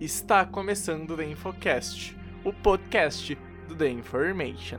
Está 0.00 0.44
começando 0.44 1.10
o 1.10 1.16
The 1.16 1.24
Infocast, 1.24 2.16
o 2.44 2.52
podcast 2.52 3.36
do 3.66 3.74
The 3.74 3.90
Information. 3.90 4.78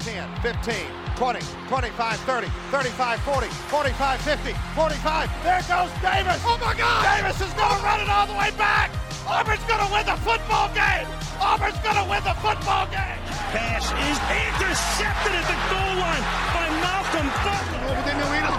10, 0.00 0.24
15, 0.40 0.72
20, 1.16 1.44
25, 1.68 2.24
30, 2.24 2.48
35, 2.70 3.22
40, 3.24 3.48
45, 3.68 4.22
50, 4.24 4.54
45. 4.74 5.30
There 5.44 5.62
goes 5.68 5.92
Davis. 6.00 6.40
Oh 6.46 6.56
my 6.56 6.72
God! 6.72 7.04
Davis 7.04 7.36
is 7.42 7.52
going 7.52 7.68
to 7.68 7.84
run 7.84 8.00
it 8.00 8.08
all 8.08 8.26
the 8.26 8.32
way 8.32 8.50
back. 8.56 8.90
Auburn's 9.28 9.62
going 9.68 9.84
to 9.84 9.92
win 9.92 10.06
the 10.06 10.16
football 10.24 10.72
game. 10.72 11.06
Auburn's 11.38 11.76
going 11.84 12.00
to 12.00 12.08
win 12.08 12.24
the 12.24 12.32
football 12.40 12.88
game. 12.88 13.20
Pass 13.52 13.84
is 13.92 14.18
intercepted 14.32 15.36
at 15.36 15.44
the 15.44 15.58
goal 15.68 15.92
line 16.00 16.24
by 16.56 16.66
Malcolm 16.80 17.28
Butler. 17.44 18.00
Damian 18.08 18.24
Williams, 18.32 18.48
contra 18.48 18.49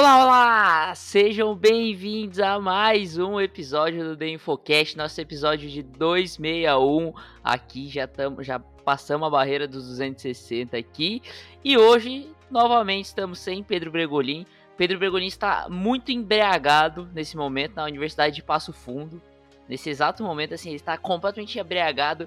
Olá, 0.00 0.24
olá! 0.24 0.94
Sejam 0.94 1.54
bem-vindos 1.54 2.38
a 2.40 2.58
mais 2.58 3.18
um 3.18 3.38
episódio 3.38 4.02
do 4.02 4.16
The 4.16 4.30
Infocast, 4.30 4.96
nosso 4.96 5.20
episódio 5.20 5.68
de 5.68 5.82
261. 5.82 7.12
Aqui 7.44 7.86
já 7.86 8.04
estamos, 8.04 8.46
já 8.46 8.58
passamos 8.58 9.26
a 9.26 9.30
barreira 9.30 9.68
dos 9.68 9.86
260 9.88 10.74
aqui. 10.74 11.20
E 11.62 11.76
hoje, 11.76 12.34
novamente, 12.50 13.04
estamos 13.04 13.40
sem 13.40 13.62
Pedro 13.62 13.90
Bregolin. 13.90 14.46
Pedro 14.74 14.98
Bregolin 14.98 15.26
está 15.26 15.66
muito 15.68 16.10
embriagado 16.10 17.06
nesse 17.12 17.36
momento 17.36 17.74
na 17.74 17.84
Universidade 17.84 18.34
de 18.36 18.42
Passo 18.42 18.72
Fundo. 18.72 19.20
Nesse 19.68 19.90
exato 19.90 20.22
momento, 20.22 20.54
assim, 20.54 20.70
ele 20.70 20.76
está 20.76 20.96
completamente 20.96 21.58
embriagado. 21.58 22.26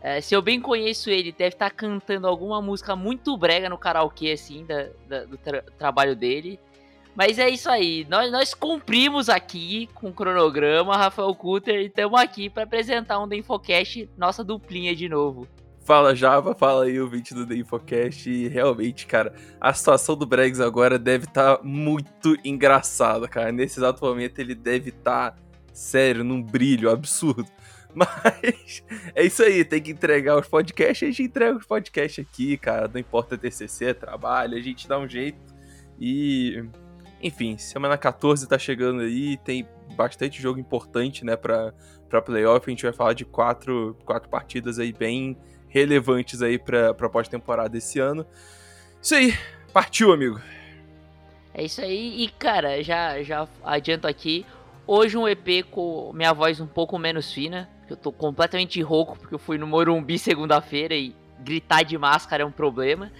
É, 0.00 0.22
se 0.22 0.34
eu 0.34 0.40
bem 0.40 0.58
conheço 0.62 1.10
ele, 1.10 1.30
deve 1.30 1.56
estar 1.56 1.68
cantando 1.72 2.26
alguma 2.26 2.62
música 2.62 2.96
muito 2.96 3.36
brega 3.36 3.68
no 3.68 3.76
karaokê, 3.76 4.30
assim, 4.30 4.64
da, 4.64 4.88
da- 5.06 5.24
do 5.26 5.36
tra- 5.36 5.62
trabalho 5.76 6.16
dele. 6.16 6.58
Mas 7.14 7.38
é 7.38 7.48
isso 7.50 7.68
aí, 7.68 8.06
nós, 8.08 8.32
nós 8.32 8.54
cumprimos 8.54 9.28
aqui 9.28 9.88
com 9.94 10.08
o 10.08 10.12
cronograma, 10.12 10.96
Rafael 10.96 11.34
Cutter, 11.34 11.80
e 11.80 11.86
estamos 11.86 12.18
aqui 12.18 12.48
para 12.48 12.62
apresentar 12.62 13.20
um 13.20 13.28
The 13.28 13.36
Infocast, 13.36 14.08
nossa 14.16 14.42
duplinha 14.42 14.96
de 14.96 15.08
novo. 15.10 15.46
Fala 15.84 16.14
Java, 16.14 16.54
fala 16.54 16.84
aí 16.84 17.00
o 17.00 17.08
vídeo 17.08 17.34
do 17.34 17.46
The 17.46 17.56
Infocast 17.56 18.30
e 18.30 18.48
realmente, 18.48 19.04
cara, 19.06 19.34
a 19.60 19.74
situação 19.74 20.16
do 20.16 20.24
Bregs 20.24 20.60
agora 20.60 20.98
deve 20.98 21.24
estar 21.24 21.60
muito 21.62 22.36
engraçada, 22.44 23.28
cara. 23.28 23.50
Nesse 23.50 23.80
exato 23.80 24.02
momento 24.04 24.38
ele 24.38 24.54
deve 24.54 24.90
estar, 24.90 25.36
sério, 25.72 26.22
num 26.22 26.40
brilho 26.40 26.88
absurdo. 26.88 27.46
Mas 27.94 28.82
é 29.14 29.24
isso 29.24 29.42
aí, 29.42 29.64
tem 29.64 29.82
que 29.82 29.90
entregar 29.90 30.38
os 30.38 30.48
podcasts, 30.48 31.06
a 31.06 31.10
gente 31.10 31.24
entrega 31.24 31.58
os 31.58 31.66
podcasts 31.66 32.24
aqui, 32.24 32.56
cara. 32.56 32.88
Não 32.88 33.00
importa 33.00 33.36
TCC, 33.36 33.92
trabalho, 33.92 34.56
a 34.56 34.60
gente 34.60 34.88
dá 34.88 34.98
um 34.98 35.08
jeito. 35.08 35.52
E, 36.00 36.64
enfim, 37.22 37.56
semana 37.56 37.96
14 37.96 38.48
tá 38.48 38.58
chegando 38.58 39.02
aí, 39.02 39.36
tem 39.38 39.66
bastante 39.94 40.42
jogo 40.42 40.58
importante, 40.58 41.24
né, 41.24 41.36
pra, 41.36 41.72
pra 42.08 42.20
playoff. 42.20 42.68
A 42.68 42.70
gente 42.70 42.82
vai 42.82 42.92
falar 42.92 43.12
de 43.12 43.24
quatro, 43.24 43.96
quatro 44.04 44.28
partidas 44.28 44.78
aí 44.78 44.92
bem 44.92 45.36
relevantes 45.68 46.42
aí 46.42 46.58
pra, 46.58 46.92
pra 46.92 47.08
pós-temporada 47.08 47.78
esse 47.78 47.98
ano. 47.98 48.26
Isso 49.00 49.14
aí, 49.14 49.34
partiu, 49.72 50.12
amigo. 50.12 50.40
É 51.54 51.64
isso 51.64 51.80
aí, 51.80 52.24
e 52.24 52.28
cara, 52.28 52.82
já, 52.82 53.22
já 53.22 53.46
adianto 53.62 54.06
aqui, 54.06 54.44
hoje 54.86 55.16
um 55.16 55.28
EP 55.28 55.64
com 55.70 56.10
minha 56.14 56.32
voz 56.32 56.60
um 56.60 56.66
pouco 56.66 56.98
menos 56.98 57.30
fina, 57.30 57.68
eu 57.90 57.96
tô 57.96 58.10
completamente 58.10 58.80
rouco 58.80 59.18
porque 59.18 59.34
eu 59.34 59.38
fui 59.38 59.58
no 59.58 59.66
Morumbi 59.66 60.18
segunda-feira 60.18 60.94
e 60.94 61.14
gritar 61.40 61.82
de 61.82 61.98
máscara 61.98 62.42
é 62.42 62.46
um 62.46 62.50
problema. 62.50 63.12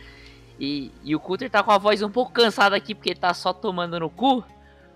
E, 0.62 0.92
e 1.02 1.16
o 1.16 1.18
Cutter 1.18 1.50
tá 1.50 1.60
com 1.60 1.72
a 1.72 1.76
voz 1.76 2.02
um 2.02 2.08
pouco 2.08 2.30
cansada 2.30 2.76
aqui 2.76 2.94
porque 2.94 3.10
ele 3.10 3.18
tá 3.18 3.34
só 3.34 3.52
tomando 3.52 3.98
no 3.98 4.08
cu. 4.08 4.44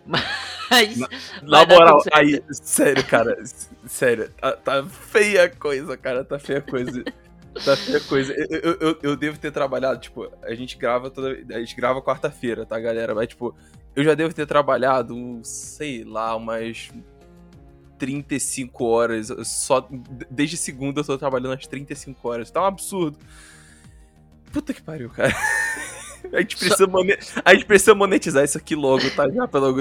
Mas. 0.70 0.96
Na 1.42 1.64
dar 1.64 1.66
moral, 1.66 2.00
aí, 2.12 2.40
sério, 2.52 3.04
cara, 3.04 3.36
sério, 3.84 4.30
tá, 4.40 4.52
tá 4.52 4.84
feia 4.84 5.44
a 5.44 5.50
coisa, 5.50 5.96
cara, 5.96 6.24
tá 6.24 6.38
feia 6.38 6.60
a 6.60 6.62
coisa. 6.62 7.02
Tá 7.64 7.76
feia 7.76 7.98
a 7.98 8.00
coisa. 8.00 8.32
Eu, 8.32 8.76
eu, 8.80 8.98
eu, 9.02 9.16
devo 9.16 9.38
ter 9.40 9.50
trabalhado, 9.50 9.98
tipo, 9.98 10.30
a 10.44 10.54
gente 10.54 10.76
grava 10.76 11.10
toda. 11.10 11.36
A 11.52 11.58
gente 11.58 11.74
grava 11.74 12.00
quarta-feira, 12.00 12.64
tá, 12.64 12.78
galera? 12.78 13.12
Mas, 13.12 13.26
tipo, 13.28 13.52
eu 13.96 14.04
já 14.04 14.14
devo 14.14 14.32
ter 14.32 14.46
trabalhado, 14.46 15.16
um, 15.16 15.42
sei 15.42 16.04
lá, 16.04 16.36
umas 16.36 16.92
35 17.98 18.84
horas. 18.84 19.32
Só, 19.44 19.88
desde 20.30 20.56
segunda 20.56 21.00
eu 21.00 21.04
tô 21.04 21.18
trabalhando 21.18 21.50
umas 21.50 21.66
35 21.66 22.28
horas. 22.28 22.50
Tá 22.52 22.62
um 22.62 22.66
absurdo. 22.66 23.18
Puta 24.52 24.72
que 24.72 24.82
pariu, 24.82 25.10
cara. 25.10 25.34
A 26.32 26.40
gente, 26.40 26.56
precisa 26.56 26.88
mone- 26.88 27.16
a 27.44 27.54
gente 27.54 27.66
precisa 27.66 27.94
monetizar 27.94 28.42
isso 28.42 28.58
aqui 28.58 28.74
logo, 28.74 29.08
tá? 29.14 29.30
Já 29.30 29.46
pelo. 29.46 29.72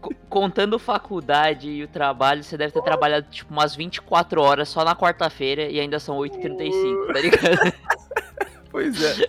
Co- 0.00 0.14
Contando 0.28 0.78
faculdade 0.78 1.68
e 1.68 1.82
o 1.82 1.88
trabalho, 1.88 2.44
você 2.44 2.56
deve 2.56 2.72
ter 2.72 2.80
trabalhado 2.82 3.26
tipo 3.28 3.52
umas 3.52 3.74
24 3.74 4.40
horas 4.40 4.68
só 4.68 4.84
na 4.84 4.94
quarta-feira 4.94 5.62
e 5.64 5.80
ainda 5.80 5.98
são 5.98 6.16
8h35, 6.18 7.06
tá 7.12 7.20
ligado? 7.20 7.72
Pois 8.70 9.02
é. 9.02 9.24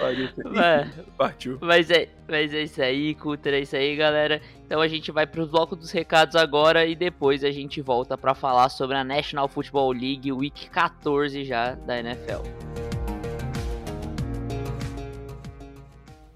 É. 0.00 0.12
Enfim, 0.88 1.02
Partiu. 1.18 1.58
Mas 1.60 1.90
é, 1.90 2.08
mas 2.26 2.54
é 2.54 2.62
isso 2.62 2.80
aí, 2.80 3.14
Cutter, 3.14 3.52
é 3.54 3.60
isso 3.60 3.76
aí, 3.76 3.94
galera. 3.96 4.40
Então 4.64 4.80
a 4.80 4.88
gente 4.88 5.10
vai 5.12 5.26
pro 5.26 5.46
bloco 5.46 5.74
dos 5.76 5.90
recados 5.90 6.34
agora 6.36 6.86
e 6.86 6.94
depois 6.94 7.44
a 7.44 7.50
gente 7.50 7.82
volta 7.82 8.16
pra 8.16 8.34
falar 8.34 8.68
sobre 8.70 8.96
a 8.96 9.04
National 9.04 9.48
Football 9.48 9.90
League 9.92 10.32
Week 10.32 10.70
14 10.70 11.44
já 11.44 11.74
da 11.74 11.98
NFL. 11.98 13.01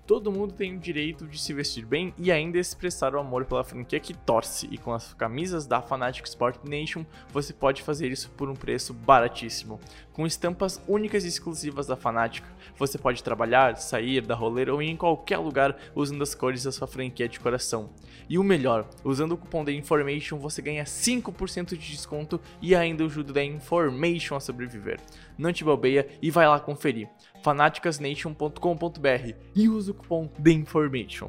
Todo 0.07 0.31
mundo 0.31 0.53
tem 0.53 0.77
o 0.77 0.79
direito 0.79 1.27
de 1.27 1.37
se 1.37 1.53
vestir 1.53 1.85
bem 1.85 2.15
e 2.17 2.31
ainda 2.31 2.59
expressar 2.59 3.13
o 3.13 3.19
amor 3.19 3.45
pela 3.45 3.65
franquia 3.65 3.99
que 3.99 4.15
torce, 4.15 4.69
e 4.71 4.79
com 4.79 4.93
as 4.93 5.13
camisas 5.15 5.67
da 5.67 5.83
Fanatic 5.83 6.25
Sport 6.27 6.63
Nation 6.63 7.05
você 7.33 7.53
pode 7.53 7.83
fazer 7.83 8.13
isso 8.13 8.31
por 8.31 8.49
um 8.49 8.55
preço 8.55 8.95
baratíssimo. 8.95 9.81
Com 10.13 10.25
estampas 10.25 10.81
únicas 10.87 11.25
e 11.25 11.29
exclusivas 11.29 11.89
da 11.89 11.97
Fanatic, 11.97 12.45
você 12.79 12.97
pode 12.97 13.21
trabalhar, 13.21 13.77
sair, 13.79 14.21
dar 14.21 14.37
rolê 14.37 14.71
ou 14.71 14.81
ir 14.81 14.91
em 14.91 14.97
qualquer 14.97 15.39
lugar 15.39 15.77
usando 15.93 16.23
as 16.23 16.37
cores 16.37 16.63
da 16.63 16.71
sua 16.71 16.87
franquia 16.87 17.29
de 17.29 17.41
coração. 17.41 17.91
E 18.29 18.39
o 18.39 18.45
melhor, 18.45 18.89
usando 19.05 19.33
o 19.33 19.37
cupom 19.37 19.65
da 19.65 19.73
Information 19.73 20.39
você 20.39 20.61
ganha 20.61 20.85
5% 20.85 21.77
de 21.77 21.91
desconto 21.91 22.41
e 22.61 22.75
ainda 22.75 23.05
ajuda 23.05 23.33
da 23.33 23.45
Information 23.45 24.37
a 24.37 24.41
sobreviver. 24.41 25.01
Não 25.39 25.53
te 25.53 25.63
bobeia 25.63 26.09
e 26.21 26.31
vai 26.31 26.49
lá 26.49 26.59
conferir 26.59 27.09
fanaticasnation.com.br 27.43 29.35
e 29.55 29.69
usa 29.69 29.93
o 29.93 29.95
cupom 29.95 30.27
THEINFORMATION. 30.27 31.29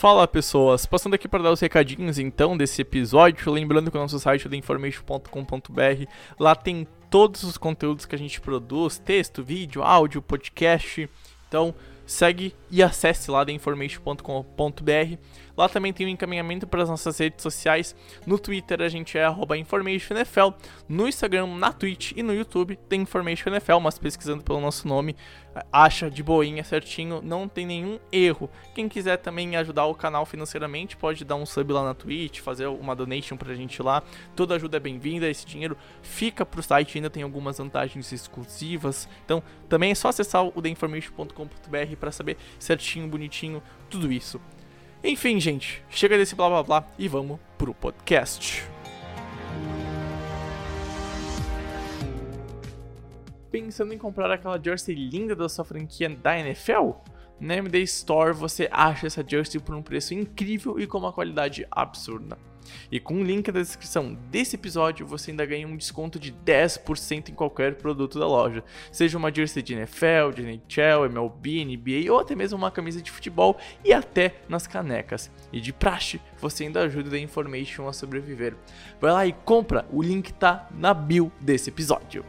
Fala 0.00 0.26
pessoas, 0.26 0.86
passando 0.86 1.12
aqui 1.12 1.28
para 1.28 1.42
dar 1.42 1.52
os 1.52 1.60
recadinhos 1.60 2.18
então 2.18 2.56
desse 2.56 2.80
episódio, 2.80 3.52
lembrando 3.52 3.90
que 3.90 3.98
o 3.98 4.00
nosso 4.00 4.18
site 4.18 4.46
é 4.46 4.48
theinformation.com.br, 4.48 6.06
lá 6.38 6.54
tem 6.54 6.88
todos 7.10 7.42
os 7.42 7.58
conteúdos 7.58 8.06
que 8.06 8.14
a 8.14 8.18
gente 8.18 8.40
produz, 8.40 8.96
texto, 8.96 9.42
vídeo, 9.42 9.82
áudio, 9.82 10.22
podcast, 10.22 11.06
então 11.50 11.74
segue 12.06 12.54
e 12.70 12.80
acesse 12.80 13.28
lá 13.30 13.44
theinformation.com.br. 13.44 15.16
Lá 15.60 15.68
também 15.68 15.92
tem 15.92 16.06
o 16.06 16.08
encaminhamento 16.08 16.66
para 16.66 16.82
as 16.82 16.88
nossas 16.88 17.18
redes 17.18 17.42
sociais. 17.42 17.94
No 18.26 18.38
Twitter 18.38 18.80
a 18.80 18.88
gente 18.88 19.18
é 19.18 19.24
arroba 19.26 19.58
InformationNFL. 19.58 20.54
No 20.88 21.06
Instagram, 21.06 21.48
na 21.48 21.70
Twitch 21.70 22.12
e 22.16 22.22
no 22.22 22.32
YouTube 22.32 22.78
tem 22.88 23.02
InformationNFL, 23.02 23.78
mas 23.78 23.98
pesquisando 23.98 24.42
pelo 24.42 24.58
nosso 24.58 24.88
nome, 24.88 25.14
acha 25.70 26.10
de 26.10 26.22
boinha 26.22 26.64
certinho, 26.64 27.20
não 27.22 27.46
tem 27.46 27.66
nenhum 27.66 27.98
erro. 28.10 28.48
Quem 28.74 28.88
quiser 28.88 29.18
também 29.18 29.54
ajudar 29.56 29.84
o 29.84 29.94
canal 29.94 30.24
financeiramente, 30.24 30.96
pode 30.96 31.26
dar 31.26 31.34
um 31.34 31.44
sub 31.44 31.70
lá 31.74 31.84
na 31.84 31.92
Twitch, 31.92 32.40
fazer 32.40 32.66
uma 32.66 32.96
donation 32.96 33.36
pra 33.36 33.52
gente 33.52 33.82
lá. 33.82 34.02
Toda 34.34 34.54
ajuda 34.54 34.78
é 34.78 34.80
bem-vinda, 34.80 35.28
esse 35.28 35.44
dinheiro 35.44 35.76
fica 36.00 36.46
pro 36.46 36.62
site, 36.62 36.96
ainda 36.96 37.10
tem 37.10 37.22
algumas 37.22 37.58
vantagens 37.58 38.10
exclusivas. 38.10 39.06
Então, 39.26 39.42
também 39.68 39.90
é 39.90 39.94
só 39.94 40.08
acessar 40.08 40.42
o 40.42 40.62
theinformation.com.br 40.62 41.96
para 42.00 42.10
saber 42.10 42.38
certinho, 42.58 43.06
bonitinho, 43.06 43.62
tudo 43.90 44.10
isso. 44.10 44.40
Enfim, 45.02 45.40
gente, 45.40 45.82
chega 45.88 46.18
desse 46.18 46.34
blá 46.34 46.48
blá 46.48 46.62
blá 46.62 46.84
e 46.98 47.08
vamos 47.08 47.40
pro 47.56 47.72
podcast. 47.72 48.62
Pensando 53.50 53.94
em 53.94 53.98
comprar 53.98 54.30
aquela 54.30 54.62
jersey 54.62 54.94
linda 54.94 55.34
da 55.34 55.48
sua 55.48 55.64
franquia 55.64 56.08
da 56.08 56.38
NFL? 56.38 56.92
Na 57.40 57.56
MD 57.56 57.80
Store 57.82 58.34
você 58.34 58.68
acha 58.70 59.06
essa 59.06 59.24
jersey 59.26 59.58
por 59.58 59.74
um 59.74 59.82
preço 59.82 60.12
incrível 60.12 60.78
e 60.78 60.86
com 60.86 60.98
uma 60.98 61.12
qualidade 61.12 61.66
absurda. 61.70 62.36
E 62.90 62.98
com 62.98 63.20
o 63.20 63.24
link 63.24 63.50
na 63.50 63.60
descrição 63.60 64.16
desse 64.30 64.56
episódio, 64.56 65.06
você 65.06 65.30
ainda 65.30 65.46
ganha 65.46 65.66
um 65.66 65.76
desconto 65.76 66.18
de 66.18 66.32
10% 66.32 67.30
em 67.30 67.34
qualquer 67.34 67.76
produto 67.76 68.18
da 68.18 68.26
loja. 68.26 68.64
Seja 68.90 69.18
uma 69.18 69.32
jersey 69.32 69.62
de 69.62 69.74
NFL, 69.74 70.30
de 70.34 70.42
NHL, 70.42 71.06
MLB, 71.06 71.64
NBA 71.64 72.12
ou 72.12 72.18
até 72.18 72.34
mesmo 72.34 72.58
uma 72.58 72.70
camisa 72.70 73.00
de 73.00 73.10
futebol 73.10 73.56
e 73.84 73.92
até 73.92 74.36
nas 74.48 74.66
canecas. 74.66 75.30
E 75.52 75.60
de 75.60 75.72
praxe, 75.72 76.20
você 76.38 76.64
ainda 76.64 76.80
ajuda 76.82 77.16
a 77.16 77.18
Information 77.18 77.88
a 77.88 77.92
sobreviver. 77.92 78.54
Vai 79.00 79.12
lá 79.12 79.26
e 79.26 79.32
compra, 79.32 79.86
o 79.92 80.02
link 80.02 80.32
tá 80.32 80.68
na 80.70 80.94
bio 80.94 81.30
desse 81.40 81.70
episódio. 81.70 82.24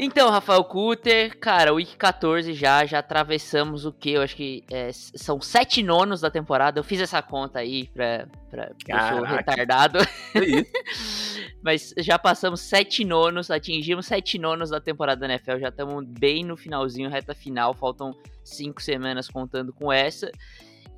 Então, 0.00 0.30
Rafael 0.30 0.62
Cutter, 0.62 1.36
cara, 1.40 1.74
week 1.74 1.96
14 1.96 2.54
já, 2.54 2.86
já 2.86 3.00
atravessamos 3.00 3.84
o 3.84 3.92
que? 3.92 4.12
Eu 4.12 4.22
acho 4.22 4.36
que 4.36 4.62
é, 4.70 4.90
são 4.92 5.40
sete 5.40 5.82
nonos 5.82 6.20
da 6.20 6.30
temporada. 6.30 6.78
Eu 6.78 6.84
fiz 6.84 7.00
essa 7.00 7.20
conta 7.20 7.58
aí 7.58 7.88
pra, 7.88 8.28
pra 8.48 8.70
eu 8.86 9.16
sou 9.16 9.24
retardado. 9.24 9.98
Mas 11.64 11.92
já 11.98 12.16
passamos 12.16 12.60
sete 12.60 13.04
nonos, 13.04 13.50
atingimos 13.50 14.06
sete 14.06 14.38
nonos 14.38 14.70
da 14.70 14.80
temporada 14.80 15.20
da 15.20 15.34
NFL. 15.34 15.58
Já 15.58 15.68
estamos 15.68 16.04
bem 16.06 16.44
no 16.44 16.56
finalzinho, 16.56 17.10
reta 17.10 17.34
final. 17.34 17.74
Faltam 17.74 18.14
cinco 18.44 18.80
semanas 18.80 19.28
contando 19.28 19.72
com 19.72 19.92
essa. 19.92 20.30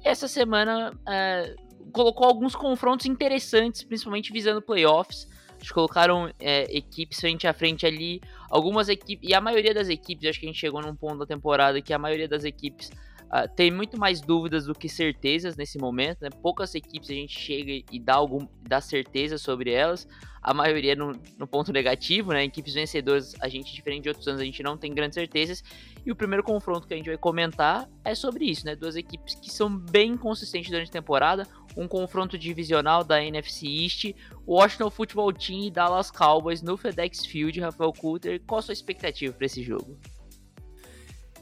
E 0.04 0.08
essa 0.08 0.28
semana 0.28 0.92
é, 1.08 1.56
colocou 1.90 2.26
alguns 2.26 2.54
confrontos 2.54 3.06
interessantes, 3.06 3.82
principalmente 3.82 4.30
visando 4.30 4.60
playoffs. 4.60 5.26
Eles 5.60 5.70
colocaram 5.70 6.32
é, 6.40 6.64
equipes 6.74 7.20
frente 7.20 7.46
a 7.46 7.52
frente 7.52 7.86
ali. 7.86 8.20
Algumas 8.50 8.88
equipes. 8.88 9.28
E 9.28 9.34
a 9.34 9.40
maioria 9.40 9.74
das 9.74 9.88
equipes, 9.88 10.28
acho 10.28 10.40
que 10.40 10.46
a 10.46 10.48
gente 10.48 10.58
chegou 10.58 10.80
num 10.80 10.96
ponto 10.96 11.18
da 11.18 11.26
temporada 11.26 11.80
que 11.82 11.92
a 11.92 11.98
maioria 11.98 12.26
das 12.26 12.44
equipes 12.44 12.90
uh, 13.26 13.48
tem 13.54 13.70
muito 13.70 13.98
mais 13.98 14.20
dúvidas 14.20 14.64
do 14.64 14.74
que 14.74 14.88
certezas 14.88 15.56
nesse 15.56 15.78
momento. 15.78 16.22
Né? 16.22 16.30
Poucas 16.42 16.74
equipes 16.74 17.10
a 17.10 17.14
gente 17.14 17.38
chega 17.38 17.84
e 17.92 18.00
dá, 18.00 18.14
algum, 18.14 18.46
dá 18.62 18.80
certeza 18.80 19.36
sobre 19.36 19.70
elas. 19.70 20.08
A 20.42 20.54
maioria 20.54 20.96
no, 20.96 21.12
no 21.38 21.46
ponto 21.46 21.70
negativo, 21.70 22.32
né? 22.32 22.42
Equipes 22.44 22.72
vencedoras, 22.72 23.34
a 23.42 23.48
gente, 23.48 23.74
diferente 23.74 24.04
de 24.04 24.08
outros 24.08 24.26
anos, 24.26 24.40
a 24.40 24.44
gente 24.44 24.62
não 24.62 24.74
tem 24.74 24.94
grandes 24.94 25.14
certezas. 25.14 25.62
E 26.04 26.10
o 26.10 26.16
primeiro 26.16 26.42
confronto 26.42 26.88
que 26.88 26.94
a 26.94 26.96
gente 26.96 27.10
vai 27.10 27.18
comentar 27.18 27.86
é 28.02 28.14
sobre 28.14 28.46
isso, 28.46 28.64
né? 28.64 28.74
Duas 28.74 28.96
equipes 28.96 29.34
que 29.34 29.52
são 29.52 29.76
bem 29.76 30.16
consistentes 30.16 30.70
durante 30.70 30.88
a 30.88 30.92
temporada 30.92 31.46
um 31.76 31.86
confronto 31.86 32.38
divisional 32.38 33.04
da 33.04 33.22
NFC 33.22 33.66
East, 33.66 34.14
Washington 34.46 34.90
Football 34.90 35.32
Team 35.32 35.66
e 35.66 35.70
Dallas 35.70 36.10
Cowboys 36.10 36.62
no 36.62 36.76
FedEx 36.76 37.24
Field. 37.24 37.60
Rafael 37.60 37.92
Coulter, 37.92 38.40
qual 38.46 38.58
a 38.58 38.62
sua 38.62 38.72
expectativa 38.72 39.32
para 39.32 39.46
esse 39.46 39.62
jogo? 39.62 39.98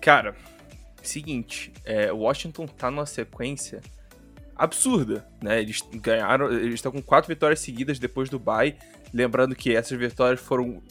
Cara, 0.00 0.36
seguinte, 1.02 1.72
é, 1.84 2.12
Washington 2.12 2.66
tá 2.66 2.90
numa 2.90 3.06
sequência 3.06 3.80
absurda, 4.56 5.26
né? 5.42 5.60
Eles 5.60 5.80
ganharam, 5.94 6.52
eles 6.52 6.74
estão 6.74 6.90
com 6.90 7.00
quatro 7.00 7.28
vitórias 7.28 7.60
seguidas 7.60 7.98
depois 7.98 8.28
do 8.28 8.38
bye. 8.38 8.76
Lembrando 9.14 9.54
que 9.54 9.74
essas 9.74 9.96
vitórias 9.98 10.40
foram 10.40 10.82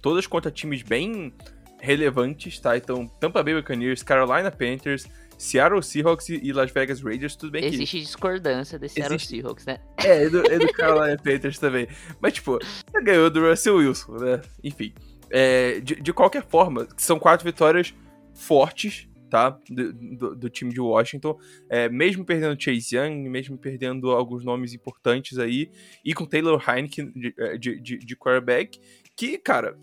todas 0.00 0.26
contra 0.26 0.50
times 0.50 0.82
bem 0.82 1.34
relevantes, 1.80 2.58
tá? 2.58 2.76
Então, 2.76 3.06
Tampa 3.20 3.42
Bay 3.42 3.54
Buccaneers, 3.54 4.02
Carolina 4.02 4.50
Panthers, 4.50 5.06
Seattle 5.38 5.82
Seahawks 5.82 6.28
e 6.28 6.52
Las 6.52 6.70
Vegas 6.70 7.02
Raiders, 7.02 7.36
tudo 7.36 7.52
bem 7.52 7.64
Existe 7.64 7.76
que... 7.76 7.82
Existe 7.82 8.00
discordância 8.00 8.78
desse 8.78 8.94
Seattle 8.94 9.18
Seahawks, 9.18 9.66
né? 9.66 9.78
É, 9.98 10.24
e 10.24 10.30
do, 10.30 10.44
e 10.46 10.58
do 10.58 10.72
Carolina 10.72 11.16
Panthers 11.22 11.58
também. 11.58 11.88
Mas, 12.20 12.34
tipo, 12.34 12.58
você 12.58 13.02
ganhou 13.02 13.28
do 13.30 13.48
Russell 13.48 13.76
Wilson, 13.76 14.12
né? 14.12 14.42
Enfim. 14.62 14.94
É, 15.30 15.80
de, 15.80 15.96
de 15.96 16.12
qualquer 16.12 16.44
forma, 16.46 16.86
são 16.96 17.18
quatro 17.18 17.44
vitórias 17.44 17.94
fortes, 18.34 19.08
tá? 19.28 19.58
Do, 19.68 19.92
do, 19.92 20.36
do 20.36 20.50
time 20.50 20.72
de 20.72 20.80
Washington. 20.80 21.38
É, 21.68 21.88
mesmo 21.88 22.24
perdendo 22.24 22.60
Chase 22.60 22.96
Young, 22.96 23.28
mesmo 23.28 23.58
perdendo 23.58 24.10
alguns 24.10 24.44
nomes 24.44 24.72
importantes 24.72 25.38
aí, 25.38 25.70
e 26.04 26.14
com 26.14 26.24
Taylor 26.24 26.62
Heineken 26.66 27.12
de, 27.14 27.34
de, 27.58 27.80
de, 27.80 27.98
de 27.98 28.16
quarterback, 28.16 28.80
que, 29.16 29.38
cara, 29.38 29.76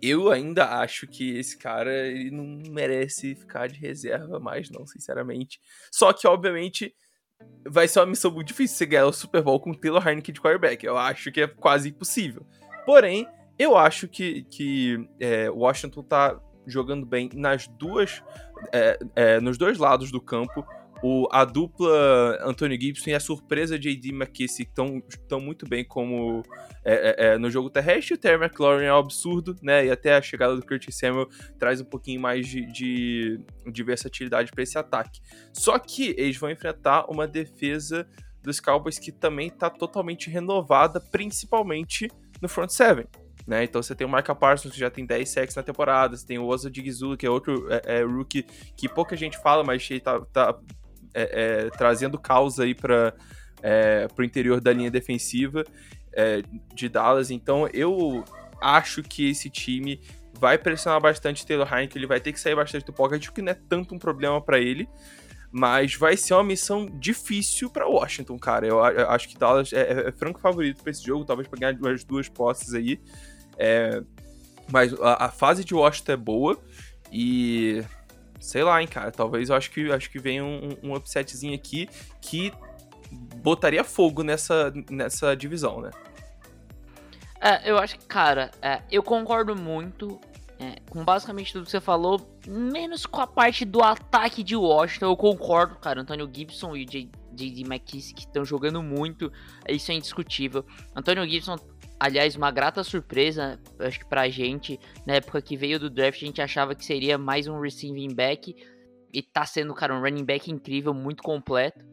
eu 0.00 0.30
ainda 0.30 0.80
acho 0.80 1.06
que 1.06 1.36
esse 1.36 1.58
cara 1.58 2.06
ele 2.06 2.30
não 2.30 2.44
merece 2.72 3.34
ficar 3.34 3.68
de 3.68 3.78
reserva 3.78 4.38
mais, 4.38 4.70
não, 4.70 4.86
sinceramente. 4.86 5.60
Só 5.92 6.12
que, 6.12 6.26
obviamente, 6.26 6.94
vai 7.66 7.88
ser 7.88 8.00
uma 8.00 8.06
missão 8.06 8.30
muito 8.30 8.48
difícil 8.48 8.76
você 8.76 8.86
ganhar 8.86 9.06
o 9.06 9.12
Super 9.12 9.42
Bowl 9.42 9.60
com 9.60 9.70
o 9.70 9.76
Taylor 9.76 10.06
Heineken 10.06 10.32
de 10.32 10.40
quarterback. 10.40 10.84
Eu 10.84 10.96
acho 10.96 11.32
que 11.32 11.40
é 11.40 11.46
quase 11.46 11.90
impossível. 11.90 12.46
Porém, 12.86 13.28
eu 13.58 13.76
acho 13.76 14.08
que, 14.08 14.44
que 14.44 15.08
é, 15.20 15.50
Washington 15.50 16.02
tá 16.02 16.40
jogando 16.66 17.04
bem 17.04 17.30
nas 17.34 17.66
duas, 17.66 18.22
é, 18.72 18.98
é, 19.16 19.40
nos 19.40 19.58
dois 19.58 19.78
lados 19.78 20.10
do 20.10 20.20
campo 20.20 20.64
o, 21.02 21.28
a 21.30 21.44
dupla 21.44 22.38
Anthony 22.42 22.78
Gibson 22.80 23.10
e 23.10 23.14
a 23.14 23.20
surpresa 23.20 23.76
AD 23.76 24.08
McKissick 24.08 24.70
estão 24.70 25.40
muito 25.40 25.68
bem 25.68 25.84
como 25.84 26.42
é, 26.84 26.92
é, 26.94 27.26
é, 27.26 27.38
no 27.38 27.50
jogo 27.50 27.70
terrestre. 27.70 28.14
O 28.14 28.18
Terry 28.18 28.42
McLaurin 28.42 28.86
é 28.86 28.92
um 28.92 28.98
absurdo, 28.98 29.54
né? 29.62 29.86
E 29.86 29.90
até 29.90 30.16
a 30.16 30.22
chegada 30.22 30.56
do 30.56 30.64
Curtis 30.64 30.96
Samuel 30.98 31.28
traz 31.58 31.80
um 31.80 31.84
pouquinho 31.84 32.20
mais 32.20 32.46
de, 32.46 32.66
de, 32.72 33.40
de 33.66 33.82
versatilidade 33.82 34.50
para 34.50 34.62
esse 34.62 34.76
ataque. 34.76 35.20
Só 35.52 35.78
que 35.78 36.14
eles 36.18 36.36
vão 36.36 36.50
enfrentar 36.50 37.06
uma 37.08 37.26
defesa 37.28 38.08
dos 38.42 38.58
Cowboys 38.58 38.98
que 38.98 39.12
também 39.12 39.48
está 39.48 39.70
totalmente 39.70 40.30
renovada, 40.30 41.00
principalmente 41.00 42.08
no 42.40 42.48
front 42.48 42.70
seven. 42.70 43.06
Né? 43.46 43.64
Então 43.64 43.82
você 43.82 43.94
tem 43.94 44.06
o 44.06 44.10
Micah 44.10 44.34
Parsons, 44.34 44.72
que 44.72 44.78
já 44.78 44.90
tem 44.90 45.06
10 45.06 45.28
sacks 45.28 45.54
na 45.54 45.62
temporada, 45.62 46.16
você 46.16 46.26
tem 46.26 46.38
o 46.38 46.46
Osa 46.46 46.70
Digizulu, 46.70 47.16
que 47.16 47.24
é 47.24 47.30
outro 47.30 47.66
é, 47.70 48.00
é, 48.00 48.02
rookie 48.02 48.44
que 48.76 48.88
pouca 48.88 49.16
gente 49.16 49.38
fala, 49.38 49.64
mas 49.64 49.88
ele 49.90 50.00
tá, 50.00 50.20
tá 50.20 50.58
é, 51.22 51.66
é, 51.66 51.70
trazendo 51.70 52.18
causa 52.18 52.64
aí 52.64 52.74
para 52.74 53.14
é, 53.62 54.06
o 54.16 54.22
interior 54.22 54.60
da 54.60 54.72
linha 54.72 54.90
defensiva 54.90 55.64
é, 56.12 56.42
de 56.74 56.88
Dallas. 56.88 57.30
Então 57.30 57.68
eu 57.72 58.24
acho 58.60 59.02
que 59.02 59.30
esse 59.30 59.48
time 59.50 60.00
vai 60.38 60.56
pressionar 60.56 61.00
bastante 61.00 61.44
Taylor 61.46 61.66
Heineken, 61.72 61.98
ele 61.98 62.06
vai 62.06 62.20
ter 62.20 62.32
que 62.32 62.40
sair 62.40 62.54
bastante 62.54 62.86
do 62.86 62.92
pocket, 62.92 63.26
o 63.26 63.32
que 63.32 63.42
não 63.42 63.52
é 63.52 63.54
tanto 63.68 63.94
um 63.94 63.98
problema 63.98 64.40
para 64.40 64.58
ele. 64.58 64.88
Mas 65.50 65.94
vai 65.94 66.14
ser 66.14 66.34
uma 66.34 66.44
missão 66.44 66.86
difícil 66.86 67.70
para 67.70 67.88
Washington, 67.88 68.38
cara. 68.38 68.66
Eu, 68.66 68.82
acho 68.84 69.28
que 69.28 69.38
Dallas 69.38 69.72
é, 69.72 70.08
é, 70.08 70.12
franco 70.12 70.38
favorito 70.38 70.82
para 70.82 70.90
esse 70.90 71.02
jogo, 71.02 71.24
talvez 71.24 71.48
para 71.48 71.58
ganhar 71.58 71.90
as 71.90 72.04
duas 72.04 72.28
posses 72.28 72.74
aí. 72.74 73.00
É, 73.56 74.02
mas 74.70 74.92
a, 75.00 75.24
a, 75.24 75.28
fase 75.30 75.64
de 75.64 75.74
Washington 75.74 76.12
é 76.12 76.16
boa 76.16 76.58
e 77.10 77.82
sei 78.40 78.62
lá, 78.62 78.80
hein, 78.80 78.88
cara. 78.88 79.10
Talvez 79.10 79.50
eu 79.50 79.56
acho 79.56 79.70
que 79.70 79.90
acho 79.92 80.10
que 80.10 80.18
vem 80.18 80.40
um, 80.40 80.76
um 80.82 80.94
upsetzinho 80.94 81.54
aqui 81.54 81.88
que 82.20 82.52
botaria 83.36 83.84
fogo 83.84 84.22
nessa, 84.22 84.72
nessa 84.90 85.34
divisão, 85.34 85.80
né? 85.80 85.90
É, 87.40 87.70
eu 87.70 87.78
acho 87.78 87.98
que, 87.98 88.06
cara, 88.06 88.50
é, 88.60 88.82
eu 88.90 89.02
concordo 89.02 89.54
muito 89.54 90.20
é, 90.58 90.76
com 90.90 91.04
basicamente 91.04 91.52
tudo 91.52 91.64
que 91.64 91.70
você 91.70 91.80
falou, 91.80 92.20
menos 92.46 93.06
com 93.06 93.20
a 93.20 93.26
parte 93.26 93.64
do 93.64 93.82
ataque 93.82 94.42
de 94.42 94.56
Washington. 94.56 95.06
Eu 95.06 95.16
concordo, 95.16 95.76
cara. 95.76 96.00
Antônio 96.00 96.28
Gibson 96.32 96.76
e 96.76 96.84
o 96.84 96.86
J.D. 96.86 97.62
McKissick 97.62 98.20
estão 98.20 98.44
jogando 98.44 98.82
muito, 98.82 99.32
isso 99.68 99.92
é 99.92 99.94
indiscutível. 99.94 100.66
Antônio 100.96 101.28
Gibson 101.28 101.56
aliás, 101.98 102.36
uma 102.36 102.50
grata 102.50 102.84
surpresa, 102.84 103.58
acho 103.80 103.98
que 103.98 104.06
pra 104.06 104.28
gente, 104.28 104.78
na 105.06 105.14
época 105.14 105.42
que 105.42 105.56
veio 105.56 105.78
do 105.78 105.90
draft, 105.90 106.22
a 106.22 106.26
gente 106.26 106.42
achava 106.42 106.74
que 106.74 106.84
seria 106.84 107.18
mais 107.18 107.46
um 107.46 107.60
receiving 107.60 108.14
back, 108.14 108.54
e 109.12 109.22
tá 109.22 109.44
sendo, 109.44 109.74
cara, 109.74 109.94
um 109.94 110.00
running 110.00 110.24
back 110.24 110.50
incrível, 110.50 110.92
muito 110.92 111.22
completo. 111.22 111.84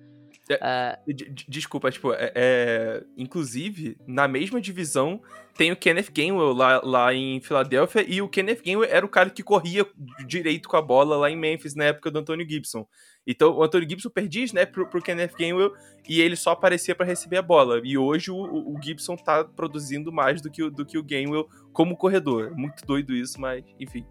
É, 0.48 1.00
uh, 1.08 1.14
desculpa, 1.48 1.90
tipo, 1.90 2.14
é, 2.14 2.32
é, 2.36 3.04
inclusive, 3.18 3.98
na 4.06 4.28
mesma 4.28 4.62
divisão 4.62 5.22
tem 5.58 5.72
o 5.72 5.76
Kenneth 5.76 6.12
Gainwell 6.14 6.54
lá, 6.54 6.82
lá 6.84 7.14
em 7.14 7.40
Filadélfia, 7.42 8.06
e 8.08 8.22
o 8.22 8.30
Kenneth 8.30 8.62
Gainwell 8.64 8.90
era 8.90 9.06
o 9.06 9.10
cara 9.10 9.30
que 9.30 9.42
corria 9.42 9.88
direito 10.28 10.70
com 10.70 10.78
a 10.78 10.82
bola 10.82 11.16
lá 11.16 11.32
em 11.32 11.38
Memphis 11.38 11.74
na 11.74 11.86
época 11.86 12.12
do 12.12 12.20
Antônio 12.20 12.48
Gibson. 12.48 12.86
Então 13.26 13.56
o 13.56 13.64
Antônio 13.64 13.90
Gibson 13.90 14.10
perdia 14.10 14.44
snap 14.44 14.72
pro, 14.72 14.88
pro 14.88 15.02
Kenneth 15.02 15.34
Gainwell 15.38 15.74
e 16.08 16.22
ele 16.22 16.36
só 16.36 16.52
aparecia 16.52 16.94
para 16.94 17.06
receber 17.06 17.38
a 17.38 17.42
bola. 17.42 17.82
E 17.84 17.98
hoje 17.98 18.30
o, 18.30 18.36
o, 18.36 18.80
Gibson 18.82 19.16
tá 19.16 19.44
produzindo 19.44 20.12
mais 20.12 20.42
do 20.42 20.52
que, 20.52 20.62
o, 20.62 20.70
do 20.70 20.86
que 20.86 20.98
o 20.98 21.04
Gainwell 21.04 21.48
como 21.74 21.98
corredor. 21.98 22.56
Muito 22.56 22.86
doido 22.86 23.16
isso, 23.16 23.42
mas 23.42 23.66
enfim. 23.80 24.06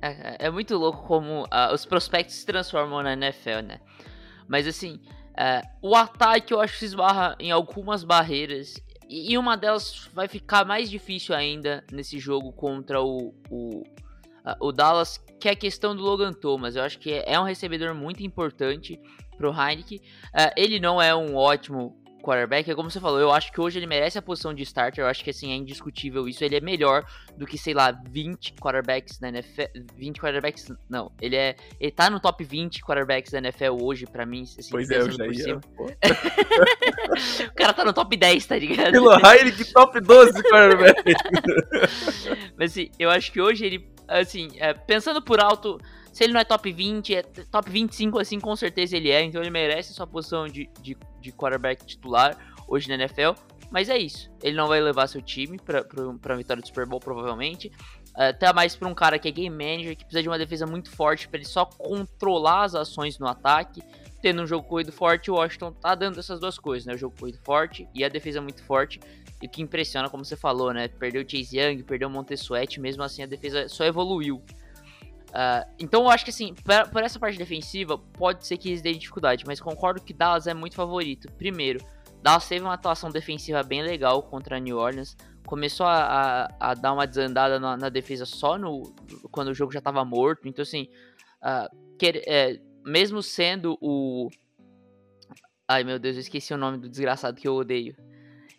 É, 0.00 0.46
é 0.46 0.50
muito 0.50 0.76
louco 0.76 1.04
como 1.06 1.44
uh, 1.44 1.72
os 1.72 1.84
prospectos 1.84 2.36
se 2.36 2.46
transformam 2.46 3.02
na 3.02 3.14
NFL, 3.14 3.62
né? 3.64 3.80
Mas 4.48 4.66
assim, 4.66 5.00
uh, 5.32 5.68
o 5.80 5.94
ataque 5.94 6.52
eu 6.54 6.60
acho 6.60 6.74
que 6.74 6.78
se 6.80 6.84
esbarra 6.86 7.36
em 7.38 7.50
algumas 7.50 8.04
barreiras. 8.04 8.74
E, 9.08 9.32
e 9.32 9.38
uma 9.38 9.56
delas 9.56 10.08
vai 10.14 10.28
ficar 10.28 10.64
mais 10.64 10.88
difícil 10.88 11.34
ainda 11.34 11.84
nesse 11.92 12.18
jogo 12.18 12.52
contra 12.52 13.02
o, 13.02 13.34
o, 13.50 13.82
o 14.60 14.72
Dallas, 14.72 15.18
que 15.38 15.48
é 15.48 15.52
a 15.52 15.56
questão 15.56 15.94
do 15.94 16.02
Logan 16.02 16.32
Thomas. 16.32 16.76
Eu 16.76 16.82
acho 16.82 16.98
que 16.98 17.12
é, 17.12 17.34
é 17.34 17.40
um 17.40 17.44
recebedor 17.44 17.94
muito 17.94 18.22
importante. 18.22 18.98
pro 19.36 19.50
Heineken. 19.50 19.98
Uh, 19.98 20.52
ele 20.56 20.78
não 20.78 21.00
é 21.00 21.14
um 21.14 21.34
ótimo 21.34 22.01
quarterback, 22.22 22.70
é 22.70 22.74
como 22.74 22.90
você 22.90 23.00
falou, 23.00 23.18
eu 23.18 23.32
acho 23.32 23.52
que 23.52 23.60
hoje 23.60 23.78
ele 23.78 23.86
merece 23.86 24.18
a 24.18 24.22
posição 24.22 24.54
de 24.54 24.62
starter, 24.62 25.04
eu 25.04 25.08
acho 25.08 25.22
que 25.22 25.30
assim, 25.30 25.52
é 25.52 25.56
indiscutível 25.56 26.28
isso, 26.28 26.44
ele 26.44 26.56
é 26.56 26.60
melhor 26.60 27.04
do 27.36 27.46
que, 27.46 27.58
sei 27.58 27.74
lá, 27.74 27.90
20 28.08 28.54
quarterbacks 28.54 29.20
na 29.20 29.28
NFL, 29.28 29.64
20 29.96 30.20
quarterbacks, 30.20 30.72
não, 30.88 31.12
ele 31.20 31.36
é, 31.36 31.56
ele 31.80 31.90
tá 31.90 32.08
no 32.08 32.20
top 32.20 32.44
20 32.44 32.82
quarterbacks 32.82 33.32
da 33.32 33.38
NFL 33.38 33.82
hoje, 33.82 34.06
pra 34.06 34.24
mim, 34.24 34.42
assim, 34.42 34.70
pois 34.70 34.90
é, 34.90 34.98
eu 34.98 35.10
já 35.10 35.26
ia, 35.26 35.58
o 37.48 37.54
cara 37.54 37.72
tá 37.72 37.84
no 37.84 37.92
top 37.92 38.16
10, 38.16 38.46
tá 38.46 38.56
ligado? 38.56 38.92
Pelo 38.92 39.12
Heineken, 39.12 39.64
top 39.72 40.00
12 40.00 40.42
quarterbacks. 40.44 41.02
Mas 42.56 42.72
assim, 42.72 42.90
eu 42.98 43.10
acho 43.10 43.32
que 43.32 43.40
hoje 43.40 43.66
ele, 43.66 43.88
assim, 44.08 44.50
é, 44.56 44.72
pensando 44.72 45.20
por 45.20 45.40
alto, 45.40 45.80
se 46.12 46.24
ele 46.24 46.32
não 46.34 46.40
é 46.40 46.44
top 46.44 46.70
20, 46.70 47.14
é 47.14 47.22
top 47.22 47.70
25, 47.70 48.18
assim, 48.18 48.38
com 48.38 48.54
certeza 48.54 48.96
ele 48.96 49.10
é. 49.10 49.22
Então 49.22 49.40
ele 49.40 49.50
merece 49.50 49.94
sua 49.94 50.06
posição 50.06 50.46
de, 50.46 50.68
de, 50.80 50.96
de 51.22 51.32
quarterback 51.32 51.86
titular 51.86 52.36
hoje 52.68 52.88
na 52.88 52.94
NFL. 52.94 53.32
Mas 53.70 53.88
é 53.88 53.96
isso. 53.96 54.30
Ele 54.42 54.54
não 54.54 54.68
vai 54.68 54.80
levar 54.80 55.06
seu 55.06 55.22
time 55.22 55.58
pra, 55.58 55.82
pra 56.20 56.36
vitória 56.36 56.60
do 56.60 56.66
Super 56.66 56.86
Bowl, 56.86 57.00
provavelmente. 57.00 57.72
Até 58.14 58.50
uh, 58.50 58.54
mais 58.54 58.76
pra 58.76 58.86
um 58.86 58.94
cara 58.94 59.18
que 59.18 59.26
é 59.26 59.30
game 59.30 59.48
manager, 59.56 59.96
que 59.96 60.04
precisa 60.04 60.22
de 60.22 60.28
uma 60.28 60.36
defesa 60.36 60.66
muito 60.66 60.90
forte 60.90 61.26
para 61.26 61.38
ele 61.38 61.46
só 61.46 61.64
controlar 61.64 62.64
as 62.64 62.74
ações 62.74 63.18
no 63.18 63.26
ataque. 63.26 63.82
Tendo 64.20 64.42
um 64.42 64.46
jogo 64.46 64.68
corrido 64.68 64.92
forte, 64.92 65.30
o 65.30 65.34
Washington 65.34 65.72
tá 65.72 65.94
dando 65.94 66.20
essas 66.20 66.38
duas 66.38 66.58
coisas, 66.58 66.86
né? 66.86 66.94
O 66.94 66.98
jogo 66.98 67.16
corrido 67.18 67.38
forte 67.42 67.88
e 67.94 68.04
a 68.04 68.10
defesa 68.10 68.42
muito 68.42 68.62
forte. 68.62 69.00
E 69.40 69.46
o 69.46 69.50
que 69.50 69.62
impressiona, 69.62 70.08
como 70.10 70.24
você 70.24 70.36
falou, 70.36 70.72
né? 70.72 70.86
Perdeu 70.86 71.22
o 71.22 71.28
Chase 71.28 71.58
Young, 71.58 71.82
perdeu 71.82 72.08
o 72.08 72.10
Montesuete, 72.10 72.78
mesmo 72.78 73.02
assim 73.02 73.22
a 73.22 73.26
defesa 73.26 73.68
só 73.68 73.84
evoluiu. 73.84 74.42
Uh, 75.32 75.64
então 75.78 76.02
eu 76.02 76.10
acho 76.10 76.24
que 76.24 76.30
assim, 76.30 76.54
por, 76.54 76.90
por, 76.90 77.02
essa 77.02 77.18
parte 77.18 77.38
defensiva, 77.38 77.96
pode 77.96 78.46
ser 78.46 78.58
que 78.58 78.68
eles 78.68 78.82
deem 78.82 78.98
dificuldade, 78.98 79.44
mas 79.46 79.60
concordo 79.60 80.02
que 80.02 80.12
Dallas 80.12 80.46
é 80.46 80.52
muito 80.52 80.76
favorito. 80.76 81.32
Primeiro, 81.38 81.82
Dallas 82.22 82.46
teve 82.46 82.62
uma 82.62 82.74
atuação 82.74 83.10
defensiva 83.10 83.62
bem 83.62 83.82
legal 83.82 84.22
contra 84.22 84.60
New 84.60 84.76
Orleans. 84.76 85.16
Começou 85.46 85.86
a, 85.86 86.48
a, 86.60 86.70
a 86.70 86.74
dar 86.74 86.92
uma 86.92 87.06
desandada 87.06 87.58
na, 87.58 87.76
na, 87.76 87.88
defesa 87.88 88.26
só 88.26 88.58
no 88.58 88.94
quando 89.30 89.48
o 89.48 89.54
jogo 89.54 89.72
já 89.72 89.78
estava 89.78 90.04
morto. 90.04 90.46
Então, 90.46 90.62
assim, 90.62 90.88
uh, 91.42 91.96
que, 91.98 92.22
é, 92.26 92.60
mesmo 92.84 93.22
sendo 93.22 93.76
o. 93.80 94.28
Ai 95.66 95.82
meu 95.82 95.98
Deus, 95.98 96.16
eu 96.16 96.20
esqueci 96.20 96.52
o 96.52 96.58
nome 96.58 96.76
do 96.76 96.88
desgraçado 96.88 97.40
que 97.40 97.48
eu 97.48 97.54
odeio. 97.54 97.96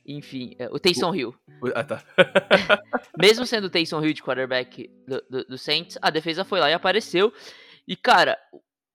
Enfim, 0.06 0.56
é, 0.60 0.68
o 0.68 0.80
Taysom 0.80 1.16
Hill. 1.16 1.36
Ah, 1.76 1.84
tá. 1.84 2.04
Mesmo 3.18 3.46
sendo 3.46 3.66
o 3.66 3.70
Taysom 3.70 4.04
Hill 4.04 4.14
de 4.14 4.22
quarterback 4.24 4.90
do, 5.08 5.24
do, 5.30 5.46
do, 5.46 5.58
Saints, 5.58 5.98
a 6.02 6.10
defesa 6.10 6.44
foi 6.44 6.60
lá 6.60 6.70
e 6.70 6.74
apareceu. 6.74 7.32
E, 7.88 7.96
cara, 7.96 8.38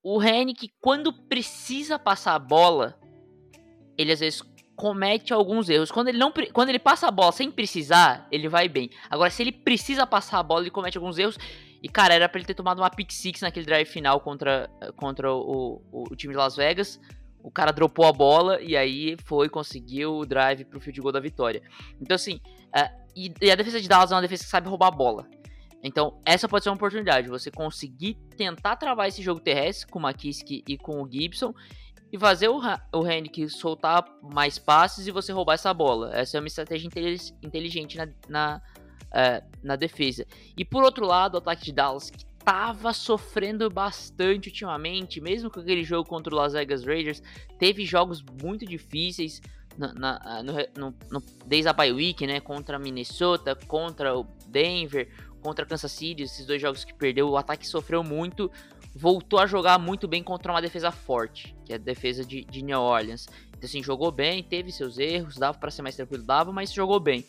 o 0.02 0.22
Henrique, 0.22 0.70
quando 0.80 1.12
precisa 1.12 1.98
passar 1.98 2.34
a 2.34 2.38
bola, 2.38 2.98
ele 3.96 4.12
às 4.12 4.20
vezes 4.20 4.42
comete 4.76 5.32
alguns 5.32 5.68
erros. 5.68 5.90
Quando 5.90 6.08
ele 6.08 6.18
não 6.18 6.32
quando 6.52 6.68
ele 6.68 6.78
passa 6.78 7.08
a 7.08 7.10
bola 7.10 7.32
sem 7.32 7.50
precisar, 7.50 8.28
ele 8.30 8.48
vai 8.48 8.68
bem. 8.68 8.90
Agora, 9.10 9.30
se 9.30 9.42
ele 9.42 9.52
precisa 9.52 10.06
passar 10.06 10.38
a 10.38 10.42
bola, 10.42 10.62
ele 10.62 10.70
comete 10.70 10.96
alguns 10.98 11.18
erros. 11.18 11.38
E, 11.82 11.88
cara, 11.88 12.12
era 12.12 12.28
pra 12.28 12.38
ele 12.38 12.46
ter 12.46 12.54
tomado 12.54 12.80
uma 12.80 12.90
pick 12.90 13.10
six 13.12 13.40
naquele 13.40 13.64
drive 13.64 13.86
final 13.86 14.20
contra, 14.20 14.68
contra 14.96 15.32
o, 15.32 15.80
o, 15.92 16.04
o 16.10 16.16
time 16.16 16.32
de 16.32 16.38
Las 16.38 16.56
Vegas 16.56 17.00
o 17.42 17.50
cara 17.50 17.72
dropou 17.72 18.06
a 18.06 18.12
bola 18.12 18.60
e 18.60 18.76
aí 18.76 19.16
foi, 19.24 19.48
conseguiu 19.48 20.16
o 20.16 20.26
drive 20.26 20.64
pro 20.64 20.80
field 20.80 21.00
goal 21.00 21.12
da 21.12 21.20
vitória. 21.20 21.62
Então, 22.00 22.14
assim, 22.14 22.40
uh, 22.76 23.08
e, 23.16 23.32
e, 23.40 23.50
a 23.50 23.54
defesa 23.54 23.80
de 23.80 23.88
Dallas 23.88 24.12
é 24.12 24.14
uma 24.14 24.22
defesa 24.22 24.44
que 24.44 24.50
sabe 24.50 24.68
roubar 24.68 24.88
a 24.88 24.90
bola. 24.90 25.26
Então, 25.82 26.18
essa 26.24 26.48
pode 26.48 26.64
ser 26.64 26.70
uma 26.70 26.76
oportunidade, 26.76 27.28
você 27.28 27.50
conseguir 27.50 28.14
tentar 28.36 28.76
travar 28.76 29.08
esse 29.08 29.22
jogo 29.22 29.40
terrestre 29.40 29.86
com 29.86 29.98
o 29.98 30.02
McKissick 30.02 30.64
e 30.66 30.76
com 30.76 31.02
o 31.02 31.08
Gibson 31.10 31.54
e 32.12 32.18
fazer 32.18 32.48
o, 32.48 32.60
o 32.92 33.06
Henrique 33.06 33.48
soltar 33.48 34.04
mais 34.22 34.58
passes 34.58 35.06
e 35.06 35.10
você 35.10 35.32
roubar 35.32 35.54
essa 35.54 35.72
bola. 35.72 36.10
Essa 36.14 36.36
é 36.36 36.40
uma 36.40 36.48
estratégia 36.48 36.88
inteligente 37.42 37.96
na, 37.96 38.08
na, 38.28 38.62
uh, 39.06 39.46
na 39.62 39.76
defesa. 39.76 40.26
E 40.56 40.64
por 40.64 40.82
outro 40.82 41.06
lado, 41.06 41.34
o 41.34 41.38
ataque 41.38 41.64
de 41.64 41.72
Dallas, 41.72 42.10
que 42.10 42.24
tava 42.48 42.94
sofrendo 42.94 43.68
bastante 43.68 44.48
ultimamente, 44.48 45.20
mesmo 45.20 45.50
com 45.50 45.60
aquele 45.60 45.84
jogo 45.84 46.08
contra 46.08 46.34
o 46.34 46.36
Las 46.38 46.54
Vegas 46.54 46.82
Raiders, 46.82 47.22
teve 47.58 47.84
jogos 47.84 48.24
muito 48.42 48.64
difíceis 48.64 49.42
na, 49.76 49.92
na, 49.92 50.20
ah, 50.24 50.42
no, 50.42 50.94
no, 51.10 51.22
desde 51.44 51.68
a 51.68 51.74
bye 51.74 51.92
week, 51.92 52.26
né, 52.26 52.40
contra 52.40 52.78
Minnesota, 52.78 53.54
contra 53.54 54.16
o 54.16 54.26
Denver, 54.46 55.10
contra 55.42 55.66
Kansas 55.66 55.92
City, 55.92 56.22
esses 56.22 56.46
dois 56.46 56.58
jogos 56.58 56.86
que 56.86 56.94
perdeu, 56.94 57.28
o 57.28 57.36
ataque 57.36 57.68
sofreu 57.68 58.02
muito, 58.02 58.50
voltou 58.96 59.38
a 59.38 59.46
jogar 59.46 59.78
muito 59.78 60.08
bem 60.08 60.22
contra 60.22 60.50
uma 60.50 60.62
defesa 60.62 60.90
forte, 60.90 61.54
que 61.66 61.74
é 61.74 61.76
a 61.76 61.78
defesa 61.78 62.24
de, 62.24 62.46
de 62.46 62.62
New 62.62 62.80
Orleans. 62.80 63.26
Então 63.50 63.64
assim, 63.64 63.82
jogou 63.82 64.10
bem, 64.10 64.42
teve 64.42 64.72
seus 64.72 64.96
erros, 64.96 65.36
dava 65.36 65.58
para 65.58 65.70
ser 65.70 65.82
mais 65.82 65.96
tranquilo, 65.96 66.22
dava, 66.22 66.50
mas 66.50 66.72
jogou 66.72 66.98
bem. 66.98 67.26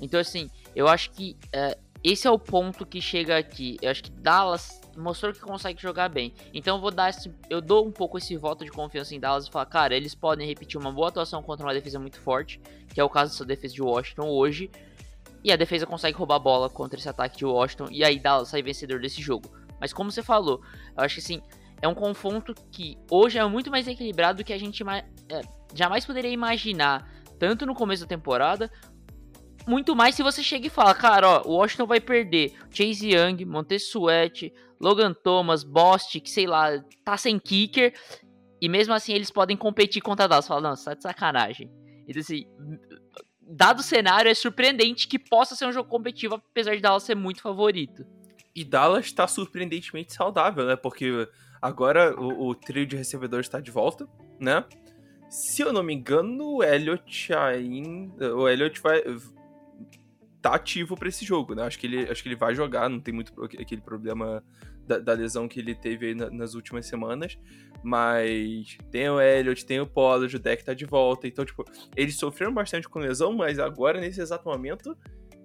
Então 0.00 0.18
assim, 0.18 0.48
eu 0.74 0.88
acho 0.88 1.10
que 1.10 1.36
uh, 1.54 1.84
esse 2.04 2.28
é 2.28 2.30
o 2.30 2.38
ponto 2.38 2.84
que 2.84 3.00
chega 3.00 3.38
aqui. 3.38 3.78
Eu 3.80 3.90
acho 3.90 4.02
que 4.02 4.10
Dallas 4.10 4.78
mostrou 4.94 5.32
que 5.32 5.40
consegue 5.40 5.80
jogar 5.80 6.10
bem. 6.10 6.34
Então 6.52 6.76
eu 6.76 6.80
vou 6.80 6.90
dar 6.90 7.08
esse, 7.08 7.32
eu 7.48 7.62
dou 7.62 7.86
um 7.86 7.90
pouco 7.90 8.18
esse 8.18 8.36
voto 8.36 8.62
de 8.62 8.70
confiança 8.70 9.14
em 9.14 9.18
Dallas 9.18 9.46
e 9.46 9.50
falar, 9.50 9.64
cara, 9.64 9.96
eles 9.96 10.14
podem 10.14 10.46
repetir 10.46 10.78
uma 10.78 10.92
boa 10.92 11.08
atuação 11.08 11.42
contra 11.42 11.64
uma 11.66 11.72
defesa 11.72 11.98
muito 11.98 12.20
forte, 12.20 12.60
que 12.92 13.00
é 13.00 13.04
o 13.04 13.08
caso 13.08 13.32
dessa 13.32 13.44
defesa 13.46 13.72
de 13.72 13.82
Washington 13.82 14.28
hoje. 14.28 14.70
E 15.42 15.50
a 15.50 15.56
defesa 15.56 15.86
consegue 15.86 16.16
roubar 16.16 16.36
a 16.36 16.38
bola 16.38 16.68
contra 16.68 16.98
esse 16.98 17.08
ataque 17.08 17.38
de 17.38 17.46
Washington 17.46 17.88
e 17.90 18.04
aí 18.04 18.18
Dallas 18.18 18.48
sai 18.48 18.62
vencedor 18.62 19.00
desse 19.00 19.22
jogo. 19.22 19.50
Mas 19.80 19.92
como 19.92 20.10
você 20.10 20.22
falou, 20.22 20.60
eu 20.96 21.04
acho 21.04 21.14
que 21.14 21.20
assim, 21.22 21.42
é 21.80 21.88
um 21.88 21.94
confronto 21.94 22.54
que 22.70 22.98
hoje 23.10 23.38
é 23.38 23.44
muito 23.46 23.70
mais 23.70 23.88
equilibrado 23.88 24.38
do 24.38 24.44
que 24.44 24.52
a 24.52 24.58
gente 24.58 24.82
é, 25.30 25.40
jamais 25.74 26.04
poderia 26.04 26.30
imaginar, 26.30 27.10
tanto 27.38 27.64
no 27.64 27.74
começo 27.74 28.02
da 28.02 28.08
temporada 28.08 28.70
muito 29.66 29.96
mais 29.96 30.14
se 30.14 30.22
você 30.22 30.42
chega 30.42 30.66
e 30.66 30.70
fala, 30.70 30.94
cara, 30.94 31.28
ó, 31.28 31.42
o 31.46 31.56
Washington 31.56 31.86
vai 31.86 32.00
perder 32.00 32.52
Chase 32.70 33.10
Young, 33.10 33.44
Montesuete, 33.44 34.52
Logan 34.80 35.14
Thomas, 35.14 35.64
Bostic, 35.64 36.28
sei 36.28 36.46
lá, 36.46 36.82
tá 37.04 37.16
sem 37.16 37.38
kicker, 37.38 37.94
e 38.60 38.68
mesmo 38.68 38.92
assim 38.94 39.12
eles 39.12 39.30
podem 39.30 39.56
competir 39.56 40.02
contra 40.02 40.28
Dallas. 40.28 40.46
Fala, 40.46 40.60
não, 40.60 40.74
tá 40.74 40.94
de 40.94 41.02
sacanagem. 41.02 41.70
Então, 42.06 42.20
assim, 42.20 42.46
dado 43.40 43.80
o 43.80 43.82
cenário, 43.82 44.30
é 44.30 44.34
surpreendente 44.34 45.08
que 45.08 45.18
possa 45.18 45.54
ser 45.54 45.66
um 45.66 45.72
jogo 45.72 45.88
competitivo, 45.88 46.34
apesar 46.34 46.74
de 46.74 46.82
Dallas 46.82 47.02
ser 47.02 47.14
muito 47.14 47.40
favorito. 47.40 48.06
E 48.54 48.64
Dallas 48.64 49.10
tá 49.12 49.26
surpreendentemente 49.26 50.12
saudável, 50.12 50.66
né? 50.66 50.76
Porque 50.76 51.28
agora 51.60 52.14
o, 52.20 52.48
o 52.48 52.54
trio 52.54 52.86
de 52.86 52.96
recebedores 52.96 53.46
está 53.46 53.60
de 53.60 53.70
volta, 53.70 54.08
né? 54.38 54.64
Se 55.28 55.62
eu 55.62 55.72
não 55.72 55.82
me 55.82 55.92
engano, 55.92 56.56
o 56.56 56.62
Elliot 56.62 57.34
ainda. 57.34 58.36
O 58.36 58.48
Elliot 58.48 58.80
vai, 58.80 59.02
tá 60.44 60.54
ativo 60.54 60.94
para 60.94 61.08
esse 61.08 61.24
jogo, 61.24 61.54
né? 61.54 61.62
Acho 61.62 61.78
que, 61.78 61.86
ele, 61.86 62.02
acho 62.02 62.22
que 62.22 62.28
ele 62.28 62.36
vai 62.36 62.54
jogar, 62.54 62.90
não 62.90 63.00
tem 63.00 63.14
muito 63.14 63.32
aquele 63.42 63.80
problema 63.80 64.44
da, 64.86 64.98
da 64.98 65.14
lesão 65.14 65.48
que 65.48 65.58
ele 65.58 65.74
teve 65.74 66.08
aí 66.08 66.14
na, 66.14 66.28
nas 66.28 66.52
últimas 66.52 66.84
semanas. 66.84 67.38
Mas 67.82 68.76
tem 68.90 69.08
o 69.08 69.18
Elliot, 69.18 69.64
tem 69.64 69.80
o 69.80 69.86
Pollard, 69.86 70.36
o 70.36 70.38
deck 70.38 70.62
tá 70.62 70.74
de 70.74 70.84
volta. 70.84 71.26
Então, 71.26 71.46
tipo, 71.46 71.64
eles 71.96 72.18
sofreram 72.18 72.52
bastante 72.52 72.86
com 72.86 72.98
lesão, 72.98 73.32
mas 73.32 73.58
agora, 73.58 73.98
nesse 73.98 74.20
exato 74.20 74.46
momento, 74.46 74.94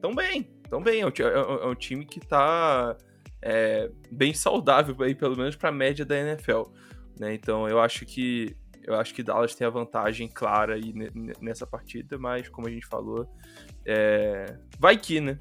tão 0.01 0.13
bem. 0.13 0.51
Tão 0.69 0.83
bem. 0.83 0.99
É 0.99 1.05
um, 1.05 1.09
é 1.09 1.67
um 1.67 1.71
é 1.71 1.75
time 1.75 2.05
que 2.05 2.19
tá 2.19 2.97
é, 3.41 3.89
bem 4.11 4.33
saudável 4.33 5.01
aí, 5.01 5.15
pelo 5.15 5.37
menos 5.37 5.55
pra 5.55 5.71
média 5.71 6.03
da 6.03 6.19
NFL. 6.19 6.63
Né? 7.17 7.33
Então 7.33 7.69
eu 7.69 7.79
acho 7.79 8.05
que 8.05 8.53
eu 8.83 8.95
acho 8.95 9.13
que 9.13 9.21
Dallas 9.21 9.53
tem 9.53 9.67
a 9.67 9.69
vantagem 9.69 10.27
clara 10.27 10.73
aí 10.73 10.93
nessa 11.39 11.67
partida, 11.67 12.17
mas 12.17 12.49
como 12.49 12.67
a 12.67 12.71
gente 12.71 12.87
falou, 12.87 13.29
é... 13.89 14.57
vai 14.79 14.97
que, 14.97 15.19
né? 15.19 15.39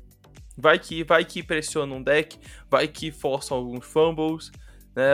Vai 0.56 0.78
que, 0.78 1.04
vai 1.04 1.24
que 1.24 1.42
pressiona 1.42 1.94
um 1.94 2.02
deck, 2.02 2.38
vai 2.68 2.88
que 2.88 3.12
forçam 3.12 3.56
alguns 3.56 3.84
fumbles, 3.84 4.50
né? 4.96 5.12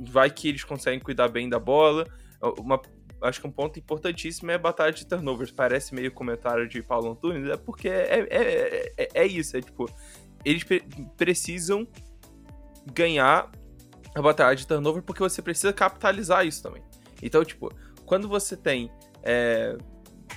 Vai 0.00 0.30
que 0.30 0.48
eles 0.48 0.64
conseguem 0.64 1.00
cuidar 1.00 1.28
bem 1.28 1.48
da 1.48 1.58
bola. 1.58 2.06
Uma, 2.58 2.80
acho 3.22 3.40
que 3.40 3.46
um 3.46 3.50
ponto 3.50 3.78
importantíssimo 3.78 4.50
é 4.50 4.54
a 4.54 4.58
batalha 4.58 4.92
de 4.92 5.06
turnovers. 5.06 5.50
Parece 5.50 5.94
meio 5.94 6.12
comentário 6.12 6.68
de 6.68 6.82
Paulo 6.82 7.12
Antunes, 7.12 7.48
é 7.48 7.56
porque 7.56 7.88
é, 7.88 8.26
é, 8.30 8.92
é, 8.96 9.08
é 9.14 9.26
isso, 9.26 9.56
é 9.56 9.62
tipo, 9.62 9.88
eles 10.44 10.62
pre 10.62 10.82
precisam 11.16 11.88
ganhar 12.92 13.50
a 14.14 14.20
batalha 14.20 14.54
de 14.54 14.66
turnover 14.66 15.02
porque 15.02 15.20
você 15.20 15.40
precisa 15.40 15.72
capitalizar 15.72 16.46
isso 16.46 16.62
também. 16.62 16.82
Então, 17.22 17.42
tipo, 17.44 17.72
quando 18.04 18.28
você 18.28 18.56
tem 18.56 18.90
é, 19.22 19.76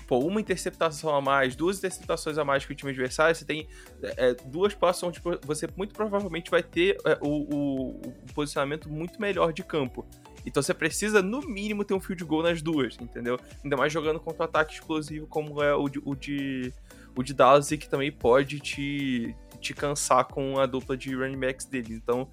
pô, 0.06 0.20
uma 0.20 0.40
interceptação 0.40 1.16
a 1.16 1.22
mais, 1.22 1.56
duas 1.56 1.78
interceptações 1.78 2.38
a 2.38 2.46
mais 2.46 2.66
que 2.66 2.72
o 2.72 2.76
time 2.76 2.92
adversário, 2.92 3.36
você 3.36 3.46
tem 3.46 3.68
é, 4.02 4.34
duas 4.46 4.74
passos 4.74 5.04
onde 5.04 5.22
você 5.46 5.68
muito 5.76 5.94
provavelmente 5.94 6.52
vai 6.52 6.62
ter 6.62 6.98
é, 7.06 7.18
o, 7.22 7.28
o, 7.28 7.90
o, 8.02 8.34
posicionamento 8.34 8.90
muito 8.90 9.20
melhor 9.22 9.54
de 9.54 9.64
campo. 9.64 10.06
Então 10.46 10.64
você 10.64 10.74
precisa, 10.74 11.22
no 11.22 11.42
mínimo, 11.42 11.84
ter 11.84 11.94
um 11.94 12.00
field 12.00 12.24
goal 12.24 12.44
nas 12.44 12.62
duas, 12.62 12.98
entendeu? 13.02 13.38
Ainda 13.64 13.76
mais 13.76 13.92
jogando 13.92 14.20
contra 14.20 14.46
ataque 14.46 14.76
explosivo 14.76 15.28
como 15.28 15.62
é 15.62 15.76
o 15.76 15.90
de, 15.90 16.02
o 16.06 16.16
de, 16.16 16.74
o 17.16 17.22
de 17.22 17.34
Dallas 17.34 17.72
e 17.72 17.78
que 17.78 17.90
também 17.90 18.12
pode 18.12 18.60
te, 18.62 19.36
te 19.60 19.74
cansar 19.74 20.26
com 20.26 20.58
a 20.58 20.66
dupla 20.66 20.96
de 20.96 21.14
running 21.14 21.40
backs 21.40 21.66
dele. 21.66 21.94
Então, 21.94 22.30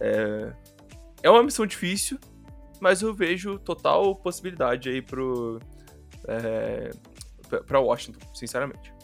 é, 0.00 0.52
é 1.22 1.30
uma 1.30 1.42
missão 1.42 1.66
difícil, 1.66 2.18
mas 2.80 3.02
eu 3.02 3.14
vejo 3.14 3.58
total 3.58 4.14
possibilidade 4.14 4.88
aí 4.88 5.00
pro. 5.00 5.58
É, 6.26 6.90
pra 7.66 7.80
Washington, 7.80 8.20
sinceramente. 8.34 8.94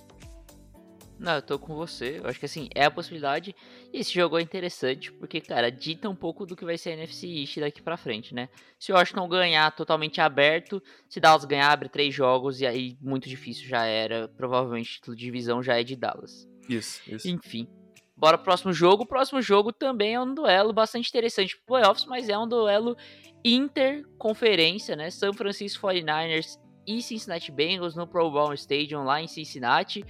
Não, 1.21 1.35
eu 1.35 1.43
tô 1.43 1.59
com 1.59 1.75
você. 1.75 2.19
Eu 2.19 2.31
acho 2.31 2.39
que 2.41 2.47
assim, 2.47 2.71
é 2.75 2.87
a 2.87 2.91
possibilidade. 2.91 3.55
E 3.93 3.99
esse 3.99 4.11
jogo 4.11 4.39
é 4.39 4.43
interessante, 4.43 5.13
porque, 5.13 5.39
cara, 5.39 5.71
dita 5.71 6.09
um 6.09 6.15
pouco 6.15 6.47
do 6.47 6.57
que 6.57 6.65
vai 6.65 6.79
ser 6.79 6.91
a 6.91 6.93
NFC 6.95 7.27
East 7.27 7.59
daqui 7.59 7.83
pra 7.83 7.99
frente, 7.99 8.35
né? 8.35 8.49
Se 8.79 8.91
o 8.91 8.95
Washington 8.95 9.29
ganhar 9.29 9.71
totalmente 9.73 10.19
aberto, 10.19 10.83
se 11.11 11.21
Dallas 11.21 11.45
ganhar, 11.45 11.71
abre 11.71 11.91
três 11.91 12.15
jogos, 12.15 12.63
e 12.63 12.67
aí 12.67 12.97
muito 13.03 13.29
difícil 13.29 13.69
já 13.69 13.85
era. 13.85 14.29
Provavelmente 14.29 14.89
o 14.89 14.95
título 14.95 15.17
de 15.17 15.25
divisão 15.27 15.63
já 15.63 15.79
é 15.79 15.85
de 15.85 15.95
Dallas. 15.95 16.49
Isso, 16.67 17.03
isso. 17.07 17.29
Enfim. 17.29 17.69
Bora 18.17 18.39
pro 18.39 18.47
próximo 18.47 18.73
jogo. 18.73 19.03
O 19.03 19.07
próximo 19.07 19.43
jogo 19.43 19.73
também 19.73 20.15
é 20.15 20.21
um 20.21 20.35
duelo 20.35 20.73
bastante 20.73 21.11
interessante 21.11 21.55
pro 21.55 21.67
playoffs, 21.67 22.07
mas 22.07 22.31
é 22.31 22.39
um 22.39 22.49
duelo 22.49 22.97
interconferência, 23.45 24.97
né? 24.97 25.11
São 25.11 25.35
Francisco 25.35 25.87
49ers 25.87 26.59
e 26.99 27.03
Cincinnati 27.03 27.53
Bengals 27.53 27.95
no 27.95 28.07
Pro 28.07 28.31
Bowl 28.31 28.53
Stadium 28.55 29.05
lá 29.05 29.23
em 29.23 29.27
Cincinnati. 29.27 30.05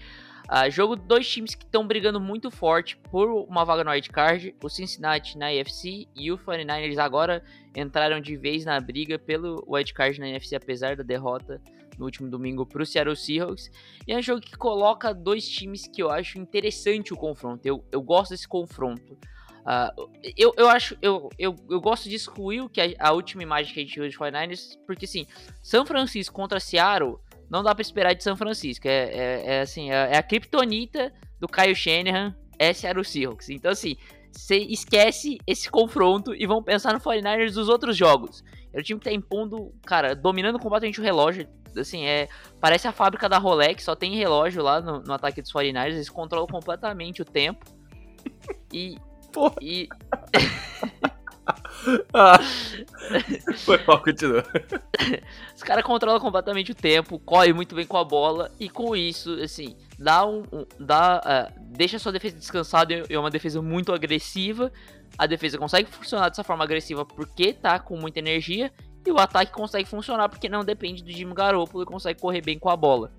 Uh, 0.51 0.69
jogo 0.71 0.97
dois 0.97 1.29
times 1.29 1.55
que 1.55 1.65
estão 1.65 1.87
brigando 1.87 2.21
muito 2.21 2.51
forte 2.51 2.97
por 2.97 3.29
uma 3.49 3.65
vaga 3.65 3.85
no 3.85 3.91
card, 4.13 4.55
o 4.63 4.69
Cincinnati 4.69 5.39
na 5.39 5.47
AFC 5.47 6.09
e 6.17 6.33
o 6.33 6.39
49ers 6.39 6.99
agora 6.99 7.45
entraram 7.75 8.21
de 8.21 8.37
vez 8.37 8.65
na 8.65 8.81
briga 8.81 9.17
pelo 9.17 9.65
card 9.95 10.19
na 10.19 10.29
NFC, 10.29 10.57
apesar 10.57 10.97
da 10.97 11.05
derrota 11.05 11.61
no 11.97 12.07
último 12.07 12.29
domingo 12.29 12.67
para 12.67 12.83
o 12.83 12.87
Seattle 12.87 13.15
Seahawks. 13.15 13.71
E 14.09 14.13
é 14.13 14.17
um 14.17 14.23
jogo 14.23 14.41
que 14.41 14.57
coloca 14.57 15.15
dois 15.15 15.49
times 15.49 15.87
que 15.87 16.03
eu 16.03 16.11
acho 16.11 16.39
interessante 16.39 17.13
o 17.13 17.17
confronto. 17.17 17.65
Eu, 17.65 17.85
eu 17.93 18.03
gosto 18.03 18.31
desse 18.31 18.49
confronto. 18.49 19.19
Uh, 19.61 20.09
eu, 20.37 20.53
eu 20.57 20.69
acho, 20.69 20.97
eu, 21.03 21.29
eu, 21.39 21.55
eu 21.69 21.81
gosto 21.81 22.09
de 22.09 22.15
excluir 22.15 22.63
o 22.63 22.69
que 22.69 22.81
a, 22.81 23.09
a 23.09 23.13
última 23.13 23.43
imagem 23.43 23.75
que 23.75 23.81
a 23.81 23.83
gente 23.83 24.01
viu 24.01 24.09
de 24.09 24.17
49ers, 24.17 24.79
porque 24.87 25.05
assim, 25.05 25.27
São 25.63 25.85
Francisco 25.85 26.35
contra 26.35 26.59
Seattle 26.59 27.19
não 27.51 27.63
dá 27.63 27.75
para 27.75 27.83
esperar 27.83 28.15
de 28.15 28.23
São 28.23 28.37
Francisco. 28.37 28.87
É, 28.87 29.11
é, 29.11 29.45
é 29.47 29.61
assim, 29.61 29.91
é, 29.91 30.13
é, 30.13 30.17
a 30.17 30.23
criptonita 30.23 31.13
do 31.39 31.49
Kyle 31.49 31.75
Shanahan, 31.75 32.35
é 32.59 32.73
Seattle 32.73 33.05
Seahawks. 33.05 33.51
Então, 33.51 33.73
assim, 33.73 33.97
você 34.31 34.59
esquece 34.59 35.39
esse 35.47 35.69
confronto 35.69 36.35
e 36.35 36.47
vão 36.47 36.63
pensar 36.63 36.93
no 36.93 37.01
49ers 37.01 37.53
dos 37.53 37.69
outros 37.69 37.97
jogos. 37.97 38.45
É 38.73 38.79
o 38.79 38.83
time 38.83 39.01
que 39.01 39.05
tá 39.07 39.13
impondo, 39.13 39.75
cara, 39.85 40.15
dominando 40.15 40.59
completamente 40.59 41.01
o 41.01 41.03
relógio. 41.03 41.49
Assim, 41.77 42.05
é. 42.05 42.29
Parece 42.61 42.87
a 42.87 42.93
fábrica 42.93 43.29
da 43.29 43.39
Rolex, 43.39 43.83
só 43.83 43.97
tem 43.97 44.15
relógio 44.17 44.63
lá 44.63 44.81
no, 44.81 45.01
no 45.01 45.13
ataque 45.13 45.43
dos 45.43 45.53
49ers, 45.53 45.95
eles 45.95 46.09
controlam 46.09 46.47
completamente 46.47 47.21
o 47.23 47.25
tempo. 47.25 47.65
E. 48.73 48.97
Porra. 49.33 49.55
E. 49.61 49.89
ah, 52.15 52.39
foi 53.59 53.83
mal, 53.85 54.03
continua. 54.03 54.45
Os 55.55 55.63
caras 55.63 55.85
controlam 55.85 56.21
completamente 56.21 56.73
o 56.73 56.75
tempo, 56.75 57.19
corre 57.19 57.53
muito 57.53 57.75
bem 57.75 57.87
com 57.87 57.97
a 57.97 58.05
bola 58.05 58.51
e 58.59 58.69
com 58.69 58.95
isso, 58.97 59.33
assim, 59.43 59.77
dá 59.99 60.27
um, 60.27 60.43
um 60.53 60.67
dá, 60.79 61.21
uh, 61.21 61.61
deixa 61.77 61.97
a 61.97 62.01
sua 62.01 62.13
defesa 62.13 62.37
descansada 62.37 62.93
e 62.93 63.05
é 63.09 63.19
uma 63.19 63.31
defesa 63.31 63.61
muito 63.63 63.93
agressiva. 63.93 64.73
A 65.19 65.27
defesa 65.27 65.59
consegue 65.59 65.91
funcionar 65.91 66.29
dessa 66.29 66.45
forma 66.45 66.65
agressiva 66.65 67.05
porque 67.05 67.53
tá 67.53 67.79
com 67.79 67.97
muita 67.97 68.19
energia 68.19 68.73
e 69.05 69.11
o 69.11 69.19
ataque 69.19 69.53
consegue 69.53 69.89
funcionar 69.89 70.29
porque 70.29 70.49
não 70.49 70.65
depende 70.65 71.03
do 71.03 71.11
Jimmy 71.11 71.35
Garoppolo 71.35 71.83
e 71.83 71.87
consegue 71.87 72.21
correr 72.21 72.43
bem 72.43 72.59
com 72.59 72.69
a 72.69 72.77
bola. 72.77 73.11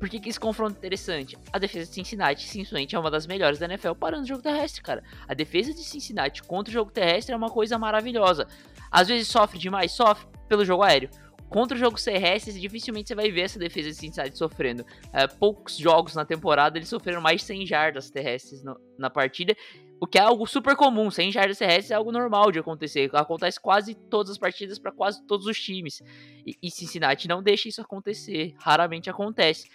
Por 0.00 0.08
que, 0.08 0.18
que 0.18 0.30
esse 0.30 0.40
confronto 0.40 0.76
é 0.76 0.78
interessante? 0.78 1.36
A 1.52 1.58
defesa 1.58 1.86
de 1.86 1.94
Cincinnati, 1.94 2.48
simplesmente, 2.48 2.96
é 2.96 2.98
uma 2.98 3.10
das 3.10 3.26
melhores 3.26 3.58
da 3.58 3.66
NFL 3.66 3.92
parando 3.92 4.24
o 4.24 4.26
jogo 4.26 4.42
terrestre, 4.42 4.80
cara. 4.80 5.04
A 5.28 5.34
defesa 5.34 5.74
de 5.74 5.84
Cincinnati 5.84 6.42
contra 6.42 6.70
o 6.70 6.72
jogo 6.72 6.90
terrestre 6.90 7.34
é 7.34 7.36
uma 7.36 7.50
coisa 7.50 7.78
maravilhosa. 7.78 8.46
Às 8.90 9.08
vezes 9.08 9.28
sofre 9.28 9.58
demais, 9.58 9.92
sofre 9.92 10.26
pelo 10.48 10.64
jogo 10.64 10.82
aéreo. 10.82 11.10
Contra 11.50 11.76
o 11.76 11.78
jogo 11.78 12.02
terrestre, 12.02 12.58
dificilmente 12.58 13.08
você 13.08 13.14
vai 13.14 13.30
ver 13.30 13.42
essa 13.42 13.58
defesa 13.58 13.90
de 13.90 13.96
Cincinnati 13.96 14.38
sofrendo. 14.38 14.86
É, 15.12 15.26
poucos 15.26 15.76
jogos 15.76 16.14
na 16.14 16.24
temporada 16.24 16.78
eles 16.78 16.88
sofreram 16.88 17.20
mais 17.20 17.42
de 17.42 17.48
100 17.48 17.66
jardas 17.66 18.10
terrestres 18.10 18.62
no, 18.62 18.80
na 18.96 19.10
partida, 19.10 19.54
o 20.00 20.06
que 20.06 20.16
é 20.16 20.22
algo 20.22 20.46
super 20.46 20.74
comum. 20.74 21.10
100 21.10 21.32
jardas 21.32 21.58
terrestres 21.58 21.90
é 21.90 21.94
algo 21.94 22.10
normal 22.10 22.50
de 22.50 22.58
acontecer. 22.58 23.10
Acontece 23.12 23.60
quase 23.60 23.94
todas 23.94 24.30
as 24.30 24.38
partidas 24.38 24.78
para 24.78 24.90
quase 24.90 25.22
todos 25.26 25.44
os 25.46 25.60
times. 25.60 26.00
E, 26.46 26.56
e 26.62 26.70
Cincinnati 26.70 27.28
não 27.28 27.42
deixa 27.42 27.68
isso 27.68 27.82
acontecer, 27.82 28.54
raramente 28.58 29.10
acontece. 29.10 29.68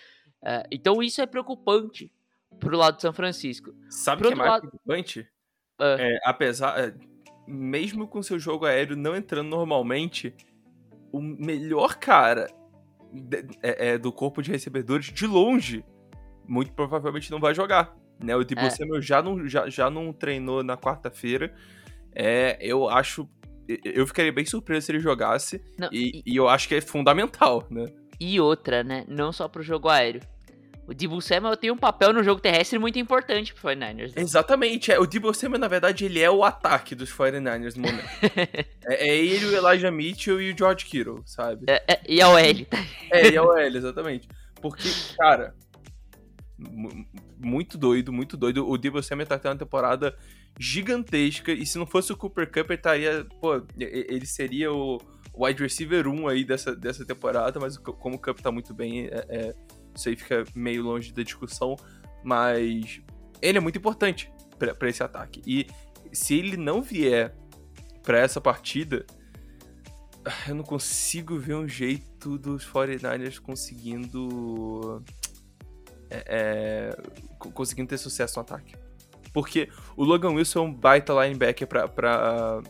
É, 0.45 0.63
então 0.71 1.01
isso 1.01 1.21
é 1.21 1.25
preocupante 1.25 2.11
pro 2.59 2.77
lado 2.77 2.97
de 2.97 3.01
São 3.01 3.13
Francisco. 3.13 3.73
Sabe 3.89 4.23
o 4.23 4.27
que 4.27 4.33
é 4.33 4.35
mais 4.35 4.51
lado... 4.51 4.67
preocupante? 4.67 5.21
Uh. 5.79 5.99
É, 5.99 6.19
apesar. 6.23 6.79
É, 6.79 6.93
mesmo 7.47 8.07
com 8.07 8.23
seu 8.23 8.39
jogo 8.39 8.65
aéreo 8.65 8.95
não 8.95 9.15
entrando 9.15 9.49
normalmente, 9.49 10.33
o 11.11 11.21
melhor 11.21 11.95
cara 11.95 12.47
de, 13.13 13.45
é, 13.61 13.89
é, 13.89 13.97
do 13.97 14.11
corpo 14.11 14.41
de 14.41 14.51
recebedores, 14.51 15.07
de 15.07 15.27
longe, 15.27 15.85
muito 16.47 16.71
provavelmente 16.73 17.31
não 17.31 17.39
vai 17.39 17.53
jogar. 17.53 17.95
Né? 18.19 18.35
O 18.35 18.43
Debo 18.43 18.61
é. 18.61 18.69
Samuel 18.69 19.01
já 19.01 19.21
não, 19.21 19.47
já, 19.47 19.69
já 19.69 19.89
não 19.89 20.11
treinou 20.11 20.63
na 20.63 20.77
quarta-feira. 20.77 21.53
É, 22.13 22.57
eu 22.59 22.89
acho. 22.89 23.29
Eu 23.83 24.05
ficaria 24.05 24.31
bem 24.31 24.45
surpreso 24.45 24.85
se 24.85 24.91
ele 24.91 24.99
jogasse. 24.99 25.61
Não, 25.77 25.89
e, 25.91 26.21
e, 26.25 26.33
e, 26.33 26.35
eu 26.35 26.47
acho 26.47 26.67
que 26.67 26.75
é 26.75 26.81
fundamental, 26.81 27.65
né? 27.69 27.85
E 28.19 28.39
outra, 28.39 28.83
né? 28.83 29.03
Não 29.07 29.33
só 29.33 29.47
pro 29.47 29.63
jogo 29.63 29.89
aéreo. 29.89 30.21
O 30.87 30.93
Debo 30.93 31.19
Samuel 31.19 31.57
tem 31.57 31.71
um 31.71 31.77
papel 31.77 32.13
no 32.13 32.23
jogo 32.23 32.39
terrestre 32.39 32.77
muito 32.77 32.99
importante 32.99 33.53
pro 33.53 33.69
49ers. 33.69 34.15
Né? 34.15 34.21
Exatamente. 34.21 34.91
É, 34.91 34.99
o 34.99 35.07
Debo 35.07 35.33
Samuel, 35.33 35.59
na 35.59 35.67
verdade, 35.67 36.05
ele 36.05 36.19
é 36.19 36.29
o 36.29 36.43
ataque 36.43 36.93
dos 36.93 37.11
49ers 37.11 37.75
no 37.75 37.81
momento. 37.83 38.07
é, 38.85 39.09
é, 39.09 39.17
ele, 39.17 39.45
o 39.45 39.55
Elijah 39.55 39.91
Mitchell 39.91 40.39
e 40.39 40.53
o 40.53 40.57
George 40.57 40.85
Kittle, 40.85 41.23
sabe? 41.25 41.65
É, 41.67 41.83
é, 41.87 42.01
e 42.07 42.21
a 42.21 42.29
OL. 42.29 42.65
Tá? 42.69 42.85
é, 43.11 43.29
e 43.29 43.37
a 43.37 43.43
OL, 43.43 43.57
exatamente. 43.57 44.27
Porque, 44.61 44.89
cara, 45.17 45.55
muito 47.37 47.77
doido, 47.79 48.13
muito 48.13 48.37
doido. 48.37 48.69
O 48.69 48.77
Debo 48.77 49.01
Samuel 49.01 49.27
tá 49.27 49.39
tendo 49.39 49.53
uma 49.53 49.57
temporada 49.57 50.15
gigantesca. 50.59 51.51
E 51.51 51.65
se 51.65 51.79
não 51.79 51.87
fosse 51.87 52.13
o 52.13 52.17
Cooper 52.17 52.45
Cup, 52.45 52.69
ele 52.69 52.75
estaria. 52.75 53.25
Pô, 53.41 53.61
ele 53.77 54.25
seria 54.25 54.71
o 54.71 55.01
wide 55.35 55.61
receiver 55.61 56.07
1 56.07 56.27
aí 56.27 56.45
dessa, 56.45 56.75
dessa 56.75 57.03
temporada. 57.03 57.59
Mas 57.59 57.75
como 57.77 58.15
o 58.15 58.19
Cup 58.19 58.39
tá 58.39 58.51
muito 58.51 58.73
bem, 58.73 59.07
é, 59.07 59.25
é 59.29 59.55
isso 59.95 60.09
aí 60.09 60.15
fica 60.15 60.43
meio 60.53 60.83
longe 60.83 61.13
da 61.13 61.23
discussão, 61.23 61.75
mas 62.23 63.01
ele 63.41 63.57
é 63.57 63.61
muito 63.61 63.77
importante 63.77 64.31
para 64.57 64.89
esse 64.89 65.03
ataque. 65.03 65.41
E 65.45 65.67
se 66.11 66.35
ele 66.35 66.57
não 66.57 66.81
vier 66.81 67.35
para 68.03 68.19
essa 68.19 68.39
partida, 68.39 69.05
eu 70.47 70.55
não 70.55 70.63
consigo 70.63 71.37
ver 71.37 71.55
um 71.55 71.67
jeito 71.67 72.37
dos 72.37 72.65
49ers 72.65 73.39
conseguindo. 73.39 75.03
É, 76.09 76.23
é, 76.27 76.97
conseguindo 77.53 77.89
ter 77.89 77.97
sucesso 77.97 78.37
no 78.37 78.41
ataque. 78.41 78.75
Porque 79.33 79.69
o 79.97 80.03
Logan 80.03 80.31
Wilson 80.31 80.59
é 80.59 80.61
um 80.61 80.73
baita 80.73 81.13
linebacker 81.13 81.67
pra, 81.67 81.87
pra, 81.87 82.61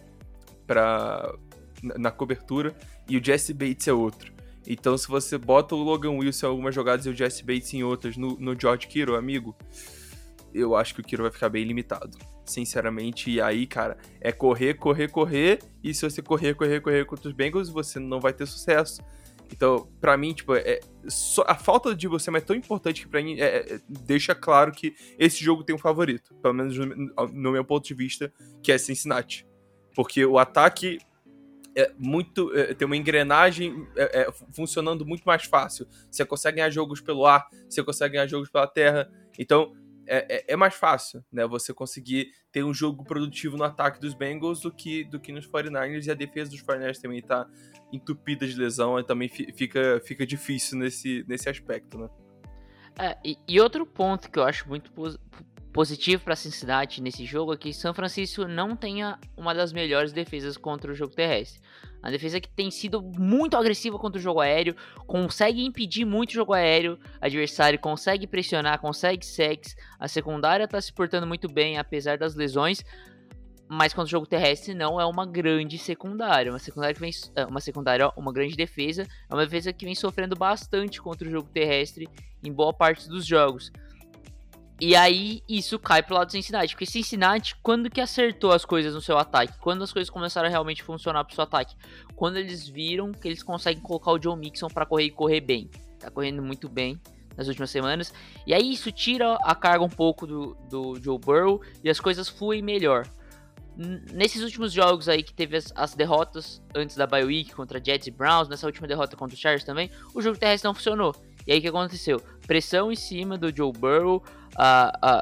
pra, 0.66 1.36
na 1.84 2.10
cobertura 2.10 2.76
e 3.08 3.18
o 3.18 3.24
Jesse 3.24 3.54
Bates 3.54 3.88
é 3.88 3.94
outro. 3.94 4.35
Então, 4.68 4.98
se 4.98 5.08
você 5.08 5.38
bota 5.38 5.76
o 5.76 5.84
Logan 5.84 6.12
Wilson 6.12 6.48
em 6.48 6.50
algumas 6.50 6.74
jogadas 6.74 7.06
e 7.06 7.10
o 7.10 7.16
Jesse 7.16 7.44
Bates 7.44 7.74
em 7.74 7.84
outras 7.84 8.18
no, 8.18 8.38
no 8.40 8.60
George 8.60 8.88
Kiro, 8.88 9.16
amigo, 9.16 9.56
eu 10.54 10.76
acho 10.76 10.96
que 10.96 11.02
o 11.02 11.04
Kiro 11.04 11.24
vai 11.24 11.32
ficar 11.32 11.50
bem 11.50 11.64
limitado. 11.64 12.18
Sinceramente, 12.46 13.30
e 13.30 13.42
aí, 13.42 13.66
cara, 13.68 13.98
é 14.22 14.32
correr, 14.32 14.76
correr, 14.76 15.10
correr. 15.10 15.60
E 15.84 15.94
se 15.94 16.10
você 16.10 16.22
correr, 16.22 16.56
correr, 16.56 16.80
correr 16.82 17.06
contra 17.06 17.28
os 17.28 17.36
Bengals, 17.36 17.70
você 17.70 18.00
não 18.00 18.20
vai 18.20 18.34
ter 18.34 18.46
sucesso. 18.46 19.02
Então, 19.52 19.88
para 20.00 20.18
mim, 20.18 20.34
tipo, 20.34 20.56
é, 20.56 20.80
só, 21.08 21.44
a 21.48 21.56
falta 21.56 21.96
de 21.96 22.08
você 22.08 22.36
é 22.36 22.40
tão 22.40 22.56
importante 22.56 23.02
que 23.02 23.08
pra 23.08 23.22
mim 23.22 23.40
é, 23.40 23.74
é, 23.74 23.80
deixa 23.88 24.34
claro 24.34 24.72
que 24.72 24.96
esse 25.20 25.44
jogo 25.44 25.64
tem 25.64 25.76
um 25.76 25.80
favorito. 25.80 26.34
Pelo 26.36 26.54
menos 26.54 26.78
no, 26.78 27.28
no 27.28 27.52
meu 27.52 27.64
ponto 27.64 27.86
de 27.86 27.94
vista, 27.94 28.32
que 28.64 28.72
é 28.72 28.78
Cincinnati. 28.78 29.46
Porque 29.96 30.26
o 30.26 30.38
ataque 30.38 31.00
é 31.76 31.92
muito 31.98 32.56
é, 32.58 32.74
tem 32.74 32.86
uma 32.86 32.96
engrenagem 32.96 33.88
é, 33.96 34.22
é, 34.22 34.32
funcionando 34.54 35.06
muito 35.06 35.24
mais 35.24 35.44
fácil. 35.44 35.88
Você 36.10 36.26
consegue 36.26 36.58
ganhar 36.58 36.70
jogos 36.70 37.02
pelo 37.02 37.26
ar, 37.26 37.48
você 37.70 37.84
consegue 37.84 38.14
ganhar 38.14 38.28
jogos 38.28 38.50
pela 38.50 38.68
terra. 38.68 39.10
Então 39.38 39.74
é, 40.08 40.38
é, 40.38 40.54
é, 40.54 40.56
mais 40.56 40.76
fácil, 40.76 41.24
né? 41.32 41.46
Você 41.48 41.74
conseguir 41.74 42.32
ter 42.52 42.64
um 42.64 42.74
jogo 42.74 43.04
produtivo 43.04 43.58
no 43.58 43.64
ataque 43.64 44.00
dos 44.00 44.14
Bengals 44.14 44.62
do 44.62 44.72
que, 44.72 45.04
do 45.04 45.20
que 45.20 45.32
nos 45.32 45.48
49ers 45.48 46.06
e 46.06 46.12
a 46.12 46.14
defesa 46.14 46.52
dos 46.52 46.62
49ers 46.62 47.02
também 47.02 47.22
tá 47.22 47.48
entupida 47.92 48.48
de 48.48 48.56
lesão, 48.56 49.00
e 49.00 49.04
também 49.04 49.28
fica, 49.28 50.02
fica 50.06 50.26
difícil 50.26 50.78
nesse, 50.78 51.26
nesse 51.28 51.50
aspecto, 51.50 51.98
né? 51.98 52.10
É, 52.98 53.18
e, 53.26 53.38
e, 53.48 53.60
outro 53.60 53.86
ponto 53.86 54.30
que 54.32 54.40
eu 54.40 54.44
acho 54.44 54.70
muito 54.70 54.92
positivo 55.76 56.24
para 56.24 56.38
Cincinnati 56.38 57.02
nesse 57.02 57.26
jogo 57.26 57.54
é 57.54 57.58
que 57.58 57.74
São 57.74 57.94
Francisco 57.94 58.48
não 58.48 58.78
tenha 58.78 59.20
uma 59.36 59.54
das 59.54 59.74
melhores 59.74 60.14
defesas 60.14 60.56
contra 60.56 60.90
o 60.90 60.96
jogo 60.96 61.14
terrestre. 61.14 61.60
A 62.02 62.10
defesa 62.10 62.40
que 62.40 62.48
tem 62.48 62.72
sido 62.72 63.02
muito 63.02 63.58
agressiva 63.58 64.00
contra 64.00 64.18
o 64.18 64.22
jogo 64.22 64.40
aéreo, 64.40 64.74
consegue 65.06 65.66
impedir 65.66 66.06
muito 66.06 66.30
o 66.30 66.34
jogo 66.34 66.54
aéreo, 66.54 66.98
adversário 67.20 67.78
consegue 67.78 68.26
pressionar, 68.26 68.80
consegue 68.80 69.26
sacks, 69.26 69.76
a 70.00 70.08
secundária 70.08 70.64
está 70.64 70.80
se 70.80 70.94
portando 70.94 71.28
muito 71.28 71.50
bem 71.50 71.78
apesar 71.78 72.18
das 72.18 72.36
lesões. 72.36 72.82
mas 73.68 73.94
quando 73.94 74.08
o 74.08 74.12
jogo 74.12 74.26
terrestre 74.26 74.74
não 74.74 75.02
é 75.02 75.06
uma 75.06 75.26
grande 75.26 75.78
secundária, 75.78 76.54
uma 76.54 76.60
secundária 76.60 76.94
que 76.96 77.02
vem 77.02 77.12
é, 77.36 77.46
uma 77.46 77.60
secundária, 77.60 78.10
uma 78.16 78.32
grande 78.32 78.56
defesa, 78.56 79.06
é 79.30 79.34
uma 79.34 79.44
defesa 79.44 79.74
que 79.74 79.84
vem 79.84 79.96
sofrendo 79.96 80.38
bastante 80.38 81.02
contra 81.02 81.28
o 81.28 81.32
jogo 81.32 81.50
terrestre 81.50 82.08
em 82.42 82.54
boa 82.54 82.74
parte 82.74 83.10
dos 83.10 83.26
jogos. 83.26 83.74
E 84.80 84.94
aí 84.94 85.42
isso 85.48 85.80
cai 85.80 86.04
pro 86.04 86.16
lado 86.16 86.28
do 86.28 86.32
Cincinnati, 86.34 86.74
porque 86.74 86.86
Cincinnati, 86.86 87.56
quando 87.64 87.90
que 87.90 88.02
acertou 88.02 88.52
as 88.52 88.66
coisas 88.66 88.94
no 88.94 89.00
seu 89.00 89.18
ataque? 89.18 89.58
Quando 89.60 89.84
as 89.84 89.94
coisas 89.94 90.10
começaram 90.10 90.48
a 90.48 90.52
realmente 90.52 90.84
funcionar 90.84 91.24
pro 91.24 91.34
seu 91.34 91.46
ataque? 91.46 91.76
Quando 92.14 92.38
eles 92.38 92.68
viram 92.68 93.14
que 93.14 93.28
eles 93.28 93.42
conseguem 93.42 93.82
colocar 93.82 94.12
o 94.12 94.20
John 94.20 94.36
Mixon 94.36 94.68
para 94.68 94.86
correr 94.86 95.06
e 95.06 95.12
correr 95.12 95.40
bem. 95.40 95.70
Tá 95.98 96.12
correndo 96.12 96.42
muito 96.42 96.68
bem 96.68 97.00
nas 97.38 97.48
últimas 97.48 97.70
semanas. 97.70 98.14
E 98.46 98.54
aí 98.54 98.74
isso 98.74 98.92
tira 98.92 99.36
a 99.36 99.56
carga 99.56 99.84
um 99.84 99.90
pouco 99.90 100.28
do, 100.28 100.58
do 100.70 101.02
Joe 101.02 101.20
Burrow 101.20 101.62
e 101.82 101.90
as 101.90 102.00
coisas 102.00 102.28
fluem 102.28 102.62
melhor. 102.62 103.08
Nesses 104.14 104.42
últimos 104.42 104.72
jogos 104.72 105.10
aí 105.10 105.22
que 105.24 105.34
teve 105.34 105.58
as, 105.58 105.72
as 105.76 105.94
derrotas 105.94 106.62
antes 106.74 106.96
da 106.96 107.06
bye 107.06 107.26
week 107.26 107.54
contra 107.54 107.82
Jets 107.84 108.08
e 108.08 108.12
Browns, 108.12 108.48
nessa 108.48 108.66
última 108.66 108.88
derrota 108.88 109.18
contra 109.18 109.36
o 109.36 109.40
Chargers 109.40 109.66
também, 109.66 109.90
o 110.14 110.22
jogo 110.22 110.38
terrestre 110.38 110.68
não 110.68 110.74
funcionou. 110.74 111.14
E 111.46 111.54
aí 111.54 111.60
o 111.60 111.62
que 111.62 111.68
aconteceu? 111.68 112.22
Pressão 112.48 112.92
em 112.92 112.96
cima 112.96 113.38
do 113.38 113.56
Joe 113.56 113.72
Burrow, 113.72 114.24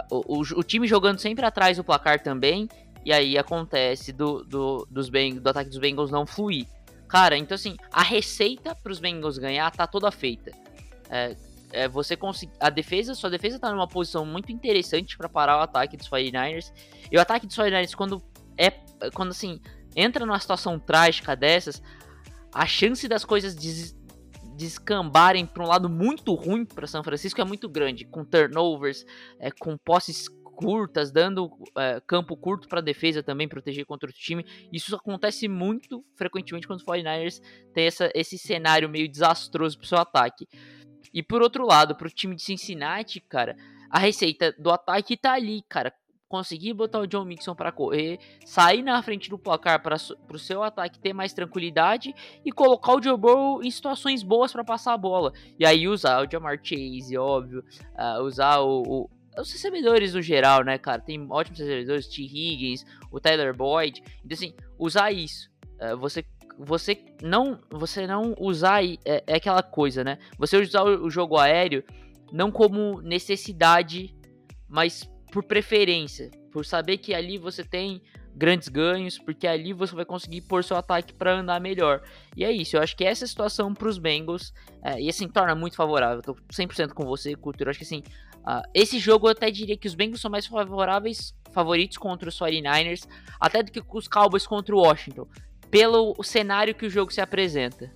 o, 0.09 0.39
o, 0.39 0.63
time 0.63 0.87
jogando 0.87 1.19
sempre 1.19 1.45
atrás 1.45 1.77
do 1.77 1.83
placar 1.83 2.21
também, 2.21 2.69
e 3.05 3.11
aí 3.11 3.37
acontece 3.37 4.13
do, 4.13 4.43
do, 4.43 4.87
dos 4.89 5.09
Bengals, 5.09 5.41
do 5.41 5.49
ataque 5.49 5.69
dos 5.69 5.79
Bengals 5.79 6.11
não 6.11 6.25
fluir. 6.25 6.65
Cara, 7.07 7.37
então 7.37 7.55
assim, 7.55 7.75
a 7.91 8.01
receita 8.01 8.73
para 8.75 8.91
os 8.91 8.99
Bengals 8.99 9.37
ganhar 9.37 9.69
tá 9.71 9.85
toda 9.85 10.09
feita. 10.11 10.51
É, 11.09 11.35
é, 11.73 11.87
você. 11.87 12.17
A 12.59 12.69
defesa, 12.69 13.15
sua 13.15 13.29
defesa 13.29 13.59
tá 13.59 13.71
numa 13.71 13.87
posição 13.87 14.25
muito 14.25 14.51
interessante 14.51 15.17
para 15.17 15.27
parar 15.27 15.57
o 15.57 15.61
ataque 15.61 15.97
dos 15.97 16.07
49ers. 16.07 16.71
E 17.11 17.17
o 17.17 17.21
ataque 17.21 17.47
dos 17.47 17.55
49ers, 17.55 17.95
quando 17.95 18.23
é. 18.57 18.71
Quando 19.13 19.31
assim, 19.31 19.59
entra 19.95 20.25
numa 20.25 20.39
situação 20.39 20.79
trágica 20.79 21.35
dessas, 21.35 21.81
a 22.53 22.65
chance 22.65 23.07
das 23.07 23.25
coisas 23.25 23.55
des, 23.55 23.95
descambarem 24.55 25.45
para 25.45 25.63
um 25.63 25.67
lado 25.67 25.89
muito 25.89 26.33
ruim 26.33 26.65
para 26.65 26.87
São 26.87 27.03
Francisco 27.03 27.41
é 27.41 27.43
muito 27.43 27.67
grande, 27.67 28.05
com 28.05 28.23
turnovers, 28.23 29.05
é, 29.39 29.51
com 29.51 29.77
posses 29.77 30.27
curtas, 30.55 31.11
dando 31.11 31.51
é, 31.77 31.99
campo 32.05 32.37
curto 32.37 32.67
para 32.67 32.79
a 32.79 32.83
defesa 32.83 33.23
também 33.23 33.47
proteger 33.47 33.85
contra 33.85 34.09
o 34.09 34.13
time. 34.13 34.45
Isso 34.71 34.95
acontece 34.95 35.47
muito 35.47 36.03
frequentemente 36.15 36.67
quando 36.67 36.79
os 36.79 36.85
49ers 36.85 37.41
tem 37.73 37.85
essa, 37.85 38.11
esse 38.13 38.37
cenário 38.37 38.87
meio 38.87 39.09
desastroso 39.09 39.77
para 39.77 39.85
o 39.85 39.87
seu 39.87 39.97
ataque. 39.97 40.47
E 41.13 41.21
por 41.21 41.41
outro 41.41 41.65
lado, 41.65 41.95
para 41.95 42.07
o 42.07 42.11
time 42.11 42.35
de 42.35 42.41
Cincinnati, 42.41 43.19
cara, 43.19 43.55
a 43.89 43.99
receita 43.99 44.51
do 44.57 44.71
ataque 44.71 45.17
tá 45.17 45.33
ali, 45.33 45.63
cara. 45.67 45.93
Conseguir 46.33 46.73
botar 46.73 46.97
o 46.97 47.05
John 47.05 47.25
Mixon 47.25 47.53
para 47.53 47.71
correr, 47.71 48.17
sair 48.43 48.81
na 48.81 48.99
frente 49.03 49.29
do 49.29 49.37
placar 49.37 49.79
para 49.83 49.97
o 50.33 50.39
seu 50.39 50.63
ataque 50.63 50.97
ter 50.97 51.13
mais 51.13 51.31
tranquilidade 51.31 52.11
e 52.43 52.51
colocar 52.51 52.95
o 52.95 53.03
Joe 53.03 53.15
Burrow 53.15 53.63
em 53.63 53.69
situações 53.69 54.23
boas 54.23 54.51
para 54.51 54.63
passar 54.63 54.93
a 54.93 54.97
bola. 54.97 55.31
E 55.59 55.63
aí 55.63 55.87
usar 55.87 56.25
o 56.25 56.31
Jamar 56.31 56.57
Chase, 56.57 57.15
óbvio, 57.15 57.63
uh, 57.93 58.23
usar 58.23 58.61
o, 58.61 58.81
o 58.81 59.09
os 59.39 59.51
recebedores 59.51 60.15
no 60.15 60.23
geral, 60.23 60.63
né, 60.63 60.79
cara? 60.79 60.99
Tem 61.03 61.23
ótimos 61.29 61.59
recebedores, 61.59 62.07
T. 62.07 62.23
Higgins, 62.23 62.83
o 63.11 63.19
Tyler 63.19 63.55
Boyd. 63.55 64.01
Então, 64.25 64.35
assim, 64.35 64.55
usar 64.79 65.11
isso. 65.11 65.51
Uh, 65.79 65.95
você 65.97 66.25
você 66.57 66.99
não 67.21 67.59
você 67.69 68.07
não 68.07 68.33
usar 68.39 68.83
é, 68.83 68.97
é 69.05 69.35
aquela 69.35 69.61
coisa, 69.61 70.03
né? 70.03 70.17
Você 70.39 70.57
usar 70.57 70.81
o, 70.81 71.05
o 71.05 71.11
jogo 71.11 71.37
aéreo 71.37 71.83
não 72.31 72.51
como 72.51 73.03
necessidade, 73.03 74.15
mas 74.67 75.07
por 75.33 75.43
preferência, 75.43 76.29
por 76.51 76.63
saber 76.63 76.99
que 76.99 77.11
ali 77.11 77.39
você 77.39 77.63
tem 77.63 77.99
grandes 78.35 78.67
ganhos, 78.67 79.17
porque 79.17 79.47
ali 79.47 79.73
você 79.73 79.95
vai 79.95 80.05
conseguir 80.05 80.41
pôr 80.41 80.63
seu 80.63 80.77
ataque 80.77 81.11
para 81.11 81.33
andar 81.33 81.59
melhor. 81.59 82.03
E 82.37 82.45
é 82.45 82.51
isso, 82.51 82.77
eu 82.77 82.81
acho 82.81 82.95
que 82.95 83.03
essa 83.03 83.25
situação 83.25 83.73
para 83.73 83.87
os 83.87 83.97
Bengals, 83.97 84.53
é, 84.83 85.01
e 85.01 85.09
assim, 85.09 85.27
torna 85.27 85.55
muito 85.55 85.75
favorável. 85.75 86.17
Eu 86.17 86.21
tô 86.21 86.35
100% 86.51 86.93
com 86.93 87.03
você, 87.03 87.35
Cultura. 87.35 87.69
Eu 87.69 87.71
acho 87.71 87.79
que 87.79 87.85
assim, 87.85 88.03
uh, 88.41 88.61
esse 88.75 88.99
jogo 88.99 89.27
eu 89.27 89.31
até 89.31 89.49
diria 89.49 89.75
que 89.75 89.87
os 89.87 89.95
Bengals 89.95 90.21
são 90.21 90.29
mais 90.29 90.45
favoráveis, 90.45 91.33
favoritos 91.51 91.97
contra 91.97 92.29
os 92.29 92.37
49ers, 92.37 93.07
até 93.39 93.63
do 93.63 93.71
que 93.71 93.81
os 93.91 94.07
Cowboys 94.07 94.45
contra 94.45 94.75
o 94.75 94.79
Washington 94.79 95.27
pelo 95.73 96.15
cenário 96.21 96.75
que 96.75 96.85
o 96.85 96.89
jogo 96.91 97.11
se 97.11 97.19
apresenta. 97.19 97.91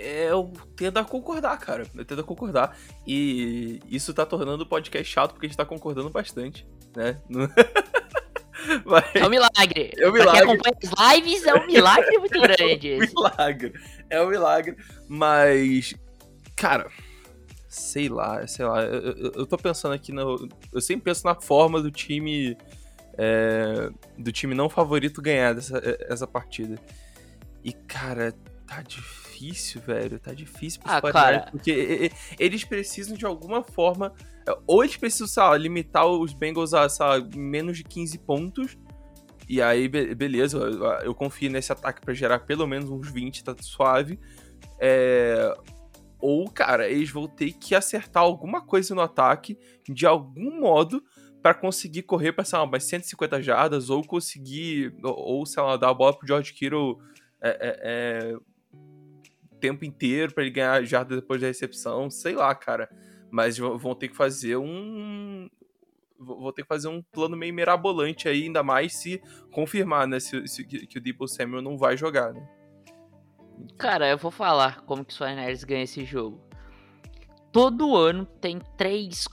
É, 0.00 0.30
eu 0.30 0.52
tendo 0.76 0.98
a 0.98 1.04
concordar, 1.04 1.58
cara. 1.58 1.86
Eu 1.94 2.04
tendo 2.04 2.20
a 2.20 2.24
concordar. 2.24 2.76
E 3.06 3.80
isso 3.88 4.14
tá 4.14 4.24
tornando 4.24 4.64
o 4.64 4.66
podcast 4.66 5.12
chato 5.12 5.32
porque 5.32 5.46
a 5.46 5.48
gente 5.48 5.56
tá 5.56 5.64
concordando 5.64 6.10
bastante, 6.10 6.66
né? 6.96 7.20
Mas... 8.84 9.04
É 9.14 9.26
um 9.26 9.30
milagre. 9.30 9.92
É 9.96 10.08
um 10.08 10.12
milagre. 10.12 10.32
Pra 10.32 10.32
quem 10.32 10.42
acompanha 10.42 10.76
as 10.82 11.14
lives, 11.16 11.46
é 11.46 11.54
um 11.54 11.66
milagre 11.66 12.18
muito 12.18 12.40
grande. 12.40 12.98
É 13.00 13.04
um 13.04 13.08
milagre. 13.08 13.72
É 14.10 14.22
um 14.22 14.28
milagre. 14.28 14.76
Mas, 15.08 15.94
cara, 16.56 16.90
sei 17.68 18.08
lá, 18.08 18.46
sei 18.46 18.64
lá. 18.64 18.82
Eu, 18.82 19.00
eu, 19.00 19.32
eu 19.36 19.46
tô 19.46 19.56
pensando 19.56 19.92
aqui 19.92 20.12
no. 20.12 20.48
Eu 20.72 20.80
sempre 20.80 21.04
penso 21.04 21.26
na 21.26 21.34
forma 21.34 21.80
do 21.80 21.90
time 21.90 22.56
é, 23.22 23.90
do 24.16 24.32
time 24.32 24.54
não 24.54 24.68
favorito 24.68 25.20
ganhar 25.20 25.54
dessa, 25.54 25.78
é, 25.78 26.06
essa 26.12 26.26
partida. 26.26 26.78
E, 27.62 27.72
cara, 27.72 28.32
tá 28.66 28.82
difícil, 28.82 29.29
velho. 29.80 30.18
Tá 30.18 30.32
difícil 30.32 30.80
pros 30.80 30.94
ah, 30.94 31.12
cara. 31.12 31.48
porque 31.50 32.10
eles 32.38 32.64
precisam 32.64 33.16
de 33.16 33.24
alguma 33.24 33.62
forma. 33.62 34.12
É, 34.46 34.56
ou 34.66 34.82
eles 34.82 34.96
precisam, 34.96 35.26
sei 35.26 35.42
lá, 35.42 35.56
limitar 35.56 36.06
os 36.06 36.32
Bengals 36.32 36.74
a 36.74 36.88
sei 36.88 37.06
lá, 37.06 37.28
menos 37.34 37.76
de 37.78 37.84
15 37.84 38.18
pontos. 38.18 38.78
E 39.48 39.60
aí, 39.60 39.88
beleza, 39.88 40.58
eu, 41.02 41.12
confio 41.12 41.50
nesse 41.50 41.72
ataque 41.72 42.00
para 42.00 42.14
gerar 42.14 42.38
pelo 42.40 42.68
menos 42.68 42.88
uns 42.88 43.10
20, 43.10 43.42
tá 43.42 43.56
suave. 43.60 44.18
É, 44.78 45.52
ou, 46.20 46.48
cara, 46.48 46.88
eles 46.88 47.10
vão 47.10 47.26
ter 47.26 47.52
que 47.54 47.74
acertar 47.74 48.22
alguma 48.22 48.64
coisa 48.64 48.94
no 48.94 49.00
ataque 49.00 49.58
de 49.88 50.06
algum 50.06 50.60
modo 50.60 51.02
para 51.42 51.54
conseguir 51.54 52.02
correr 52.02 52.32
para, 52.32 52.44
sei 52.44 52.58
lá, 52.58 52.64
umas 52.64 52.84
150 52.84 53.42
jardas 53.42 53.90
ou 53.90 54.04
conseguir, 54.04 54.94
ou, 55.02 55.44
sei 55.46 55.62
lá, 55.62 55.76
dar 55.76 55.88
a 55.88 55.94
bola 55.94 56.16
pro 56.16 56.26
George 56.26 56.52
Kittle 56.52 56.98
é, 57.42 57.48
é, 57.48 57.80
é, 57.82 58.36
tempo 59.60 59.84
inteiro 59.84 60.32
para 60.32 60.42
ele 60.42 60.52
ganhar 60.52 60.82
jardas 60.84 61.20
depois 61.20 61.40
da 61.40 61.46
recepção, 61.46 62.10
sei 62.10 62.34
lá, 62.34 62.54
cara. 62.54 62.88
Mas 63.30 63.58
vão 63.58 63.94
ter 63.94 64.08
que 64.08 64.16
fazer 64.16 64.56
um. 64.56 65.48
Vou 66.18 66.52
ter 66.52 66.62
que 66.62 66.68
fazer 66.68 66.88
um 66.88 67.00
plano 67.00 67.36
meio 67.36 67.54
mirabolante 67.54 68.28
aí, 68.28 68.44
ainda 68.44 68.62
mais 68.62 68.94
se 68.94 69.22
confirmar, 69.52 70.06
né? 70.06 70.20
Se, 70.20 70.46
se 70.46 70.64
que 70.64 70.98
o 70.98 71.00
Debo 71.00 71.26
Samuel 71.26 71.62
não 71.62 71.78
vai 71.78 71.96
jogar, 71.96 72.32
né? 72.32 72.46
Cara, 73.78 74.08
eu 74.08 74.18
vou 74.18 74.30
falar 74.30 74.82
como 74.82 75.04
que 75.04 75.22
o 75.22 75.26
Niners 75.26 75.64
ganha 75.64 75.84
esse 75.84 76.04
jogo. 76.04 76.40
Todo 77.52 77.96
ano 77.96 78.24
tem 78.24 78.58
três, 78.76 79.28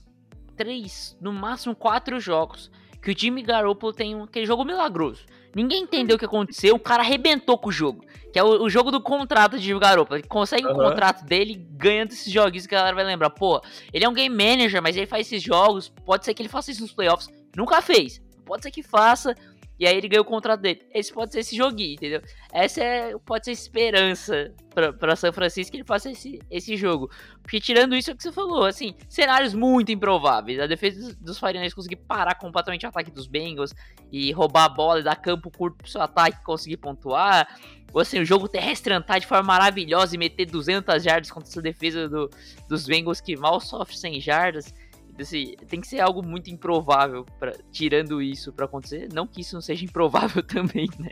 três, 0.56 1.18
no 1.20 1.32
máximo 1.34 1.76
quatro 1.76 2.20
jogos 2.20 2.72
que 3.02 3.12
o 3.12 3.18
Jimmy 3.18 3.42
Garoppolo 3.42 3.94
tem 3.94 4.22
aquele 4.22 4.46
jogo 4.46 4.66
milagroso. 4.66 5.26
Ninguém 5.58 5.82
entendeu 5.82 6.18
o 6.18 6.20
que 6.20 6.26
aconteceu, 6.26 6.76
o 6.76 6.80
cara 6.80 7.02
arrebentou 7.02 7.58
com 7.58 7.70
o 7.70 7.72
jogo. 7.72 8.06
Que 8.32 8.38
é 8.38 8.44
o, 8.44 8.62
o 8.62 8.70
jogo 8.70 8.92
do 8.92 9.02
contrato 9.02 9.58
de 9.58 9.74
Garoppolo. 9.80 10.20
Ele 10.20 10.28
consegue 10.28 10.68
uhum. 10.68 10.74
o 10.74 10.76
contrato 10.76 11.26
dele 11.26 11.56
ganhando 11.72 12.12
esses 12.12 12.32
joguinhos 12.32 12.68
que 12.68 12.76
a 12.76 12.78
galera 12.78 12.96
vai 12.96 13.04
lembrar. 13.04 13.32
Pô, 13.32 13.60
ele 13.92 14.06
é 14.06 14.08
um 14.08 14.14
game 14.14 14.30
manager, 14.30 14.84
mas 14.84 14.96
ele 14.96 15.08
faz 15.08 15.26
esses 15.26 15.42
jogos. 15.42 15.90
Pode 16.06 16.26
ser 16.26 16.36
que 16.36 16.44
ele 16.44 16.50
faça 16.50 16.70
isso 16.70 16.82
nos 16.82 16.94
playoffs. 16.94 17.28
Nunca 17.56 17.82
fez. 17.82 18.22
Pode 18.46 18.62
ser 18.62 18.70
que 18.70 18.84
faça. 18.84 19.36
E 19.80 19.86
aí 19.86 19.96
ele 19.96 20.08
ganhou 20.08 20.24
o 20.24 20.28
contrato 20.28 20.62
dele. 20.62 20.82
Esse 20.94 21.14
pode 21.14 21.32
ser 21.32 21.40
esse 21.40 21.56
joguinho, 21.56 21.94
entendeu? 21.94 22.22
Essa 22.52 22.84
é, 22.84 23.18
pode 23.20 23.46
ser 23.46 23.52
esperança 23.52 24.54
para 25.00 25.16
São 25.16 25.32
Francisco 25.32 25.72
que 25.72 25.78
ele 25.78 25.84
faça 25.84 26.10
esse, 26.10 26.40
esse 26.50 26.76
jogo. 26.76 27.10
Porque 27.42 27.60
tirando 27.60 27.96
isso 27.96 28.10
é 28.10 28.14
o 28.14 28.18
que 28.18 28.24
você 28.24 28.32
falou, 28.32 28.66
assim, 28.66 28.96
cenários 29.08 29.54
muito 29.54 29.92
improváveis. 29.92 30.60
A 30.60 30.68
defesa 30.68 31.16
dos 31.22 31.40
49 31.40 31.76
conseguir 31.76 31.98
parar 31.98 32.36
completamente 32.36 32.86
o 32.86 32.90
ataque 32.90 33.12
dos 33.12 33.28
Bengals 33.28 33.74
e 34.12 34.32
roubar 34.32 34.66
a 34.66 34.70
bola 34.70 35.00
e 35.00 35.04
dar 35.04 35.16
campo 35.16 35.52
curto 35.52 35.78
pro 35.78 35.90
seu 35.90 36.02
ataque 36.02 36.44
conseguir 36.44 36.78
pontuar. 36.78 37.48
Ou 37.94 38.02
assim, 38.02 38.20
o 38.20 38.26
jogo 38.26 38.48
terrestre 38.48 38.94
andar 38.94 39.20
de 39.20 39.28
forma 39.28 39.44
maravilhosa 39.44 40.16
e 40.16 40.18
meter 40.18 40.46
200 40.46 41.04
jardas 41.04 41.32
contra 41.32 41.50
essa 41.50 41.62
defesa 41.62 42.10
do, 42.10 42.30
dos 42.68 42.86
Bengals 42.86 43.22
que 43.22 43.36
mal 43.38 43.60
sofre 43.60 43.98
100 43.98 44.22
jardas. 44.22 44.74
Assim, 45.20 45.56
tem 45.68 45.82
que 45.82 45.88
ser 45.88 46.00
algo 46.00 46.24
muito 46.24 46.50
improvável, 46.50 47.26
pra, 47.40 47.54
tirando 47.72 48.22
isso 48.22 48.54
para 48.54 48.66
acontecer. 48.66 49.10
Não 49.12 49.26
que 49.26 49.42
isso 49.42 49.56
não 49.56 49.62
seja 49.62 49.84
improvável 49.84 50.44
também, 50.46 50.88
né? 51.00 51.12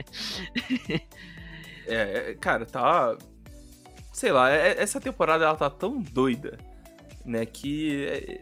é, 1.87 2.31
é 2.31 2.33
cara, 2.35 2.65
tá. 2.65 3.17
Sei 4.13 4.31
lá, 4.31 4.51
é, 4.51 4.81
essa 4.81 5.01
temporada 5.01 5.45
ela 5.45 5.55
tá 5.55 5.69
tão 5.69 5.99
doida, 5.99 6.57
né? 7.25 7.45
Que. 7.45 8.05
É, 8.05 8.39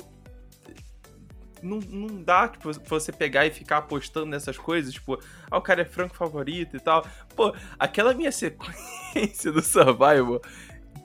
não, 1.62 1.80
não 1.80 2.22
dá, 2.22 2.50
tipo, 2.50 2.70
você 2.74 3.12
pegar 3.14 3.46
e 3.46 3.52
ficar 3.52 3.78
apostando 3.78 4.26
nessas 4.26 4.58
coisas, 4.58 4.94
tipo, 4.94 5.18
ah, 5.50 5.58
o 5.58 5.62
cara 5.62 5.82
é 5.82 5.86
franco 5.86 6.14
favorito 6.14 6.76
e 6.76 6.80
tal. 6.80 7.08
Pô, 7.36 7.56
aquela 7.80 8.14
minha 8.14 8.34
sequência 8.34 9.50
do 9.50 9.62
Survival 9.62 10.42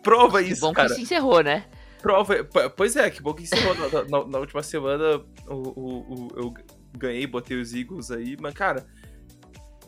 prova 0.03 0.43
isso, 0.43 0.61
bom 0.61 0.73
cara. 0.73 0.89
que 0.89 0.95
se 0.97 1.03
encerrou, 1.03 1.43
né? 1.43 1.67
Prova. 2.01 2.45
Pois 2.77 2.97
é, 2.97 3.11
que 3.11 3.23
bom 3.23 3.35
que 3.35 3.45
encerrou. 3.45 3.75
na, 3.75 4.05
na, 4.05 4.27
na, 4.27 4.39
última 4.39 4.63
semana 4.63 5.23
o, 5.47 5.55
o, 5.55 6.15
o, 6.15 6.29
eu 6.37 6.55
ganhei, 6.97 7.27
botei 7.27 7.57
os 7.61 7.75
Eagles 7.75 8.11
aí, 8.11 8.37
mas, 8.41 8.55
cara, 8.55 8.87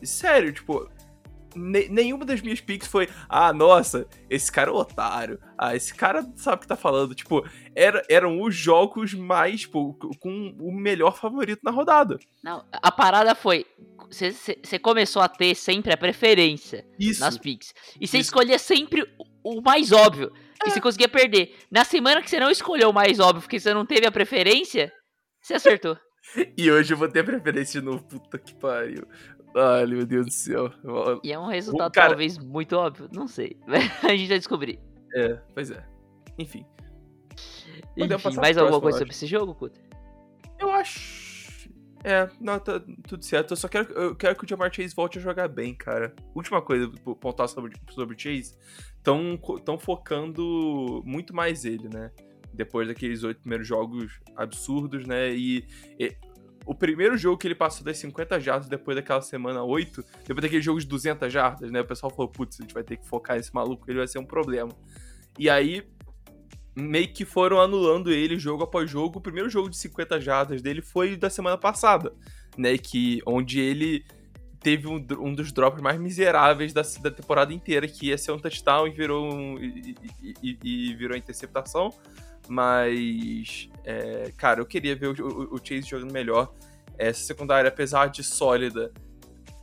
sério, 0.03 0.53
tipo, 0.53 0.89
ne- 1.55 1.87
nenhuma 1.89 2.25
das 2.25 2.41
minhas 2.41 2.61
picks 2.61 2.87
foi, 2.87 3.09
ah, 3.27 3.53
nossa, 3.53 4.07
esse 4.29 4.51
cara 4.51 4.69
é 4.69 4.73
um 4.73 4.77
otário. 4.77 5.39
Ah, 5.57 5.75
esse 5.75 5.93
cara 5.93 6.25
sabe 6.35 6.57
o 6.57 6.59
que 6.59 6.67
tá 6.67 6.75
falando. 6.75 7.13
Tipo, 7.15 7.45
era, 7.75 8.03
eram 8.09 8.41
os 8.41 8.55
jogos 8.55 9.13
mais, 9.13 9.61
tipo, 9.61 9.93
com 10.19 10.55
o 10.59 10.71
melhor 10.71 11.17
favorito 11.17 11.61
na 11.63 11.71
rodada. 11.71 12.19
Não, 12.43 12.65
a 12.71 12.91
parada 12.91 13.35
foi. 13.35 13.65
Você 14.09 14.79
começou 14.79 15.21
a 15.21 15.29
ter 15.29 15.55
sempre 15.55 15.93
a 15.93 15.97
preferência 15.97 16.85
Isso. 16.99 17.21
nas 17.21 17.37
picks. 17.37 17.73
E 17.99 18.07
você 18.07 18.17
escolhia 18.17 18.59
sempre 18.59 19.07
o 19.43 19.61
mais 19.61 19.91
óbvio. 19.91 20.31
E 20.65 20.71
você 20.71 20.81
conseguia 20.81 21.09
perder. 21.09 21.55
Na 21.71 21.83
semana 21.83 22.21
que 22.21 22.29
você 22.29 22.39
não 22.39 22.49
escolheu 22.51 22.89
o 22.89 22.93
mais 22.93 23.19
óbvio 23.19 23.41
porque 23.41 23.59
você 23.59 23.73
não 23.73 23.85
teve 23.85 24.05
a 24.05 24.11
preferência, 24.11 24.91
você 25.41 25.55
acertou. 25.55 25.97
E 26.55 26.71
hoje 26.71 26.93
eu 26.93 26.97
vou 26.97 27.09
ter 27.09 27.23
preferência 27.25 27.81
de 27.81 27.85
novo. 27.85 28.03
Puta 28.03 28.37
que 28.37 28.53
pariu. 28.53 29.05
Ai, 29.55 29.85
meu 29.87 30.05
Deus 30.05 30.27
do 30.27 30.31
céu. 30.31 30.71
E 31.23 31.33
é 31.33 31.37
um 31.39 31.47
resultado 31.47 31.91
cara- 31.91 32.09
talvez 32.09 32.37
muito 32.37 32.73
óbvio. 32.77 33.09
Não 33.11 33.27
sei. 33.27 33.57
a 34.03 34.15
gente 34.15 34.29
vai 34.29 34.37
descobrir. 34.37 34.79
É, 35.15 35.33
pois 35.53 35.71
é. 35.71 35.83
Enfim. 36.37 36.63
Enfim, 37.97 38.35
mais 38.35 38.57
alguma 38.57 38.79
coisa 38.79 38.99
sobre 38.99 39.13
esse 39.13 39.25
jogo, 39.25 39.55
Kuta? 39.55 39.81
Eu 40.59 40.71
acho. 40.71 41.30
É, 42.03 42.27
não, 42.39 42.59
tá 42.59 42.81
tudo 43.07 43.23
certo. 43.23 43.51
Eu 43.51 43.57
só 43.57 43.67
quero, 43.67 43.91
eu 43.93 44.15
quero 44.15 44.35
que 44.35 44.43
o 44.43 44.47
Jamar 44.47 44.73
Chase 44.73 44.95
volte 44.95 45.19
a 45.19 45.21
jogar 45.21 45.47
bem, 45.47 45.75
cara. 45.75 46.15
Última 46.33 46.61
coisa, 46.61 46.89
pra 46.89 47.15
pontuar 47.15 47.47
sobre, 47.47 47.73
sobre 47.91 48.15
o 48.15 48.19
Chase. 48.19 48.57
Estão 48.97 49.39
tão 49.63 49.77
focando 49.77 51.03
muito 51.05 51.35
mais 51.35 51.65
ele, 51.65 51.87
né? 51.89 52.11
Depois 52.53 52.87
daqueles 52.87 53.23
oito 53.23 53.41
primeiros 53.41 53.67
jogos 53.67 54.19
absurdos, 54.35 55.05
né? 55.05 55.33
E, 55.33 55.65
e 55.99 56.15
o 56.65 56.75
primeiro 56.75 57.17
jogo 57.17 57.37
que 57.37 57.47
ele 57.47 57.55
passou 57.55 57.83
das 57.83 57.97
50 57.97 58.39
jardas 58.39 58.67
depois 58.67 58.95
daquela 58.95 59.21
semana 59.21 59.63
8, 59.63 60.03
depois 60.27 60.41
daquele 60.41 60.61
jogo 60.61 60.79
de 60.79 60.87
200 60.87 61.31
jardas, 61.31 61.71
né? 61.71 61.81
O 61.81 61.85
pessoal 61.85 62.09
falou, 62.09 62.29
putz, 62.29 62.59
a 62.59 62.63
gente 62.63 62.73
vai 62.73 62.83
ter 62.83 62.97
que 62.97 63.07
focar 63.07 63.37
nesse 63.37 63.53
maluco, 63.53 63.89
ele 63.89 63.99
vai 63.99 64.07
ser 64.07 64.19
um 64.19 64.25
problema. 64.25 64.71
E 65.37 65.49
aí, 65.49 65.87
meio 66.75 67.07
que 67.11 67.25
foram 67.25 67.59
anulando 67.59 68.11
ele 68.11 68.37
jogo 68.39 68.63
após 68.63 68.89
jogo. 68.89 69.19
O 69.19 69.21
primeiro 69.21 69.49
jogo 69.49 69.69
de 69.69 69.77
50 69.77 70.19
jardas 70.21 70.61
dele 70.61 70.81
foi 70.81 71.15
da 71.17 71.29
semana 71.29 71.57
passada, 71.57 72.13
né? 72.57 72.77
Que, 72.77 73.21
onde 73.25 73.59
ele 73.59 74.05
teve 74.59 74.87
um, 74.87 75.03
um 75.19 75.33
dos 75.33 75.51
drops 75.51 75.81
mais 75.81 75.99
miseráveis 75.99 76.71
da, 76.71 76.83
da 77.01 77.09
temporada 77.11 77.51
inteira, 77.53 77.87
que 77.87 78.07
ia 78.07 78.17
ser 78.17 78.31
um 78.31 78.37
touchdown 78.39 78.87
e 78.87 78.91
virou 78.91 79.33
um, 79.33 79.57
e- 79.57 79.95
e- 80.43 80.57
e 80.63 80.95
virou 80.95 81.17
interceptação. 81.17 81.89
Mas, 82.47 83.69
é, 83.83 84.31
cara, 84.37 84.59
eu 84.61 84.65
queria 84.65 84.95
ver 84.95 85.07
o, 85.07 85.27
o- 85.27 85.55
o 85.55 85.57
Chase 85.57 85.81
jogando 85.89 86.11
melhor. 86.11 86.53
Essa 86.97 87.23
secundária, 87.23 87.67
apesar 87.69 88.07
de 88.07 88.23
sólida, 88.23 88.91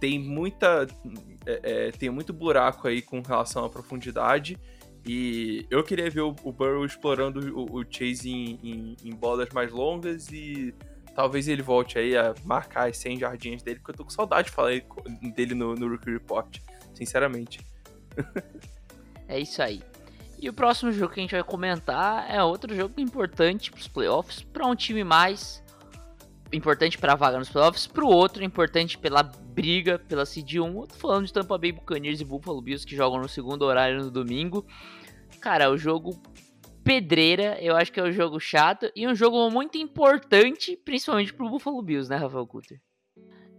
tem 0.01 0.18
muita. 0.18 0.87
é, 1.47 1.61
é, 1.88 1.90
tem 1.92 2.11
muito 2.11 2.33
buraco 2.33 2.88
aí 2.88 3.01
com 3.01 3.21
relação 3.21 3.64
à 3.64 3.68
profundidade. 3.71 4.59
E 5.11 5.64
eu 5.71 5.83
queria 5.83 6.11
ver 6.11 6.21
o, 6.21 6.37
o 6.42 6.53
Burrow 6.53 6.85
explorando 6.85 7.40
o, 7.59 7.81
o 7.81 7.85
Chase 7.88 8.29
em, 8.31 8.59
em- 8.62 8.97
em 9.03 9.11
bolas 9.14 9.49
mais 9.55 9.73
longas 9.73 10.31
e 10.31 10.75
talvez 11.14 11.49
ele 11.49 11.62
volte 11.62 11.99
aí 11.99 12.14
a 12.14 12.35
marcar 12.44 12.90
as 12.90 12.99
100 12.99 13.21
jardinhas 13.21 13.62
dele, 13.62 13.79
porque 13.79 13.92
eu 13.92 13.97
tô 13.97 14.05
com 14.05 14.11
saudade 14.11 14.49
de 14.49 14.55
falar 14.55 14.73
dele 15.35 15.55
no, 15.55 15.75
no 15.75 15.88
Rookie 15.88 16.11
Report, 16.11 16.59
sinceramente. 16.94 17.61
É 19.31 19.38
isso 19.38 19.61
aí. 19.61 19.83
E 20.40 20.49
o 20.49 20.55
próximo 20.55 20.90
jogo 20.90 21.12
que 21.12 21.21
a 21.21 21.23
gente 21.23 21.33
vai 21.33 21.44
comentar 21.44 22.31
é 22.35 22.42
outro 22.42 22.75
jogo 22.75 22.99
importante 22.99 23.71
para 23.71 23.79
os 23.81 23.87
playoffs, 23.87 24.42
para 24.42 24.66
um 24.66 24.75
time 24.75 25.05
mais 25.05 25.62
importante 26.51 26.97
para 26.97 27.12
a 27.12 27.14
vaga 27.14 27.38
nos 27.38 27.51
playoffs, 27.51 27.87
para 27.87 28.03
o 28.05 28.09
outro 28.09 28.42
importante 28.42 28.97
pela 28.97 29.23
briga 29.23 29.99
pela 29.99 30.25
seed 30.25 30.55
1. 30.55 30.81
Eu 30.81 30.87
tô 30.87 30.94
falando 30.94 31.27
de 31.27 31.33
Tampa 31.35 31.59
Bay 31.59 31.73
Buccaneers 31.73 32.23
e 32.23 32.25
Buffalo 32.25 32.62
Bills 32.62 32.87
que 32.87 32.97
jogam 32.97 33.21
no 33.21 33.29
segundo 33.29 33.66
horário 33.66 34.03
no 34.03 34.11
domingo. 34.11 34.64
Cara, 35.40 35.64
é 35.64 35.68
o 35.68 35.77
jogo 35.77 36.20
pedreira, 36.83 37.59
eu 37.61 37.77
acho 37.77 37.92
que 37.92 38.01
é 38.01 38.03
um 38.03 38.12
jogo 38.12 38.40
chato 38.40 38.90
e 38.96 39.07
um 39.07 39.14
jogo 39.14 39.51
muito 39.51 39.77
importante, 39.77 40.74
principalmente 40.77 41.35
pro 41.35 41.51
Buffalo 41.51 41.83
Bills, 41.83 42.09
né, 42.09 42.16
Rafael 42.16 42.46
Cutter? 42.46 42.81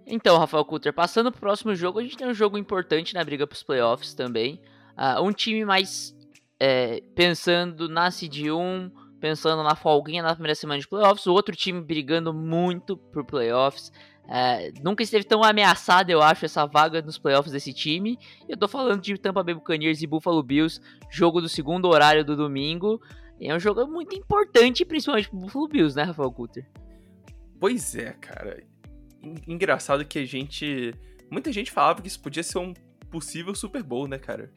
Então, 0.05 0.39
Rafael 0.39 0.65
Cutter, 0.65 0.91
passando 0.91 1.31
pro 1.31 1.39
próximo 1.39 1.75
jogo, 1.75 1.99
a 1.99 2.01
gente 2.01 2.17
tem 2.17 2.27
um 2.27 2.33
jogo 2.33 2.57
importante 2.57 3.13
na 3.13 3.23
briga 3.23 3.45
pros 3.45 3.61
playoffs 3.61 4.15
também. 4.15 4.59
Ah, 4.97 5.21
um 5.21 5.31
time 5.31 5.63
mais 5.63 6.15
é, 6.59 7.01
pensando 7.15 7.87
na 7.87 8.09
seed 8.09 8.49
1, 8.49 8.89
pensando 9.19 9.61
na 9.61 9.75
folguinha 9.75 10.23
na 10.23 10.33
primeira 10.33 10.55
semana 10.55 10.79
de 10.79 10.87
playoffs, 10.87 11.27
o 11.27 11.33
outro 11.33 11.55
time 11.55 11.79
brigando 11.79 12.33
muito 12.33 12.97
por 12.97 13.23
playoffs. 13.23 13.91
É, 14.31 14.71
nunca 14.83 15.01
esteve 15.01 15.23
tão 15.23 15.43
ameaçado, 15.43 16.11
eu 16.11 16.21
acho, 16.21 16.45
essa 16.45 16.65
vaga 16.67 17.01
nos 17.01 17.17
playoffs 17.17 17.51
desse 17.51 17.73
time. 17.73 18.17
Eu 18.47 18.55
tô 18.55 18.67
falando 18.67 19.01
de 19.01 19.17
Tampa 19.17 19.41
Bay 19.43 19.55
Buccaneers 19.55 20.01
e 20.03 20.07
Buffalo 20.07 20.43
Bills, 20.43 20.79
jogo 21.09 21.41
do 21.41 21.49
segundo 21.49 21.87
horário 21.87 22.23
do 22.23 22.35
domingo. 22.35 23.01
É 23.41 23.55
um 23.55 23.59
jogo 23.59 23.87
muito 23.87 24.15
importante, 24.15 24.85
principalmente 24.85 25.29
pro 25.29 25.39
Buffalo 25.39 25.67
Bills, 25.67 25.95
né, 25.95 26.03
Rafael 26.03 26.31
Cutter? 26.31 26.69
Pois 27.59 27.95
é, 27.95 28.11
cara. 28.13 28.61
En- 29.23 29.35
Engraçado 29.47 30.05
que 30.05 30.19
a 30.19 30.25
gente. 30.25 30.93
Muita 31.31 31.51
gente 31.51 31.71
falava 31.71 32.01
que 32.01 32.07
isso 32.07 32.21
podia 32.21 32.43
ser 32.43 32.59
um 32.59 32.73
possível 33.09 33.55
Super 33.55 33.81
Bowl, 33.81 34.07
né, 34.07 34.17
cara? 34.19 34.51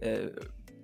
É, 0.00 0.30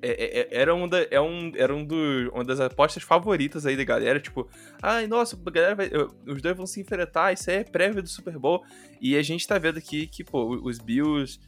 é- 0.07 0.41
é- 0.41 0.49
era 0.51 0.75
um 0.75 0.89
da, 0.89 1.07
é 1.11 1.21
um, 1.21 1.53
era 1.57 1.75
um 1.75 1.85
do, 1.85 1.97
uma 2.33 2.45
das 2.45 2.61
apostas 2.61 3.03
favoritas 3.03 3.65
aí 3.67 3.77
da 3.77 3.85
galera, 3.85 4.21
tipo, 4.21 4.49
ai, 4.83 5.07
nossa, 5.07 5.37
a 5.47 5.51
galera 5.51 5.75
vai, 5.75 5.91
os 6.27 6.43
dois 6.43 6.57
vão 6.57 6.67
se 6.67 6.81
enfrentar, 6.81 7.33
isso 7.33 7.51
aí 7.51 7.57
é 7.59 7.65
prévia 7.65 8.03
do 8.03 8.09
Super 8.09 8.39
Bowl. 8.39 8.63
E 9.01 9.17
a 9.17 9.23
gente 9.23 9.47
tá 9.47 9.59
vendo 9.59 9.79
aqui 9.79 10.07
que, 10.07 10.23
pô, 10.25 10.61
os 10.63 10.79
Bills 10.79 11.39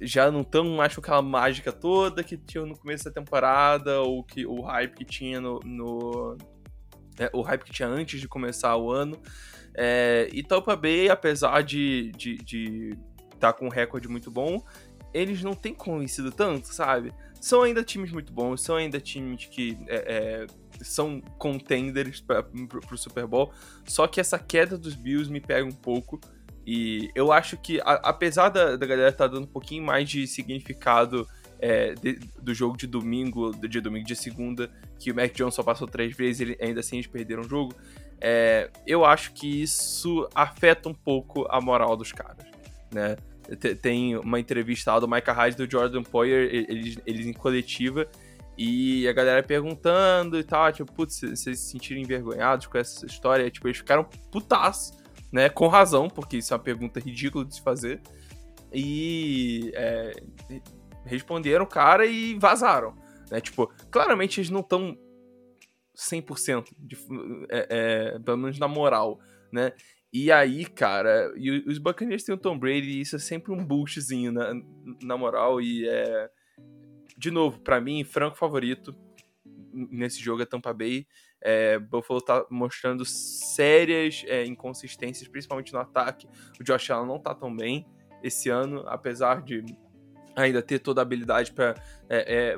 já 0.00 0.30
não 0.30 0.40
estão 0.40 0.64
mais 0.76 0.94
com 0.94 1.00
aquela 1.00 1.22
mágica 1.22 1.72
toda 1.72 2.24
que 2.24 2.36
tinham 2.36 2.66
no 2.66 2.76
começo 2.76 3.04
da 3.04 3.10
temporada, 3.10 4.00
ou 4.00 4.22
que 4.24 4.44
o 4.46 4.60
hype 4.62 4.94
que 4.94 5.04
tinha 5.04 5.40
no. 5.40 5.60
no- 5.64 6.36
é, 7.18 7.30
o 7.32 7.42
hype 7.42 7.64
que 7.64 7.72
tinha 7.72 7.88
antes 7.88 8.20
de 8.20 8.26
começar 8.28 8.76
o 8.76 8.90
ano. 8.90 9.20
É, 9.74 10.28
e 10.32 10.42
Tampa 10.42 10.74
Bay, 10.76 11.08
apesar 11.08 11.62
de 11.62 12.10
estar 12.10 12.18
de, 12.18 12.36
de 12.38 12.98
tá 13.38 13.52
com 13.52 13.66
um 13.66 13.70
recorde 13.70 14.08
muito 14.08 14.30
bom, 14.30 14.62
eles 15.12 15.42
não 15.42 15.54
têm 15.54 15.74
convencido 15.74 16.30
tanto, 16.30 16.68
sabe? 16.68 17.12
São 17.42 17.62
ainda 17.62 17.82
times 17.82 18.12
muito 18.12 18.32
bons, 18.32 18.62
são 18.62 18.76
ainda 18.76 19.00
times 19.00 19.46
que 19.46 19.76
é, 19.88 19.96
é, 19.96 20.46
são 20.80 21.20
contenders 21.38 22.20
para 22.20 22.44
pro 22.44 22.96
Super 22.96 23.26
Bowl, 23.26 23.52
só 23.84 24.06
que 24.06 24.20
essa 24.20 24.38
queda 24.38 24.78
dos 24.78 24.94
Bills 24.94 25.28
me 25.28 25.40
pega 25.40 25.66
um 25.66 25.72
pouco. 25.72 26.20
E 26.64 27.10
eu 27.16 27.32
acho 27.32 27.56
que, 27.56 27.80
a- 27.80 28.00
apesar 28.04 28.48
da, 28.48 28.76
da 28.76 28.86
galera 28.86 29.08
estar 29.08 29.26
dando 29.26 29.42
um 29.42 29.52
pouquinho 29.52 29.82
mais 29.84 30.08
de 30.08 30.24
significado 30.28 31.26
é, 31.58 31.94
de- 31.94 32.20
do 32.40 32.54
jogo 32.54 32.76
de 32.76 32.86
domingo, 32.86 33.50
de 33.66 33.80
domingo 33.80 34.06
de 34.06 34.14
segunda, 34.14 34.70
que 34.98 35.10
o 35.10 35.14
Mac 35.14 35.32
Jones 35.34 35.54
só 35.54 35.64
passou 35.64 35.88
três 35.88 36.16
vezes, 36.16 36.40
ele, 36.40 36.56
ainda 36.60 36.78
assim 36.78 36.96
eles 36.98 37.08
perderam 37.08 37.42
o 37.42 37.48
jogo. 37.48 37.74
é, 38.20 38.70
eu 38.86 39.04
acho 39.04 39.32
que 39.32 39.62
isso 39.62 40.28
afeta 40.32 40.88
um 40.88 40.94
pouco 40.94 41.44
a 41.50 41.60
moral 41.60 41.96
dos 41.96 42.12
caras, 42.12 42.46
né? 42.92 43.16
Te- 43.60 43.74
Tem 43.74 44.16
uma 44.16 44.38
entrevista 44.40 44.92
lá 44.92 45.00
do 45.00 45.08
Micah 45.08 45.32
Hyde 45.32 45.56
do 45.56 45.70
Jordan 45.70 46.02
Poyer, 46.02 46.48
eles, 46.68 46.96
eles 47.06 47.26
em 47.26 47.32
coletiva, 47.32 48.08
e 48.56 49.08
a 49.08 49.12
galera 49.12 49.42
perguntando 49.42 50.38
e 50.38 50.44
tal, 50.44 50.70
tipo, 50.72 50.92
putz, 50.92 51.20
vocês 51.20 51.58
se 51.58 51.70
sentiram 51.70 52.00
envergonhados 52.00 52.66
com 52.66 52.78
essa 52.78 53.04
história? 53.06 53.50
Tipo, 53.50 53.66
eles 53.68 53.78
ficaram 53.78 54.04
putaços, 54.30 54.96
né? 55.32 55.48
Com 55.48 55.66
razão, 55.68 56.08
porque 56.08 56.36
isso 56.36 56.52
é 56.52 56.56
uma 56.56 56.62
pergunta 56.62 57.00
ridícula 57.00 57.44
de 57.44 57.54
se 57.54 57.62
fazer. 57.62 58.00
E 58.72 59.70
é, 59.74 60.12
responderam 61.04 61.64
o 61.64 61.68
cara 61.68 62.06
e 62.06 62.34
vazaram. 62.38 62.94
Né? 63.30 63.40
Tipo, 63.40 63.72
claramente 63.90 64.40
eles 64.40 64.50
não 64.50 64.60
estão 64.60 64.96
100%, 65.96 66.64
de, 66.78 66.96
é, 67.50 67.66
é, 68.14 68.18
pelo 68.18 68.38
menos 68.38 68.58
na 68.58 68.68
moral, 68.68 69.18
né? 69.52 69.72
E 70.12 70.30
aí, 70.30 70.66
cara, 70.66 71.32
e 71.36 71.50
os 71.66 71.78
Buccaneers 71.78 72.22
têm 72.22 72.34
o 72.34 72.38
Tom 72.38 72.58
Brady 72.58 72.90
e 72.90 73.00
isso 73.00 73.16
é 73.16 73.18
sempre 73.18 73.50
um 73.50 73.64
boostzinho 73.64 74.30
na, 74.30 74.52
na 75.02 75.16
moral 75.16 75.60
e 75.60 75.88
é... 75.88 76.30
De 77.16 77.30
novo, 77.30 77.60
pra 77.60 77.80
mim, 77.80 78.04
franco 78.04 78.36
favorito 78.36 78.94
nesse 79.72 80.20
jogo 80.20 80.42
é 80.42 80.46
Tampa 80.46 80.72
Bay. 80.72 81.06
É, 81.40 81.78
Buffalo 81.78 82.20
tá 82.20 82.44
mostrando 82.50 83.04
sérias 83.04 84.24
é, 84.26 84.44
inconsistências, 84.44 85.28
principalmente 85.28 85.72
no 85.72 85.78
ataque. 85.78 86.28
O 86.60 86.64
Josh 86.64 86.90
Allen 86.90 87.08
não 87.08 87.18
tá 87.18 87.34
tão 87.34 87.54
bem 87.54 87.86
esse 88.22 88.48
ano, 88.48 88.84
apesar 88.86 89.42
de 89.42 89.64
ainda 90.36 90.62
ter 90.62 90.78
toda 90.78 91.00
a 91.00 91.02
habilidade 91.02 91.52
para 91.52 91.74
é, 92.08 92.52
é, 92.52 92.56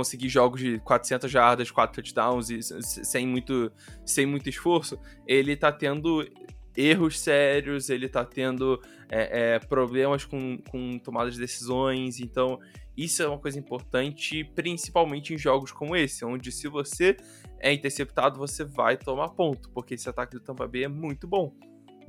conseguir 0.00 0.30
jogos 0.30 0.60
de 0.60 0.78
400 0.78 1.30
jardas, 1.30 1.70
4 1.70 2.02
touchdowns 2.02 2.48
e 2.48 2.62
sem 2.62 3.26
muito, 3.26 3.70
sem 4.04 4.24
muito 4.24 4.48
esforço. 4.48 4.98
Ele 5.26 5.54
tá 5.54 5.70
tendo 5.70 6.26
erros 6.74 7.20
sérios, 7.20 7.90
ele 7.90 8.08
tá 8.08 8.24
tendo 8.24 8.80
é, 9.10 9.54
é, 9.54 9.58
problemas 9.58 10.24
com, 10.24 10.56
com 10.70 10.98
tomadas 10.98 11.34
de 11.34 11.40
decisões, 11.40 12.18
então 12.18 12.58
isso 12.96 13.22
é 13.22 13.28
uma 13.28 13.38
coisa 13.38 13.58
importante, 13.58 14.42
principalmente 14.54 15.34
em 15.34 15.38
jogos 15.38 15.70
como 15.70 15.94
esse, 15.94 16.24
onde 16.24 16.50
se 16.50 16.66
você 16.66 17.16
é 17.58 17.72
interceptado, 17.72 18.38
você 18.38 18.64
vai 18.64 18.96
tomar 18.96 19.28
ponto, 19.30 19.68
porque 19.70 19.94
esse 19.94 20.08
ataque 20.08 20.34
do 20.34 20.40
Tampa 20.40 20.66
Bay 20.66 20.84
é 20.84 20.88
muito 20.88 21.26
bom, 21.26 21.54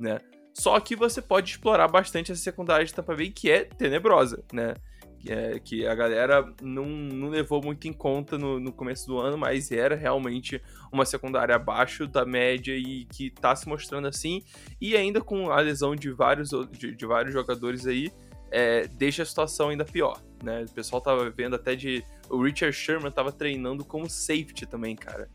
né? 0.00 0.18
Só 0.54 0.78
que 0.80 0.96
você 0.96 1.20
pode 1.20 1.50
explorar 1.50 1.88
bastante 1.88 2.32
essa 2.32 2.40
secundária 2.40 2.86
de 2.86 2.94
Tampa 2.94 3.14
Bay, 3.14 3.30
que 3.30 3.50
é 3.50 3.64
tenebrosa, 3.64 4.42
né? 4.50 4.74
Que, 5.22 5.32
é, 5.32 5.58
que 5.60 5.86
a 5.86 5.94
galera 5.94 6.52
não, 6.60 6.84
não 6.84 7.28
levou 7.28 7.62
muito 7.62 7.86
em 7.86 7.92
conta 7.92 8.36
no, 8.36 8.58
no 8.58 8.72
começo 8.72 9.06
do 9.06 9.18
ano, 9.18 9.38
mas 9.38 9.70
era 9.70 9.94
realmente 9.94 10.60
uma 10.90 11.04
secundária 11.04 11.54
abaixo 11.54 12.08
da 12.08 12.26
média 12.26 12.74
e 12.76 13.04
que 13.04 13.30
tá 13.30 13.54
se 13.54 13.68
mostrando 13.68 14.08
assim. 14.08 14.42
E 14.80 14.96
ainda 14.96 15.20
com 15.20 15.52
a 15.52 15.60
lesão 15.60 15.94
de 15.94 16.10
vários, 16.10 16.50
de, 16.72 16.92
de 16.96 17.06
vários 17.06 17.32
jogadores 17.32 17.86
aí, 17.86 18.10
é, 18.50 18.86
deixa 18.88 19.22
a 19.22 19.26
situação 19.26 19.68
ainda 19.68 19.84
pior, 19.84 20.20
né? 20.42 20.64
O 20.68 20.72
pessoal 20.72 21.00
tava 21.00 21.30
vendo 21.30 21.56
até 21.56 21.74
de. 21.74 22.04
O 22.28 22.42
Richard 22.42 22.76
Sherman 22.76 23.10
tava 23.10 23.30
treinando 23.30 23.84
como 23.84 24.10
safety 24.10 24.66
também, 24.66 24.94
cara. 24.96 25.30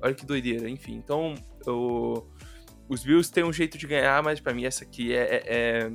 Olha 0.00 0.14
que 0.14 0.24
doideira, 0.24 0.68
enfim. 0.68 0.94
Então, 0.94 1.34
o, 1.66 2.26
os 2.88 3.02
Bills 3.02 3.32
têm 3.32 3.44
um 3.44 3.52
jeito 3.52 3.76
de 3.76 3.86
ganhar, 3.86 4.22
mas 4.22 4.38
para 4.38 4.54
mim 4.54 4.64
essa 4.64 4.84
aqui 4.84 5.12
é, 5.12 5.18
é, 5.18 5.42
é, 5.46 5.92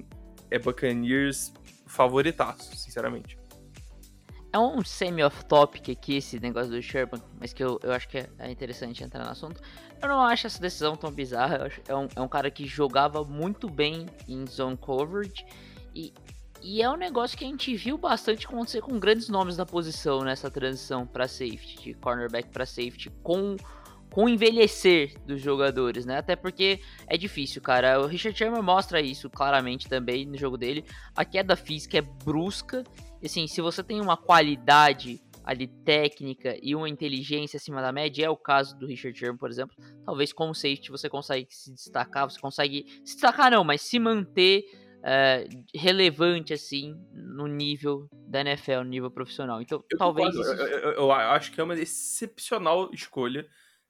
é 0.51 0.60
Buccaneers 0.60 1.53
favoritaço, 1.95 2.75
sinceramente. 2.75 3.38
É 4.51 4.60
um 4.60 4.84
semi-off-topic 4.84 5.89
aqui 5.89 6.17
esse 6.17 6.39
negócio 6.39 6.71
do 6.71 6.81
Sherman, 6.81 7.21
mas 7.39 7.51
que 7.51 7.63
eu, 7.63 7.79
eu 7.84 7.91
acho 7.91 8.08
que 8.08 8.17
é 8.17 8.51
interessante 8.51 9.03
entrar 9.03 9.25
no 9.25 9.31
assunto. 9.31 9.62
Eu 10.01 10.08
não 10.08 10.21
acho 10.21 10.47
essa 10.47 10.62
decisão 10.62 10.95
tão 10.95 11.12
bizarra. 11.12 11.69
é, 11.88 11.95
um, 11.95 12.08
é 12.15 12.21
um 12.21 12.27
cara 12.27 12.49
que 12.49 12.65
jogava 12.65 13.23
muito 13.23 13.69
bem 13.69 14.05
em 14.27 14.45
zone 14.47 14.77
coverage 14.77 15.45
e, 15.93 16.13
e 16.62 16.81
é 16.81 16.89
um 16.89 16.95
negócio 16.95 17.38
que 17.38 17.43
a 17.43 17.47
gente 17.47 17.75
viu 17.75 17.97
bastante 17.97 18.45
acontecer 18.45 18.81
com 18.81 18.97
grandes 18.97 19.27
nomes 19.27 19.58
da 19.58 19.65
posição 19.65 20.21
nessa 20.21 20.49
transição 20.49 21.05
para 21.05 21.27
safety, 21.27 21.81
de 21.81 21.93
cornerback 21.95 22.49
para 22.49 22.65
safety, 22.65 23.10
com 23.23 23.58
com 24.15 24.23
o 24.23 24.30
envelhecer 24.30 25.13
dos 25.25 25.41
jogadores, 25.41 26.06
né? 26.06 26.19
Até 26.19 26.38
porque 26.38 26.80
é 27.06 27.17
difícil, 27.17 27.62
cara. 27.62 27.99
O 27.99 28.08
Richard 28.08 28.38
Sherman 28.38 28.62
mostra 28.62 29.01
isso 29.01 29.30
claramente 29.30 29.89
também 29.89 30.25
no 30.25 30.38
jogo 30.38 30.58
dele. 30.58 30.86
A 31.13 31.25
queda 31.25 31.54
física 31.58 31.97
é 31.97 32.01
brusca. 32.01 32.86
E, 33.21 33.25
assim, 33.25 33.45
se 33.45 33.60
você 33.60 33.84
tem 33.84 33.99
uma 33.99 34.15
qualidade 34.15 35.21
ali 35.43 35.67
técnica 35.67 36.58
e 36.63 36.73
uma 36.73 36.88
inteligência 36.88 37.58
acima 37.58 37.82
da 37.82 37.91
média, 37.91 38.25
é 38.25 38.30
o 38.30 38.38
caso 38.38 38.80
do 38.80 38.88
Richard 38.88 39.19
Sherman, 39.19 39.38
por 39.38 39.49
exemplo. 39.49 39.75
Talvez 40.06 40.32
como 40.32 40.56
safety 40.56 40.91
você 40.91 41.10
consegue 41.10 41.47
se 41.49 41.73
destacar, 41.73 42.30
você 42.30 42.39
consegue 42.39 42.86
se 43.04 43.15
destacar 43.15 43.51
não, 43.51 43.65
mas 43.65 43.82
se 43.82 43.99
manter 43.99 44.63
é, 45.04 45.45
relevante 45.75 46.54
assim 46.54 46.97
no 47.13 47.47
nível 47.47 48.08
da 48.30 48.39
NFL, 48.39 48.78
no 48.78 48.86
nível 48.86 49.12
profissional. 49.12 49.62
Então, 49.62 49.84
eu 49.91 49.97
talvez. 49.97 50.34
Isso... 50.34 50.41
Eu, 50.41 50.67
eu, 50.67 50.91
eu, 50.93 51.12
acho 51.12 51.51
que 51.51 51.60
é 51.60 51.63
uma 51.65 51.75
excepcional 51.75 52.89
escolha 52.93 53.45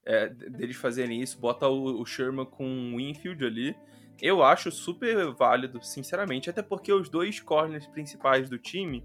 é, 0.06 0.30
deles 0.30 0.76
fazerem 0.76 1.22
isso, 1.22 1.40
bota 1.40 1.68
o, 1.68 2.02
o 2.02 2.06
Sherman 2.06 2.46
com 2.46 2.66
o 2.66 2.98
Winfield 2.98 3.44
ali. 3.44 3.76
Eu 4.22 4.44
acho 4.44 4.72
super 4.72 5.34
válido, 5.34 5.84
sinceramente, 5.84 6.50
até 6.50 6.62
porque 6.62 6.94
os 6.94 7.10
dois 7.10 7.40
corners 7.40 7.86
principais 7.88 8.50
do 8.50 8.58
time 8.58 9.04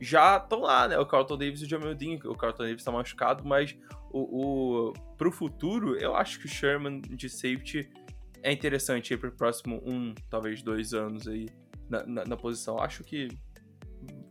já 0.00 0.36
estão 0.36 0.60
lá, 0.60 0.88
né? 0.88 0.98
O 0.98 1.04
Carlton 1.04 1.36
Davis 1.36 1.60
e 1.60 1.64
o 1.64 1.68
Jamel 1.68 1.94
Dean. 1.94 2.18
O 2.24 2.34
Carlton 2.34 2.62
Davis 2.62 2.80
está 2.80 2.92
machucado, 2.92 3.44
mas 3.44 3.76
o, 4.10 4.88
o, 4.88 4.92
pro 5.16 5.30
futuro, 5.30 5.96
eu 5.96 6.14
acho 6.14 6.38
que 6.38 6.46
o 6.46 6.48
Sherman 6.48 7.00
de 7.00 7.28
safety 7.28 7.90
é 8.42 8.52
interessante 8.52 9.12
aí 9.12 9.18
pro 9.18 9.32
próximo 9.32 9.82
um, 9.84 10.14
talvez 10.30 10.62
dois 10.62 10.94
anos 10.94 11.26
aí 11.26 11.46
na, 11.90 12.06
na, 12.06 12.24
na 12.24 12.36
posição. 12.36 12.78
Acho 12.78 13.02
que 13.02 13.28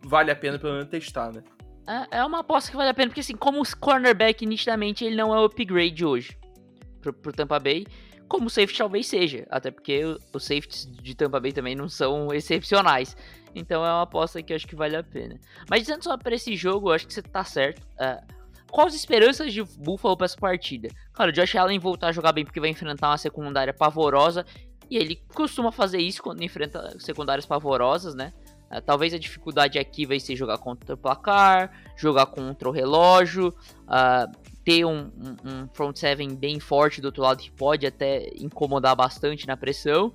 vale 0.04 0.32
a 0.32 0.36
pena 0.36 0.58
pelo 0.58 0.74
menos 0.74 0.90
testar, 0.90 1.32
né? 1.34 1.44
É, 1.88 2.18
é 2.18 2.26
uma 2.26 2.40
aposta 2.40 2.70
que 2.70 2.78
vale 2.78 2.90
a 2.90 2.94
pena, 2.94 3.08
porque 3.08 3.22
assim, 3.22 3.36
como 3.36 3.64
cornerback, 3.80 4.46
nitidamente, 4.46 5.06
ele 5.06 5.16
não 5.16 5.34
é 5.34 5.40
o 5.40 5.46
upgrade 5.46 6.06
hoje 6.06 6.38
pro, 7.02 7.14
pro 7.14 7.32
Tampa 7.32 7.60
Bay. 7.60 7.88
Como 8.28 8.50
safety 8.50 8.78
talvez 8.78 9.08
seja, 9.08 9.48
até 9.50 9.72
porque 9.72 10.04
os 10.04 10.44
safeties 10.44 10.86
de 10.86 11.16
Tampa 11.16 11.40
Bay 11.40 11.54
também 11.54 11.76
não 11.76 11.88
são 11.88 12.34
excepcionais. 12.34 13.16
Então 13.56 13.86
é 13.86 13.90
uma 13.90 14.02
aposta 14.02 14.44
que 14.44 14.52
eu 14.52 14.58
acho 14.58 14.68
que 14.68 14.76
vale 14.76 14.98
a 14.98 15.04
pena. 15.04 15.40
Mas 15.70 15.82
dizendo 15.82 16.04
só 16.04 16.18
pra 16.18 16.36
esse 16.36 16.56
jogo, 16.56 16.90
eu 16.90 16.94
acho 16.94 17.08
que 17.08 17.14
você 17.14 17.22
tá 17.22 17.46
certo. 17.46 17.82
Uh, 17.94 18.22
quais 18.70 18.94
as 18.94 19.00
esperanças 19.00 19.54
de 19.54 19.64
Buffalo 19.64 20.18
pra 20.18 20.26
essa 20.26 20.38
partida? 20.38 20.90
Claro, 21.14 21.32
o 21.32 21.34
Josh 21.34 21.56
Allen 21.56 21.80
voltar 21.80 22.10
a 22.10 22.12
jogar 22.12 22.34
bem 22.34 22.44
porque 22.44 22.60
vai 22.60 22.70
enfrentar 22.70 23.10
uma 23.10 23.18
secundária 23.18 23.74
pavorosa. 23.74 24.46
E 24.90 24.98
ele 24.98 25.22
costuma 25.34 25.72
fazer 25.72 26.00
isso 26.00 26.22
quando 26.22 26.44
enfrenta 26.44 26.98
secundárias 27.00 27.46
pavorosas, 27.46 28.14
né? 28.14 28.34
Uh, 28.70 28.82
talvez 28.82 29.14
a 29.14 29.20
dificuldade 29.20 29.80
aqui 29.80 30.06
vai 30.06 30.20
ser 30.20 30.36
jogar 30.36 30.58
contra 30.58 30.96
o 30.96 30.98
placar, 30.98 31.72
jogar 31.96 32.26
contra 32.28 32.68
o 32.68 32.72
relógio, 32.72 33.56
uh, 33.84 34.32
ter 34.64 34.84
um, 34.84 35.00
um, 35.00 35.50
um, 35.50 35.70
front 35.74 35.96
seven 35.96 36.36
bem 36.36 36.60
forte 36.60 37.00
do 37.00 37.06
outro 37.06 37.24
lado 37.24 37.42
que 37.42 37.52
pode 37.52 37.86
até 37.86 38.30
incomodar 38.36 38.96
bastante 38.96 39.48
na 39.48 39.56
pressão. 39.56 40.14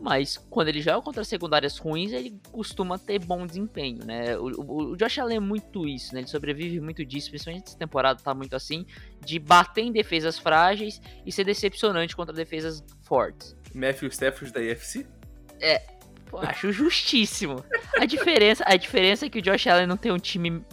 Mas 0.00 0.36
quando 0.50 0.68
ele 0.68 0.80
joga 0.80 1.00
contra 1.00 1.24
secundárias 1.24 1.78
ruins, 1.78 2.12
ele 2.12 2.38
costuma 2.50 2.98
ter 2.98 3.18
bom 3.20 3.46
desempenho, 3.46 4.04
né? 4.04 4.36
O, 4.36 4.48
o, 4.60 4.76
o 4.90 4.96
Josh 4.96 5.18
Allen 5.18 5.36
é 5.36 5.40
muito 5.40 5.86
isso, 5.86 6.12
né? 6.12 6.20
Ele 6.20 6.26
sobrevive 6.26 6.80
muito 6.80 7.04
disso, 7.04 7.30
principalmente 7.30 7.68
essa 7.68 7.78
temporada 7.78 8.20
tá 8.20 8.34
muito 8.34 8.56
assim, 8.56 8.84
de 9.24 9.38
bater 9.38 9.82
em 9.82 9.92
defesas 9.92 10.38
frágeis 10.38 11.00
e 11.24 11.30
ser 11.30 11.44
decepcionante 11.44 12.16
contra 12.16 12.34
defesas 12.34 12.84
fortes. 13.02 13.56
Matthew 13.72 14.08
Stafford 14.08 14.52
da 14.52 14.60
IFC? 14.60 15.06
É, 15.60 15.80
Pô, 16.34 16.40
acho 16.40 16.72
justíssimo. 16.72 17.64
A 17.96 18.04
diferença, 18.04 18.64
a 18.66 18.76
diferença 18.76 19.24
é 19.24 19.28
que 19.28 19.38
o 19.38 19.42
Josh 19.42 19.68
Allen 19.68 19.86
não 19.86 19.96
tem 19.96 20.10
um 20.10 20.18
time 20.18 20.64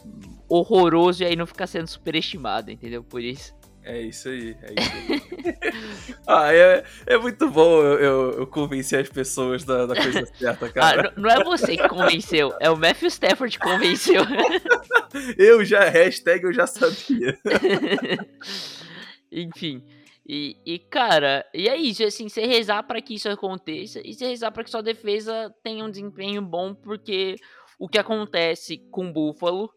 horroroso 0.50 1.22
e 1.22 1.26
aí 1.28 1.36
não 1.36 1.46
fica 1.46 1.68
sendo 1.68 1.88
superestimado, 1.88 2.72
entendeu? 2.72 3.04
Por 3.04 3.22
isso. 3.22 3.54
É 3.84 4.02
isso 4.02 4.30
aí, 4.30 4.58
é 4.64 4.74
isso 4.74 4.92
aí. 4.96 5.74
ah, 6.28 6.54
é, 6.54 6.84
é 7.06 7.18
muito 7.18 7.48
bom 7.50 7.80
eu, 7.82 8.00
eu, 8.00 8.32
eu, 8.40 8.48
convencer 8.48 9.02
as 9.02 9.10
pessoas 9.10 9.64
da, 9.64 9.86
da 9.86 9.96
coisa 9.96 10.26
certa, 10.36 10.68
cara. 10.70 11.00
Ah, 11.00 11.14
não, 11.16 11.24
não 11.24 11.30
é 11.30 11.44
você 11.44 11.78
que 11.78 11.88
convenceu, 11.88 12.56
é 12.60 12.70
o 12.70 12.76
Matthew 12.76 13.08
Stafford 13.10 13.60
que 13.60 13.64
convenceu. 13.64 14.24
eu 15.38 15.64
já, 15.64 15.88
hashtag 15.90 16.44
eu 16.44 16.54
já 16.54 16.66
sabia. 16.66 17.38
Enfim. 19.32 19.84
E, 20.34 20.56
e, 20.66 20.80
cara, 20.80 21.46
e 21.54 21.68
é 21.68 21.76
isso, 21.76 22.06
assim, 22.06 22.30
você 22.30 22.46
rezar 22.46 22.84
para 22.84 23.02
que 23.02 23.16
isso 23.16 23.28
aconteça 23.28 24.00
e 24.02 24.14
você 24.14 24.28
rezar 24.28 24.50
para 24.50 24.64
que 24.64 24.70
sua 24.70 24.82
defesa 24.82 25.54
tenha 25.62 25.84
um 25.84 25.92
desempenho 25.92 26.42
bom, 26.42 26.74
porque 26.74 27.36
o 27.78 27.86
que 27.86 28.00
acontece 28.00 28.78
com 28.90 29.10
o 29.10 29.12
Buffalo, 29.12 29.70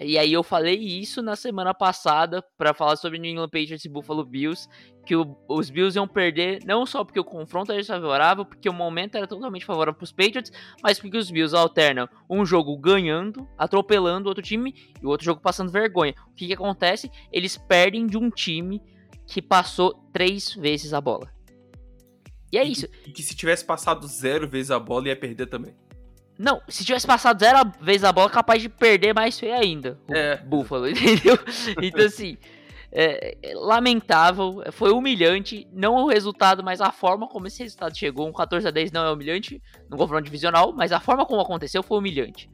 e 0.00 0.18
aí 0.18 0.32
eu 0.32 0.42
falei 0.42 0.74
isso 0.74 1.22
na 1.22 1.36
semana 1.36 1.72
passada 1.72 2.42
para 2.58 2.74
falar 2.74 2.96
sobre 2.96 3.20
New 3.20 3.30
England 3.30 3.50
Patriots 3.50 3.84
e 3.84 3.88
Buffalo 3.88 4.24
Bills, 4.24 4.68
que 5.06 5.14
o, 5.14 5.36
os 5.48 5.70
Bills 5.70 5.96
iam 5.96 6.08
perder 6.08 6.58
não 6.66 6.84
só 6.84 7.04
porque 7.04 7.20
o 7.20 7.24
confronto 7.24 7.70
era 7.70 7.84
favorável, 7.84 8.44
porque 8.44 8.68
o 8.68 8.74
momento 8.74 9.14
era 9.14 9.28
totalmente 9.28 9.64
favorável 9.64 9.96
para 9.96 10.04
os 10.04 10.10
Patriots, 10.10 10.50
mas 10.82 10.98
porque 10.98 11.18
os 11.18 11.30
Bills 11.30 11.56
alternam 11.56 12.08
um 12.28 12.44
jogo 12.44 12.76
ganhando, 12.76 13.48
atropelando 13.56 14.28
outro 14.28 14.42
time 14.42 14.74
e 15.00 15.06
o 15.06 15.08
outro 15.08 15.24
jogo 15.24 15.40
passando 15.40 15.70
vergonha. 15.70 16.16
O 16.32 16.34
que, 16.34 16.48
que 16.48 16.54
acontece? 16.54 17.08
Eles 17.30 17.56
perdem 17.56 18.08
de 18.08 18.18
um 18.18 18.28
time 18.28 18.82
que 19.30 19.40
passou 19.40 19.94
três 20.12 20.52
vezes 20.54 20.92
a 20.92 21.00
bola. 21.00 21.32
E 22.52 22.58
é 22.58 22.66
e 22.66 22.72
isso. 22.72 22.88
Que, 22.88 23.10
e 23.10 23.12
que 23.12 23.22
se 23.22 23.34
tivesse 23.36 23.64
passado 23.64 24.06
zero 24.08 24.48
vezes 24.48 24.72
a 24.72 24.78
bola, 24.78 25.06
ia 25.06 25.14
perder 25.14 25.46
também. 25.46 25.72
Não, 26.36 26.60
se 26.68 26.84
tivesse 26.84 27.06
passado 27.06 27.38
zero 27.38 27.70
vezes 27.80 28.02
a 28.02 28.12
bola, 28.12 28.28
capaz 28.28 28.60
de 28.60 28.68
perder 28.68 29.14
mais 29.14 29.38
feio 29.38 29.54
ainda. 29.54 30.00
O 30.08 30.14
é. 30.14 30.36
Buffalo, 30.38 30.88
entendeu? 30.90 31.38
Então, 31.80 32.04
assim, 32.04 32.36
é, 32.90 33.36
é, 33.40 33.54
lamentável, 33.54 34.64
foi 34.72 34.90
humilhante. 34.90 35.68
Não 35.72 35.94
o 35.94 36.08
resultado, 36.08 36.64
mas 36.64 36.80
a 36.80 36.90
forma 36.90 37.28
como 37.28 37.46
esse 37.46 37.62
resultado 37.62 37.96
chegou. 37.96 38.26
Um 38.26 38.32
14 38.32 38.66
a 38.66 38.70
10 38.72 38.90
não 38.90 39.04
é 39.04 39.12
humilhante 39.12 39.62
no 39.88 39.96
confronto 39.96 40.24
divisional, 40.24 40.72
mas 40.72 40.90
a 40.90 40.98
forma 40.98 41.24
como 41.24 41.40
aconteceu 41.40 41.84
foi 41.84 41.98
humilhante. 41.98 42.50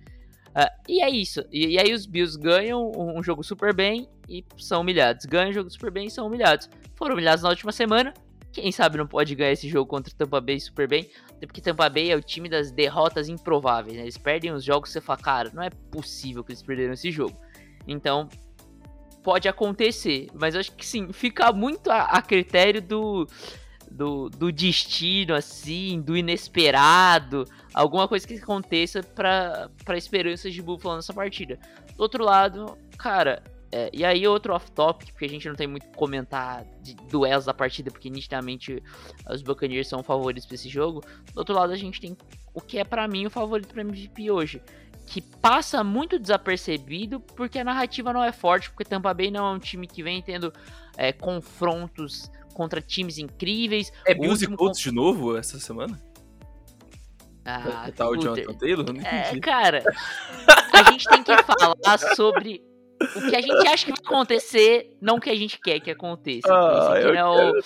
Uh, 0.57 0.71
e 0.89 1.03
é 1.03 1.11
isso. 1.11 1.45
E, 1.53 1.75
e, 1.75 1.79
aí 1.79 1.93
os 1.93 2.07
Bills 2.07 2.39
ganham 2.39 2.91
um, 2.97 3.19
um, 3.19 3.23
jogo 3.23 3.45
super 3.45 3.75
bem 3.75 4.09
e 4.27 4.43
são 4.57 4.81
humilhados. 4.81 5.27
Ganham 5.27 5.51
um 5.51 5.53
jogo 5.53 5.69
super 5.69 5.91
bem 5.91 6.07
e 6.07 6.11
são 6.11 6.27
humilhados. 6.27 6.71
Foram 6.95 7.13
humilhados 7.13 7.43
na 7.43 7.51
última 7.51 7.73
semana. 7.73 8.15
Quem 8.51 8.73
sabe 8.73 8.97
não 8.97 9.07
pode 9.07 9.35
ganhar 9.35 9.53
esse 9.53 9.69
jogo 9.69 9.87
contra 9.87 10.11
o 10.11 10.17
Tampa 10.17 10.41
Bay 10.41 10.59
super 10.59 10.89
bem. 10.89 11.11
Até 11.31 11.47
porque 11.47 11.61
Tampa 11.61 11.91
Bay 11.91 12.11
é 12.11 12.17
o 12.17 12.23
time 12.23 12.49
das 12.49 12.71
derrotas 12.71 13.29
improváveis. 13.29 13.99
Né? 13.99 14.05
Eles 14.05 14.17
perdem 14.17 14.51
os 14.51 14.65
jogos 14.65 14.89
e 14.89 14.93
você 14.95 15.01
fala, 15.03 15.19
cara, 15.19 15.51
não 15.53 15.63
é 15.63 15.69
possível 15.69 16.43
que 16.43 16.53
eles 16.53 16.63
perderam 16.63 16.95
esse 16.95 17.11
jogo. 17.11 17.39
Então, 17.87 18.27
pode 19.23 19.47
acontecer. 19.47 20.29
Mas 20.33 20.55
eu 20.55 20.61
acho 20.61 20.73
que 20.73 20.87
sim, 20.87 21.13
fica 21.13 21.53
muito 21.53 21.91
a, 21.91 22.05
a 22.05 22.23
critério 22.23 22.81
do 22.81 23.29
do, 23.91 24.29
do 24.29 24.53
destino, 24.53 25.35
assim, 25.35 26.01
do 26.01 26.17
inesperado, 26.17 27.45
alguma 27.73 28.07
coisa 28.09 28.27
que 28.27 28.35
aconteça 28.35 29.03
para 29.03 29.71
esperanças 29.97 30.53
de 30.53 30.63
Buffalo 30.63 30.97
nessa 30.97 31.15
partida. 31.15 31.59
Do 31.97 32.03
outro 32.03 32.25
lado, 32.25 32.77
cara, 32.99 33.43
é, 33.73 33.91
e 33.93 34.05
aí 34.05 34.27
outro 34.27 34.55
off-topic, 34.55 35.13
porque 35.13 35.25
a 35.25 35.29
gente 35.29 35.49
não 35.49 35.55
tem 35.55 35.67
muito 35.67 35.87
que 35.87 35.97
comentar 35.97 36.65
de 36.83 36.95
duelos 37.11 37.45
da 37.45 37.55
partida, 37.55 37.91
porque 37.91 38.09
nitidamente 38.09 38.83
os 39.29 39.43
Buccaneers 39.43 39.89
são 39.89 40.03
favoritos 40.03 40.47
para 40.47 40.55
esse 40.55 40.69
jogo. 40.69 41.03
Do 41.33 41.39
outro 41.39 41.55
lado, 41.55 41.73
a 41.73 41.77
gente 41.77 42.01
tem 42.01 42.17
o 42.55 42.61
que 42.61 42.79
é 42.79 42.85
para 42.85 43.07
mim 43.09 43.27
o 43.27 43.31
favorito 43.31 43.69
para 43.69 43.83
MVP 43.83 44.31
hoje, 44.31 44.63
que 45.07 45.21
passa 45.21 45.85
muito 45.85 46.19
desapercebido 46.19 47.21
porque 47.21 47.59
a 47.59 47.65
narrativa 47.65 48.13
não 48.13 48.23
é 48.23 48.33
forte, 48.33 48.71
porque 48.71 48.85
Tampa 48.85 49.13
Bay 49.13 49.31
não 49.31 49.47
é 49.47 49.51
um 49.51 49.59
time 49.59 49.87
que 49.87 50.03
vem 50.03 50.23
tendo 50.23 50.53
é, 50.97 51.13
confrontos 51.13 52.31
contra 52.57 52.81
times 52.81 53.19
incríveis. 53.19 53.93
É 54.07 54.15
Bills 54.15 54.43
e 54.43 54.49
Colts 54.57 54.81
de 54.81 54.91
novo 54.91 55.37
essa 55.37 55.61
semana? 55.61 56.01
Ah, 57.45 57.91
tá 57.95 58.09
o. 58.09 58.17
Jonathan 58.17 58.55
Taylor? 58.55 58.93
Não 58.93 59.01
É, 59.07 59.21
entendi. 59.29 59.41
cara, 59.41 59.85
a 60.73 60.91
gente 60.91 61.07
tem 61.07 61.23
que 61.23 61.37
falar 61.43 61.99
sobre 62.17 62.63
o 62.99 63.29
que 63.29 63.37
a 63.37 63.43
gente 63.43 63.69
acha 63.69 63.85
que 63.85 63.93
vai 63.93 64.01
acontecer, 64.05 64.97
não 65.03 65.17
o 65.17 65.21
que 65.21 65.29
a 65.29 65.35
gente 65.37 65.61
quer 65.61 65.79
que 65.81 65.91
aconteça. 65.91 66.49
Ah, 66.51 66.99
não 66.99 67.15
é 67.15 67.25
o 67.25 67.59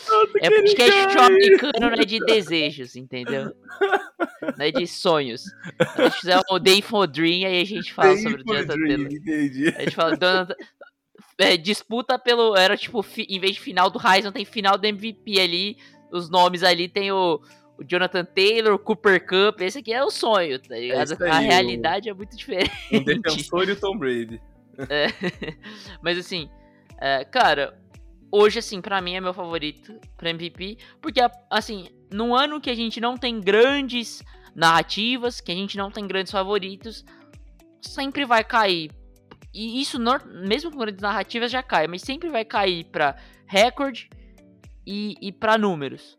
é 0.43 0.51
podcast 0.51 1.14
ganhe. 1.14 1.18
americano, 1.18 1.72
não 1.80 1.88
é 1.88 2.05
de 2.05 2.18
desejos, 2.18 2.97
entendeu? 2.97 3.55
Não 4.59 4.64
é 4.66 4.72
de 4.72 4.88
sonhos. 4.88 5.45
A 5.78 6.03
gente 6.03 6.18
fizer 6.20 6.41
o 6.51 6.59
Day 6.59 6.82
for 6.82 7.07
Dream, 7.07 7.47
aí 7.47 7.61
a 7.62 7.64
gente 7.64 7.95
fala 7.95 8.12
Day 8.14 8.22
sobre 8.24 8.43
o 8.43 8.45
Jonathan 8.45 8.74
Taylor. 8.74 9.07
Entendi. 9.12 9.68
A 9.68 9.80
gente 9.82 9.95
fala, 9.95 10.11
Jonathan, 10.11 10.55
é, 11.41 11.57
disputa 11.57 12.18
pelo. 12.18 12.57
Era 12.57 12.76
tipo, 12.76 13.03
fi- 13.03 13.26
em 13.28 13.41
vez 13.41 13.55
de 13.55 13.61
final 13.61 13.91
do 13.91 13.99
Heisman, 13.99 14.32
tem 14.32 14.45
final 14.45 14.76
do 14.78 14.86
MVP 14.86 15.41
ali. 15.41 15.76
Os 16.12 16.28
nomes 16.30 16.62
ali 16.62 16.88
tem 16.88 17.11
o, 17.12 17.41
o 17.78 17.84
Jonathan 17.84 18.24
Taylor, 18.24 18.74
o 18.74 18.78
Cooper 18.78 19.24
Cup. 19.26 19.61
Esse 19.61 19.78
aqui 19.78 19.93
é 19.93 20.03
o 20.05 20.11
sonho, 20.11 20.59
tá 20.59 20.74
ligado? 20.76 21.12
isso 21.12 21.22
aí, 21.24 21.30
A 21.30 21.38
o- 21.38 21.41
realidade 21.43 22.09
é 22.09 22.14
muito 22.14 22.36
diferente. 22.36 22.70
Um 22.93 23.03
defensor 23.05 23.68
e 23.68 23.72
o 23.72 23.76
Tom 23.80 23.97
Brady. 23.97 24.41
Mas 26.03 26.18
assim, 26.18 26.49
é, 27.01 27.24
cara, 27.24 27.78
hoje, 28.30 28.59
assim, 28.59 28.80
pra 28.80 29.01
mim 29.01 29.14
é 29.14 29.20
meu 29.20 29.34
favorito 29.34 29.99
pra 30.16 30.30
MVP. 30.30 30.78
Porque, 31.01 31.20
assim, 31.51 31.88
num 32.12 32.34
ano 32.34 32.61
que 32.61 32.70
a 32.70 32.74
gente 32.74 33.01
não 33.01 33.16
tem 33.16 33.41
grandes 33.41 34.22
narrativas, 34.55 35.41
que 35.41 35.53
a 35.53 35.55
gente 35.55 35.76
não 35.76 35.91
tem 35.91 36.07
grandes 36.07 36.32
favoritos, 36.32 37.05
sempre 37.80 38.24
vai 38.24 38.43
cair. 38.45 38.91
E 39.53 39.81
isso, 39.81 39.99
mesmo 40.45 40.71
com 40.71 40.79
grandes 40.79 41.01
narrativas, 41.01 41.51
já 41.51 41.63
cai. 41.63 41.87
Mas 41.87 42.03
sempre 42.03 42.29
vai 42.29 42.45
cair 42.45 42.85
pra 42.85 43.17
recorde 43.47 44.09
e, 44.87 45.17
e 45.21 45.33
pra 45.33 45.59
números. 45.59 46.17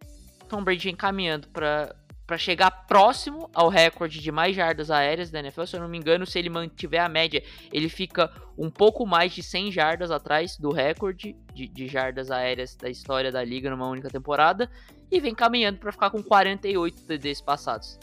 Tom 0.49 0.63
Brady 0.63 0.83
vem 0.83 0.95
caminhando 0.95 1.47
pra, 1.47 1.95
pra 2.27 2.37
chegar 2.37 2.71
próximo 2.87 3.49
ao 3.53 3.69
recorde 3.69 4.19
de 4.19 4.31
mais 4.31 4.55
jardas 4.55 4.91
aéreas 4.91 5.31
da 5.31 5.39
NFL. 5.39 5.65
Se 5.65 5.75
eu 5.77 5.79
não 5.79 5.87
me 5.87 5.97
engano, 5.97 6.25
se 6.25 6.37
ele 6.37 6.49
mantiver 6.49 7.01
a 7.01 7.07
média, 7.07 7.41
ele 7.71 7.87
fica 7.87 8.29
um 8.57 8.69
pouco 8.69 9.05
mais 9.05 9.33
de 9.33 9.41
100 9.41 9.71
jardas 9.71 10.11
atrás 10.11 10.57
do 10.57 10.71
recorde 10.71 11.35
de, 11.53 11.67
de 11.67 11.87
jardas 11.87 12.29
aéreas 12.29 12.75
da 12.75 12.89
história 12.89 13.31
da 13.31 13.43
liga 13.43 13.69
numa 13.69 13.87
única 13.87 14.09
temporada. 14.09 14.69
E 15.09 15.19
vem 15.19 15.33
caminhando 15.33 15.79
pra 15.79 15.91
ficar 15.91 16.09
com 16.09 16.21
48 16.21 17.03
TDs 17.03 17.41
passados. 17.41 17.97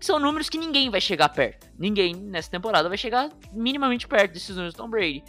Que 0.00 0.06
são 0.06 0.18
números 0.18 0.48
que 0.48 0.56
ninguém 0.56 0.88
vai 0.88 1.00
chegar 1.00 1.28
perto. 1.28 1.68
Ninguém 1.78 2.14
nessa 2.14 2.50
temporada 2.50 2.88
vai 2.88 2.96
chegar 2.96 3.28
minimamente 3.52 4.08
perto 4.08 4.32
desses 4.32 4.56
números 4.56 4.72
do 4.72 4.78
Tom 4.78 4.88
Brady. 4.88 5.22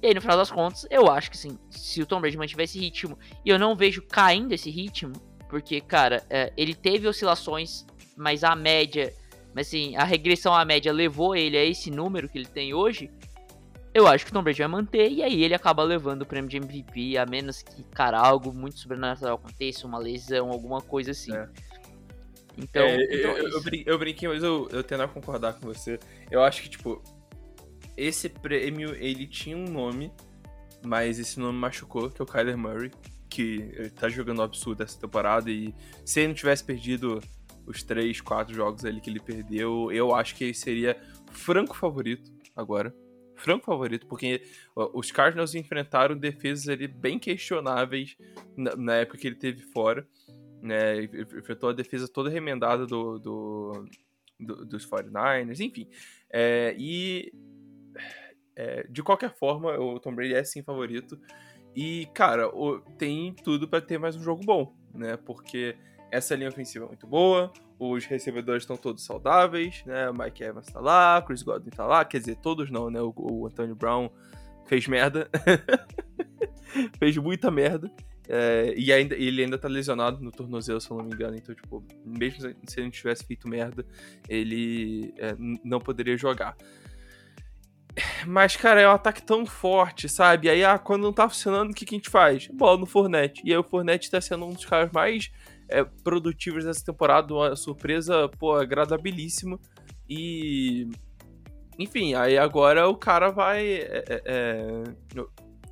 E 0.00 0.06
aí, 0.06 0.14
no 0.14 0.20
final 0.20 0.36
das 0.36 0.52
contas, 0.52 0.86
eu 0.88 1.10
acho 1.10 1.30
que 1.30 1.36
sim, 1.36 1.58
se 1.68 2.00
o 2.00 2.06
Tom 2.06 2.20
Brady 2.20 2.36
mantiver 2.36 2.64
esse 2.64 2.78
ritmo, 2.78 3.18
e 3.44 3.48
eu 3.48 3.58
não 3.58 3.74
vejo 3.74 4.02
caindo 4.02 4.52
esse 4.52 4.70
ritmo, 4.70 5.14
porque, 5.48 5.80
cara, 5.80 6.22
é, 6.30 6.52
ele 6.56 6.74
teve 6.74 7.08
oscilações, 7.08 7.84
mas 8.16 8.44
a 8.44 8.54
média, 8.54 9.12
mas 9.52 9.66
assim, 9.66 9.96
a 9.96 10.04
regressão 10.04 10.54
à 10.54 10.64
média 10.64 10.92
levou 10.92 11.34
ele 11.34 11.56
a 11.56 11.64
esse 11.64 11.90
número 11.90 12.28
que 12.28 12.38
ele 12.38 12.46
tem 12.46 12.72
hoje. 12.72 13.10
Eu 13.92 14.06
acho 14.06 14.24
que 14.24 14.30
o 14.30 14.34
Tom 14.34 14.42
Brady 14.42 14.58
vai 14.58 14.68
manter, 14.68 15.10
e 15.10 15.22
aí 15.22 15.42
ele 15.42 15.54
acaba 15.54 15.82
levando 15.82 16.22
o 16.22 16.26
prêmio 16.26 16.50
de 16.50 16.58
MVP, 16.58 17.16
a 17.16 17.26
menos 17.26 17.62
que, 17.62 17.82
cara, 17.84 18.18
algo 18.20 18.52
muito 18.52 18.78
sobrenatural 18.78 19.36
aconteça, 19.36 19.86
uma 19.86 19.98
lesão, 19.98 20.50
alguma 20.50 20.80
coisa 20.80 21.12
assim. 21.12 21.34
É. 21.34 21.48
Então, 22.56 22.82
É, 22.82 23.02
então 23.04 23.36
eu, 23.36 23.48
é 23.48 23.82
eu, 23.86 23.98
brinquei, 23.98 24.28
mas 24.28 24.42
eu, 24.42 24.68
eu 24.70 24.82
tendo 24.82 25.02
a 25.02 25.08
concordar 25.08 25.54
com 25.54 25.66
você. 25.66 25.98
Eu 26.30 26.42
acho 26.42 26.62
que, 26.62 26.68
tipo, 26.68 27.02
esse 27.96 28.28
prêmio, 28.28 28.94
ele 28.94 29.26
tinha 29.26 29.56
um 29.56 29.64
nome, 29.64 30.12
mas 30.84 31.18
esse 31.18 31.38
nome 31.38 31.58
machucou, 31.58 32.10
que 32.10 32.20
é 32.20 32.24
o 32.24 32.26
Kyler 32.26 32.56
Murray, 32.56 32.90
que 33.28 33.90
tá 33.96 34.08
jogando 34.08 34.40
um 34.40 34.44
absurdo 34.44 34.82
essa 34.82 34.98
temporada, 34.98 35.50
e 35.50 35.74
se 36.04 36.20
ele 36.20 36.28
não 36.28 36.34
tivesse 36.34 36.62
perdido 36.62 37.20
os 37.66 37.82
três, 37.82 38.20
quatro 38.20 38.54
jogos 38.54 38.84
ali 38.84 39.00
que 39.00 39.10
ele 39.10 39.20
perdeu, 39.20 39.90
eu 39.90 40.14
acho 40.14 40.34
que 40.36 40.44
ele 40.44 40.54
seria 40.54 40.96
franco 41.32 41.76
favorito 41.76 42.30
agora. 42.54 42.94
Franco 43.36 43.66
favorito, 43.66 44.06
porque 44.06 44.42
os 44.76 45.10
Cardinals 45.10 45.56
enfrentaram 45.56 46.16
defesas 46.16 46.68
ali 46.68 46.86
bem 46.86 47.18
questionáveis 47.18 48.16
na, 48.56 48.76
na 48.76 48.94
época 48.94 49.18
que 49.18 49.26
ele 49.26 49.34
teve 49.34 49.60
fora 49.60 50.06
né, 50.64 51.04
enfrentou 51.04 51.68
a 51.68 51.72
defesa 51.74 52.08
toda 52.08 52.30
remendada 52.30 52.86
do, 52.86 53.18
do, 53.18 53.84
do- 54.40 54.64
dos 54.64 54.86
49ers, 54.88 55.60
enfim. 55.60 55.88
É, 56.32 56.74
e 56.78 57.32
é, 58.56 58.86
de 58.88 59.02
qualquer 59.02 59.34
forma, 59.34 59.78
o 59.78 60.00
Tom 60.00 60.14
Brady 60.14 60.34
é 60.34 60.42
sim 60.44 60.62
favorito. 60.62 61.18
E, 61.76 62.06
cara, 62.14 62.48
o- 62.48 62.80
tem 62.98 63.32
tudo 63.34 63.68
pra 63.68 63.80
ter 63.80 63.98
mais 63.98 64.16
um 64.16 64.22
jogo 64.22 64.42
bom, 64.44 64.74
né? 64.94 65.16
Porque 65.16 65.76
essa 66.10 66.34
linha 66.34 66.48
ofensiva 66.48 66.84
é 66.84 66.88
muito 66.88 67.06
boa, 67.06 67.52
os 67.78 68.04
recebedores 68.06 68.62
estão 68.62 68.76
todos 68.76 69.04
saudáveis, 69.04 69.82
né? 69.84 70.08
O 70.08 70.14
Mike 70.14 70.42
Evans 70.44 70.66
tá 70.66 70.80
lá, 70.80 71.20
Chris 71.20 71.42
Godwin 71.42 71.70
tá 71.70 71.84
lá, 71.84 72.04
quer 72.04 72.20
dizer, 72.20 72.36
todos 72.36 72.70
não, 72.70 72.88
né? 72.90 73.00
O, 73.02 73.12
o 73.16 73.46
Antonio 73.46 73.74
Brown 73.74 74.08
fez 74.66 74.86
merda. 74.86 75.28
fez 76.98 77.16
muita 77.16 77.50
merda. 77.50 77.90
É, 78.28 78.72
e 78.76 78.92
ainda, 78.92 79.14
ele 79.14 79.42
ainda 79.42 79.58
tá 79.58 79.68
lesionado 79.68 80.22
no 80.22 80.30
tornozelo, 80.30 80.80
se 80.80 80.90
eu 80.90 80.96
não 80.96 81.04
me 81.04 81.12
engano. 81.12 81.36
Então, 81.36 81.54
tipo, 81.54 81.84
mesmo 82.04 82.40
se 82.40 82.78
ele 82.78 82.84
não 82.84 82.90
tivesse 82.90 83.24
feito 83.24 83.48
merda, 83.48 83.84
ele 84.28 85.12
é, 85.18 85.34
não 85.62 85.78
poderia 85.78 86.16
jogar. 86.16 86.56
Mas, 88.26 88.56
cara, 88.56 88.80
é 88.80 88.88
um 88.88 88.92
ataque 88.92 89.22
tão 89.22 89.46
forte, 89.46 90.08
sabe? 90.08 90.48
Aí, 90.48 90.64
ah, 90.64 90.78
quando 90.78 91.02
não 91.02 91.12
tá 91.12 91.28
funcionando, 91.28 91.70
o 91.70 91.74
que, 91.74 91.84
que 91.84 91.94
a 91.94 91.98
gente 91.98 92.10
faz? 92.10 92.48
Bola 92.48 92.78
no 92.78 92.86
Fornette. 92.86 93.42
E 93.44 93.52
aí 93.52 93.58
o 93.58 93.62
Fornette 93.62 94.10
tá 94.10 94.20
sendo 94.20 94.46
um 94.46 94.52
dos 94.52 94.64
caras 94.64 94.90
mais 94.92 95.30
é, 95.68 95.84
produtivos 95.84 96.64
dessa 96.64 96.84
temporada, 96.84 97.32
uma 97.32 97.54
surpresa, 97.54 98.28
pô, 98.28 98.54
agradabilíssima. 98.54 99.58
E. 100.08 100.88
Enfim, 101.78 102.14
aí 102.14 102.38
agora 102.38 102.88
o 102.88 102.96
cara 102.96 103.30
vai. 103.30 103.64
é, 103.64 104.04
é, 104.08 104.22
é, 104.24 104.82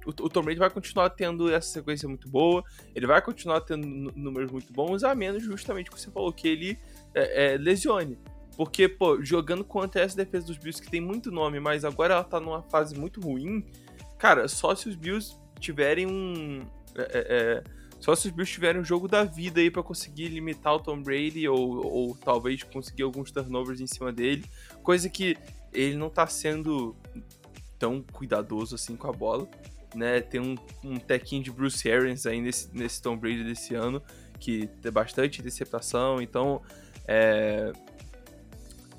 o, 0.06 0.12
Tom 0.12 0.42
Brady 0.42 0.58
vai 0.58 0.70
continuar 0.70 1.10
tendo 1.10 1.52
essa 1.52 1.68
sequência 1.68 2.08
muito 2.08 2.28
boa, 2.28 2.64
ele 2.94 3.06
vai 3.06 3.20
continuar 3.22 3.60
tendo 3.60 3.86
nú- 3.86 4.12
números 4.14 4.50
muito 4.50 4.72
bons, 4.72 5.04
a 5.04 5.14
menos 5.14 5.42
justamente 5.42 5.90
que 5.90 5.98
você 5.98 6.10
falou, 6.10 6.32
que 6.32 6.48
ele 6.48 6.78
é, 7.14 7.54
é, 7.54 7.56
lesione. 7.56 8.18
Porque, 8.56 8.88
pô, 8.88 9.22
jogando 9.24 9.64
contra 9.64 10.02
essa 10.02 10.16
defesa 10.16 10.46
dos 10.46 10.58
Bills, 10.58 10.82
que 10.82 10.90
tem 10.90 11.00
muito 11.00 11.30
nome, 11.30 11.58
mas 11.58 11.84
agora 11.84 12.14
ela 12.14 12.24
tá 12.24 12.38
numa 12.38 12.62
fase 12.62 12.98
muito 12.98 13.20
ruim, 13.20 13.64
cara, 14.18 14.46
só 14.48 14.74
se 14.74 14.88
os 14.88 14.94
Bills 14.94 15.36
tiverem 15.58 16.06
um. 16.06 16.66
é, 16.94 17.02
é, 17.02 17.26
é, 17.28 17.64
só 17.98 18.16
se 18.16 18.26
os 18.26 18.32
Bills 18.32 18.52
tiverem 18.52 18.80
um 18.80 18.84
jogo 18.84 19.06
da 19.06 19.24
vida 19.24 19.60
aí 19.60 19.70
pra 19.70 19.82
conseguir 19.82 20.28
limitar 20.28 20.74
o 20.74 20.80
Tom 20.80 21.00
Brady, 21.00 21.48
ou, 21.48 21.86
ou 21.86 22.16
talvez 22.16 22.62
conseguir 22.64 23.04
alguns 23.04 23.30
turnovers 23.30 23.80
em 23.80 23.86
cima 23.86 24.12
dele, 24.12 24.44
coisa 24.82 25.08
que 25.08 25.36
ele 25.72 25.96
não 25.96 26.10
tá 26.10 26.26
sendo 26.26 26.96
tão 27.78 28.02
cuidadoso 28.12 28.74
assim 28.74 28.96
com 28.96 29.08
a 29.08 29.12
bola 29.12 29.48
né? 29.94 30.20
Tem 30.20 30.40
um, 30.40 30.54
um 30.84 30.96
tequinho 30.96 31.42
de 31.42 31.50
Bruce 31.50 31.90
Arians 31.90 32.26
aí 32.26 32.40
nesse, 32.40 32.74
nesse 32.74 33.00
Tom 33.00 33.16
Brady 33.16 33.44
desse 33.44 33.74
ano, 33.74 34.02
que 34.38 34.66
tem 34.80 34.92
bastante 34.92 35.40
interceptação, 35.40 36.20
então. 36.20 36.62
É... 37.06 37.72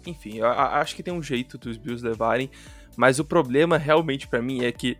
Enfim, 0.05 0.39
eu 0.39 0.47
acho 0.47 0.95
que 0.95 1.03
tem 1.03 1.13
um 1.13 1.23
jeito 1.23 1.57
dos 1.57 1.77
Bills 1.77 2.03
levarem, 2.03 2.51
mas 2.97 3.19
o 3.19 3.25
problema 3.25 3.77
realmente 3.77 4.27
pra 4.27 4.41
mim 4.41 4.65
é 4.65 4.71
que 4.71 4.97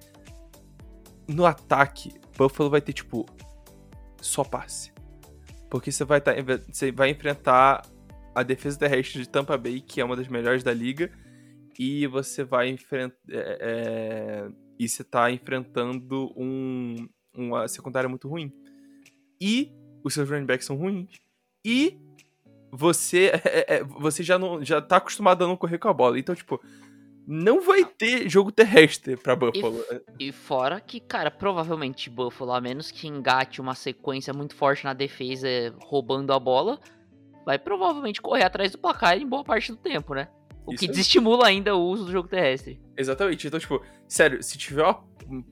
no 1.28 1.46
ataque, 1.46 2.14
Buffalo 2.38 2.70
vai 2.70 2.80
ter 2.82 2.94
tipo 2.94 3.26
só 4.22 4.44
passe. 4.44 4.94
Porque 5.70 5.92
você 5.92 6.06
vai, 6.06 6.22
tá, 6.22 6.32
você 6.72 6.92
vai 6.92 7.10
enfrentar 7.10 7.82
a 8.34 8.44
defesa 8.44 8.80
terrestre 8.80 9.22
de 9.22 9.30
Tampa 9.30 9.58
Bay, 9.58 9.82
que 9.82 10.00
é 10.00 10.06
uma 10.06 10.16
das 10.16 10.28
melhores 10.28 10.64
da 10.64 10.74
liga, 10.74 11.12
e 11.78 12.08
você 12.08 12.44
vai 12.44 12.70
enfrentar. 12.70 13.18
E 14.80 14.88
você 14.88 15.04
tá 15.04 15.32
enfrentando 15.32 16.32
um, 16.36 17.08
uma 17.36 17.68
secundária 17.68 18.10
muito 18.10 18.28
ruim. 18.28 18.52
E 19.40 19.72
os 20.04 20.14
seus 20.14 20.30
running 20.30 20.46
backs 20.46 20.66
são 20.66 20.76
ruins. 20.76 21.10
E 21.66 21.98
você, 22.72 23.32
é, 23.46 23.76
é, 23.76 23.84
você 23.84 24.24
já, 24.24 24.38
não, 24.38 24.64
já 24.64 24.82
tá 24.82 24.98
acostumado 24.98 25.44
a 25.44 25.48
não 25.48 25.56
correr 25.56 25.78
com 25.78 25.88
a 25.88 25.94
bola. 25.94 26.18
Então, 26.20 26.36
tipo, 26.36 26.62
não 27.26 27.62
vai 27.62 27.86
ter 27.86 28.30
jogo 28.30 28.52
terrestre 28.52 29.16
pra 29.16 29.36
Buffalo. 29.36 29.84
E 30.20 30.32
fora 30.32 30.80
que, 30.82 31.00
cara, 31.00 31.32
provavelmente 31.32 32.10
Buffalo, 32.10 32.52
a 32.52 32.60
menos 32.60 32.92
que 32.92 33.08
engate 33.08 33.62
uma 33.62 33.76
sequência 33.76 34.34
muito 34.34 34.56
forte 34.56 34.84
na 34.84 34.94
defesa 34.94 35.48
roubando 35.82 36.34
a 36.34 36.40
bola, 36.40 36.80
vai 37.46 37.58
provavelmente 37.58 38.22
correr 38.22 38.44
atrás 38.44 38.72
do 38.72 38.78
placar 38.78 39.18
em 39.18 39.28
boa 39.28 39.44
parte 39.44 39.72
do 39.72 39.78
tempo, 39.78 40.14
né? 40.14 40.28
O 40.66 40.72
Isso 40.72 40.80
que 40.80 40.86
aí. 40.86 40.92
desestimula 40.92 41.48
ainda 41.48 41.76
o 41.76 41.86
uso 41.86 42.06
do 42.06 42.12
jogo 42.12 42.28
terrestre. 42.28 42.80
Exatamente. 42.98 43.48
Então, 43.48 43.60
tipo, 43.60 43.82
sério, 44.14 44.42
se 44.44 44.58
tiver 44.58 44.84
uma. 44.84 45.04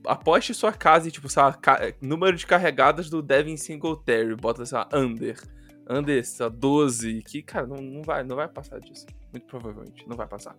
Aposte 0.06 0.52
sua 0.54 0.72
casa 0.72 1.08
e, 1.08 1.10
tipo, 1.10 1.28
sei 1.28 1.42
lá, 1.42 1.58
número 2.00 2.36
de 2.36 2.46
carregadas 2.46 3.08
do 3.08 3.22
Devin 3.22 3.56
Singletary, 3.56 4.34
bota, 4.36 4.64
sei 4.66 4.76
lá, 4.78 4.88
under. 4.92 5.38
Under, 5.88 6.24
sei 6.24 6.44
lá, 6.46 6.50
12, 6.50 7.22
que, 7.22 7.42
cara, 7.42 7.66
não, 7.66 7.76
não, 7.78 8.02
vai, 8.02 8.22
não 8.22 8.36
vai 8.36 8.46
passar 8.48 8.78
disso. 8.80 9.06
Muito 9.32 9.46
provavelmente, 9.46 10.06
não 10.06 10.16
vai 10.16 10.26
passar. 10.28 10.56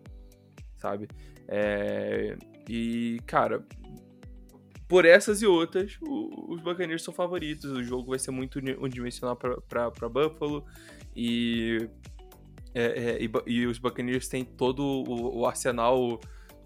Sabe? 0.78 1.08
É, 1.48 2.36
e, 2.68 3.20
cara, 3.26 3.64
por 4.88 5.06
essas 5.06 5.42
e 5.42 5.46
outras, 5.46 5.98
o- 6.02 6.54
os 6.54 6.62
Buccaneers 6.62 7.04
são 7.04 7.14
favoritos. 7.14 7.66
O 7.72 7.84
jogo 7.84 8.10
vai 8.10 8.20
ser 8.20 8.32
muito 8.32 8.58
uni- 8.60 8.76
unidimensional 8.76 9.36
pra, 9.36 9.62
pra, 9.62 9.92
pra 9.92 10.10
Buffalo. 10.10 10.66
E 11.16 11.88
é, 12.74 12.84
é, 12.84 13.24
e, 13.24 13.32
e 13.48 13.66
os 13.68 13.78
Buccaneers 13.78 14.28
têm 14.28 14.44
todo 14.44 14.84
o, 14.84 15.40
o 15.40 15.46
arsenal 15.46 16.20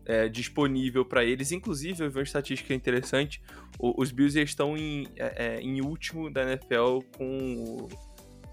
é, 0.09 0.29
disponível 0.29 1.03
para 1.05 1.23
eles. 1.25 1.51
Inclusive, 1.51 2.03
eu 2.05 2.09
vi 2.09 2.17
uma 2.17 2.23
estatística 2.23 2.73
interessante: 2.73 3.41
o- 3.77 4.01
os 4.01 4.09
Bills 4.11 4.39
estão 4.41 4.77
em, 4.77 5.05
é, 5.17 5.57
é, 5.57 5.61
em 5.61 5.81
último 5.81 6.31
da 6.31 6.43
NFL 6.43 6.99
com, 7.17 7.87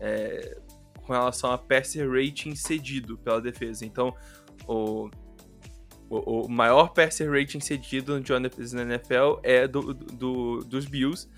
é, 0.00 0.58
com 1.06 1.12
relação 1.12 1.52
a 1.52 1.56
passer 1.58 2.10
rating 2.10 2.56
cedido 2.56 3.16
pela 3.18 3.40
defesa. 3.40 3.86
Então, 3.86 4.12
o, 4.66 5.08
o, 6.10 6.46
o 6.46 6.48
maior 6.50 6.88
passer 6.92 7.30
rating 7.30 7.60
cedido 7.60 8.20
de 8.20 8.32
uma 8.32 8.40
defesa 8.40 8.84
na 8.84 8.94
NFL 8.94 9.38
é 9.42 9.68
do, 9.68 9.94
do- 9.94 10.58
dos 10.64 10.86
Bills. 10.86 11.28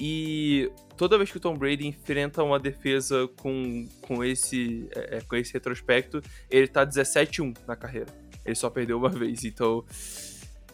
E 0.00 0.70
toda 0.96 1.18
vez 1.18 1.30
que 1.30 1.36
o 1.36 1.40
Tom 1.40 1.54
Brady 1.56 1.86
enfrenta 1.86 2.42
uma 2.42 2.58
defesa 2.58 3.28
com, 3.40 3.86
com, 4.00 4.24
esse, 4.24 4.88
é, 4.96 5.18
é, 5.18 5.20
com 5.20 5.36
esse 5.36 5.52
retrospecto, 5.52 6.22
ele 6.50 6.66
tá 6.66 6.84
17-1 6.86 7.54
na 7.68 7.76
carreira. 7.76 8.21
Ele 8.44 8.54
só 8.54 8.68
perdeu 8.70 8.98
uma 8.98 9.08
vez, 9.08 9.44
então 9.44 9.84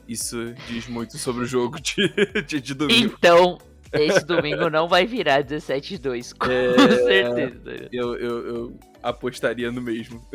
isso 0.06 0.54
diz 0.66 0.88
muito 0.88 1.18
sobre 1.18 1.42
o 1.44 1.46
jogo 1.46 1.78
de, 1.80 2.08
de, 2.46 2.60
de 2.60 2.74
domingo. 2.74 3.14
Então, 3.18 3.58
esse 3.92 4.24
domingo 4.24 4.70
não 4.70 4.88
vai 4.88 5.04
virar 5.06 5.44
17-2, 5.44 6.34
com 6.36 6.50
É. 6.50 6.96
certeza. 7.04 7.88
Eu, 7.92 8.14
eu, 8.16 8.46
eu 8.46 8.78
apostaria 9.02 9.70
no 9.70 9.80
mesmo. 9.82 10.26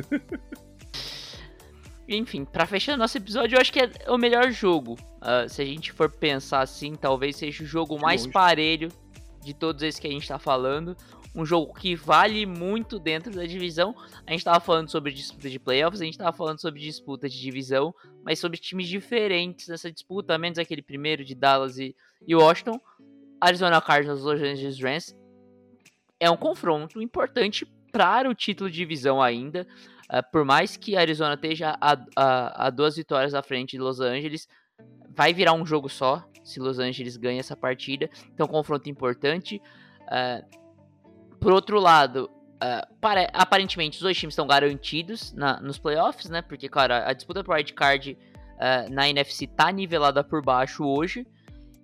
Enfim, 2.08 2.44
pra 2.46 2.66
fechar 2.66 2.98
nosso 2.98 3.18
episódio, 3.18 3.56
eu 3.56 3.62
acho 3.62 3.72
que 3.72 3.80
é 3.80 3.90
o 4.10 4.18
melhor 4.18 4.52
jogo. 4.52 4.98
Ah, 5.22 5.48
se 5.48 5.62
a 5.62 5.66
gente 5.66 5.92
for 5.94 6.10
pensar 6.12 6.62
assim, 6.62 6.96
talvez 6.96 7.38
seja 7.38 7.64
o 7.64 7.66
jogo 7.66 7.98
mais 8.00 8.28
parelho 8.28 8.90
de 9.44 9.54
todos 9.54 9.82
esses 9.84 10.00
que 10.00 10.08
a 10.08 10.12
gente 10.12 10.28
tá 10.28 10.40
falando. 10.40 10.96
Um 11.36 11.46
jogo 11.46 11.74
que 11.74 11.96
vale 11.96 12.46
muito 12.46 13.00
dentro 13.00 13.32
da 13.32 13.46
divisão. 13.46 13.96
A 14.26 14.32
gente 14.32 14.44
tava 14.44 14.60
falando 14.60 14.90
sobre 14.90 15.12
disputa 15.12 15.50
de 15.50 15.60
playoffs, 15.60 16.02
a 16.02 16.06
gente 16.06 16.18
tava 16.18 16.36
falando 16.36 16.60
sobre 16.60 16.80
disputa 16.80 17.28
de 17.28 17.40
divisão, 17.40 17.94
mas 18.24 18.40
sobre 18.40 18.58
times 18.58 18.88
diferentes 18.88 19.68
nessa 19.68 19.92
disputa, 19.92 20.38
menos 20.38 20.60
aquele 20.60 20.82
primeiro 20.82 21.26
de 21.26 21.34
Dallas 21.34 21.78
e, 21.78 21.96
e 22.28 22.36
Washington. 22.36 22.80
Arizona 23.42 23.82
Cardinals, 23.82 24.22
Los 24.22 24.42
Angeles 24.42 24.80
Rams. 24.80 25.16
É 26.20 26.30
um 26.30 26.38
confronto 26.38 27.02
importante 27.02 27.66
para 27.92 28.30
o 28.30 28.34
título 28.34 28.70
de 28.70 28.78
divisão 28.78 29.22
ainda. 29.22 29.68
Uh, 30.10 30.32
por 30.32 30.46
mais 30.46 30.78
que 30.78 30.96
Arizona 30.96 31.34
esteja 31.34 31.78
a, 31.82 31.98
a, 32.16 32.68
a, 32.68 32.70
duas 32.70 32.96
vitórias 32.96 33.34
à 33.34 33.42
frente 33.42 33.72
de 33.72 33.80
Los 33.80 34.00
Angeles, 34.00 34.48
vai 35.10 35.34
virar 35.34 35.54
um 35.54 35.66
jogo 35.66 35.90
só 35.90 36.24
se 36.44 36.60
Los 36.60 36.80
Angeles 36.80 37.18
ganha 37.18 37.40
essa 37.40 37.56
partida. 37.56 38.10
Então, 38.34 38.48
confronto 38.48 38.90
importante. 38.90 39.62
Uh, 40.02 41.38
por 41.40 41.54
outro 41.54 41.80
lado, 41.80 42.30
uh, 42.56 42.96
para, 43.00 43.30
aparentemente 43.34 43.98
os 43.98 44.04
dois 44.04 44.18
times 44.18 44.34
estão 44.34 44.48
garantidos 44.48 45.34
na, 45.34 45.60
nos 45.62 45.78
playoffs, 45.78 46.30
né? 46.30 46.42
Porque, 46.42 46.68
cara, 46.68 47.10
a 47.10 47.14
disputa 47.14 47.44
por 47.44 47.56
wildcard 47.56 48.18
na 48.92 49.10
NFC 49.10 49.46
tá 49.46 49.70
nivelada 49.72 50.24
por 50.24 50.42
baixo 50.42 50.86
hoje. 50.86 51.28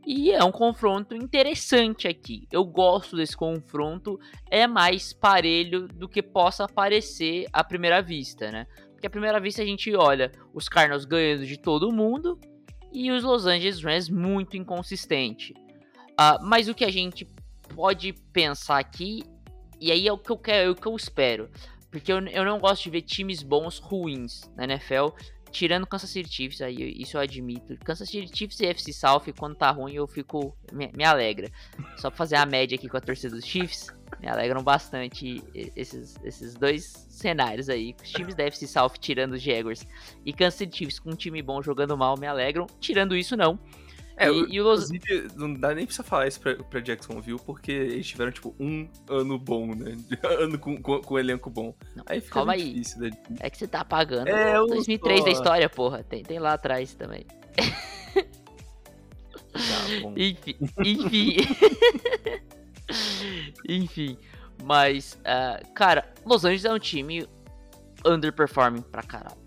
E 0.05 0.31
é 0.31 0.43
um 0.43 0.51
confronto 0.51 1.15
interessante 1.15 2.07
aqui. 2.07 2.47
Eu 2.51 2.65
gosto 2.65 3.15
desse 3.15 3.35
confronto. 3.35 4.19
É 4.49 4.65
mais 4.65 5.13
parelho 5.13 5.87
do 5.87 6.07
que 6.07 6.23
possa 6.23 6.67
parecer 6.67 7.45
à 7.51 7.63
primeira 7.63 8.01
vista, 8.01 8.49
né? 8.51 8.65
Porque 8.91 9.07
à 9.07 9.09
primeira 9.09 9.39
vista 9.39 9.61
a 9.61 9.65
gente 9.65 9.95
olha 9.95 10.31
os 10.53 10.67
Cardinals 10.67 11.05
ganhando 11.05 11.45
de 11.45 11.57
todo 11.57 11.91
mundo 11.91 12.39
e 12.91 13.11
os 13.11 13.23
Los 13.23 13.45
Angeles 13.45 13.81
Rams 13.83 14.09
muito 14.09 14.57
inconsistente. 14.57 15.53
Uh, 16.19 16.43
mas 16.43 16.67
o 16.67 16.75
que 16.75 16.83
a 16.83 16.91
gente 16.91 17.27
pode 17.75 18.13
pensar 18.33 18.79
aqui, 18.79 19.23
e 19.79 19.91
aí 19.91 20.07
é 20.07 20.11
o 20.11 20.17
que 20.17 20.31
eu 20.31 20.37
quero, 20.37 20.69
é 20.69 20.71
o 20.71 20.75
que 20.75 20.87
eu 20.87 20.95
espero. 20.95 21.49
Porque 21.91 22.11
eu, 22.11 22.19
eu 22.27 22.45
não 22.45 22.59
gosto 22.59 22.83
de 22.83 22.89
ver 22.89 23.01
times 23.01 23.41
bons 23.41 23.79
ruins 23.79 24.49
na 24.55 24.65
NFL. 24.65 25.09
Tirando 25.51 25.87
Kansas 25.87 26.11
City 26.11 26.31
Chiefs, 26.31 26.61
aí 26.61 26.93
isso 27.01 27.17
eu 27.17 27.21
admito. 27.21 27.75
Kansas 27.83 28.07
City 28.07 28.29
Chiefs 28.37 28.59
e 28.59 28.67
FC 28.67 28.93
South, 28.93 29.23
quando 29.37 29.55
tá 29.55 29.71
ruim, 29.71 29.93
eu 29.93 30.07
fico. 30.07 30.55
Me, 30.71 30.91
me, 30.95 31.03
alegra. 31.03 31.49
Só 31.97 32.09
pra 32.09 32.17
fazer 32.17 32.35
a 32.35 32.45
média 32.45 32.75
aqui 32.75 32.87
com 32.87 32.97
a 32.97 33.01
torcida 33.01 33.35
dos 33.35 33.45
Chiefs, 33.45 33.87
me 34.19 34.27
alegram 34.27 34.63
bastante 34.63 35.43
esses, 35.75 36.15
esses 36.23 36.53
dois 36.55 37.07
cenários 37.09 37.69
aí. 37.69 37.95
Os 38.01 38.09
times 38.09 38.35
da 38.35 38.43
FC 38.43 38.67
South 38.67 38.93
tirando 38.99 39.33
os 39.33 39.41
Jaguars 39.41 39.85
e 40.25 40.33
Kansas 40.33 40.55
City 40.55 40.77
Chiefs 40.77 40.99
com 40.99 41.11
um 41.11 41.15
time 41.15 41.41
bom 41.41 41.61
jogando 41.61 41.97
mal 41.97 42.17
me 42.17 42.27
alegram. 42.27 42.67
Tirando 42.79 43.15
isso, 43.15 43.35
não. 43.35 43.59
É, 44.19 44.29
e, 44.29 44.55
e 44.55 44.59
o 44.59 44.65
Los... 44.65 44.91
Inclusive, 44.91 45.29
não 45.37 45.53
dá 45.53 45.73
nem 45.73 45.85
pra 45.85 45.95
você 45.95 46.03
falar 46.03 46.27
isso 46.27 46.41
pra, 46.41 46.53
pra 46.55 46.81
Jacksonville, 46.81 47.39
porque 47.45 47.71
eles 47.71 48.05
tiveram, 48.05 48.33
tipo, 48.33 48.53
um 48.59 48.85
ano 49.09 49.39
bom, 49.39 49.73
né? 49.73 49.95
ano 50.39 50.59
com, 50.59 50.75
com, 50.81 50.99
com 50.99 51.13
um 51.13 51.17
elenco 51.17 51.49
bom. 51.49 51.73
Não, 51.95 52.03
aí 52.05 52.19
fica 52.19 52.33
calma 52.33 52.51
aí. 52.51 52.73
difícil, 52.73 52.99
né? 52.99 53.11
É 53.39 53.49
que 53.49 53.57
você 53.57 53.65
tá 53.65 53.79
apagando 53.79 54.27
é, 54.27 54.55
2003 54.55 55.23
da 55.23 55.31
história, 55.31 55.69
porra. 55.69 56.03
Tem, 56.03 56.21
tem 56.21 56.37
lá 56.37 56.53
atrás 56.53 56.93
também. 56.93 57.25
Tá 59.53 60.01
bom. 60.01 60.13
enfim. 60.19 60.55
Enfim. 60.83 61.37
enfim. 63.67 64.17
Mas, 64.63 65.19
uh, 65.21 65.73
cara, 65.73 66.11
Los 66.25 66.43
Angeles 66.43 66.65
é 66.65 66.73
um 66.73 66.79
time 66.79 67.27
underperforming 68.05 68.81
pra 68.81 69.03
caralho. 69.03 69.37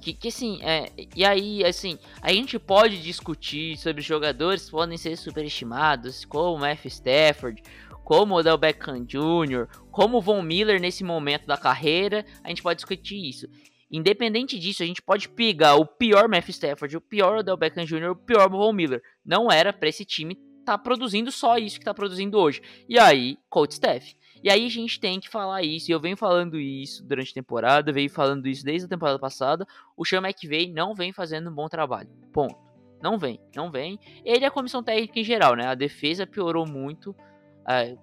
Que, 0.00 0.14
que 0.14 0.28
assim, 0.28 0.60
é, 0.62 0.90
e 1.14 1.24
aí, 1.24 1.64
assim, 1.64 1.98
a 2.22 2.32
gente 2.32 2.58
pode 2.58 3.02
discutir 3.02 3.76
sobre 3.76 4.00
jogadores 4.00 4.64
que 4.64 4.70
podem 4.70 4.96
ser 4.96 5.16
superestimados, 5.16 6.24
como 6.24 6.64
F. 6.64 6.88
Stafford, 6.88 7.62
como 8.02 8.34
Odell 8.34 8.56
Beckham 8.56 9.04
Jr., 9.04 9.68
como 9.90 10.20
Von 10.20 10.42
Miller 10.42 10.80
nesse 10.80 11.04
momento 11.04 11.46
da 11.46 11.56
carreira, 11.56 12.24
a 12.42 12.48
gente 12.48 12.62
pode 12.62 12.78
discutir 12.78 13.28
isso. 13.28 13.46
Independente 13.90 14.58
disso, 14.58 14.84
a 14.84 14.86
gente 14.86 15.02
pode 15.02 15.28
pegar 15.28 15.74
o 15.74 15.84
pior 15.84 16.28
Matthew 16.28 16.50
Stafford, 16.50 16.96
o 16.96 17.00
pior 17.00 17.38
Odell 17.38 17.56
Beckham 17.56 17.84
Jr., 17.84 18.10
o 18.10 18.16
pior 18.16 18.48
Von 18.48 18.72
Miller. 18.72 19.02
Não 19.24 19.50
era 19.50 19.72
para 19.72 19.88
esse 19.88 20.04
time 20.04 20.38
tá 20.70 20.78
produzindo 20.78 21.32
só 21.32 21.58
isso 21.58 21.78
que 21.78 21.84
tá 21.84 21.92
produzindo 21.92 22.38
hoje. 22.38 22.62
E 22.88 22.98
aí, 22.98 23.38
Coach 23.48 23.72
Staff. 23.72 24.16
E 24.42 24.48
aí 24.48 24.64
a 24.64 24.70
gente 24.70 24.98
tem 24.98 25.20
que 25.20 25.28
falar 25.28 25.62
isso, 25.62 25.90
e 25.90 25.92
eu 25.92 26.00
venho 26.00 26.16
falando 26.16 26.58
isso 26.58 27.04
durante 27.04 27.30
a 27.30 27.34
temporada, 27.34 27.92
venho 27.92 28.08
falando 28.08 28.46
isso 28.46 28.64
desde 28.64 28.86
a 28.86 28.88
temporada 28.88 29.18
passada. 29.18 29.66
O 29.96 30.04
Sean 30.04 30.22
McVay 30.22 30.72
não 30.72 30.94
vem 30.94 31.12
fazendo 31.12 31.50
um 31.50 31.54
bom 31.54 31.68
trabalho. 31.68 32.08
Ponto. 32.32 32.56
Não 33.02 33.18
vem, 33.18 33.40
não 33.54 33.70
vem. 33.70 33.98
Ele 34.24 34.44
e 34.44 34.46
a 34.46 34.50
comissão 34.50 34.82
técnica 34.82 35.18
em 35.18 35.24
geral, 35.24 35.56
né? 35.56 35.66
A 35.66 35.74
defesa 35.74 36.26
piorou 36.26 36.66
muito. 36.66 37.10
Uh, 37.10 37.98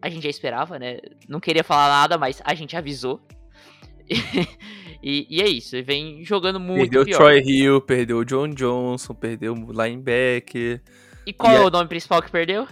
a 0.00 0.08
gente 0.08 0.24
já 0.24 0.30
esperava, 0.30 0.78
né? 0.78 0.98
Não 1.28 1.40
queria 1.40 1.64
falar 1.64 1.88
nada, 1.88 2.18
mas 2.18 2.42
a 2.44 2.54
gente 2.54 2.76
avisou. 2.76 3.20
e, 5.02 5.26
e, 5.30 5.40
é 5.40 5.48
isso, 5.48 5.76
ele 5.76 5.84
vem 5.84 6.24
jogando 6.24 6.60
muito 6.60 6.90
Perdeu 6.90 7.04
pior. 7.04 7.14
o 7.14 7.18
Troy 7.18 7.40
Hill, 7.40 7.80
perdeu 7.80 8.18
o 8.18 8.24
John 8.24 8.48
Johnson, 8.48 9.14
perdeu 9.14 9.54
o 9.54 9.72
linebacker. 9.72 10.82
E 11.26 11.32
qual 11.32 11.52
E 11.52 11.56
é 11.56 11.58
a- 11.58 11.64
o 11.66 11.70
nome 11.70 11.88
principal 11.88 12.22
que 12.22 12.30
perdeu? 12.30 12.66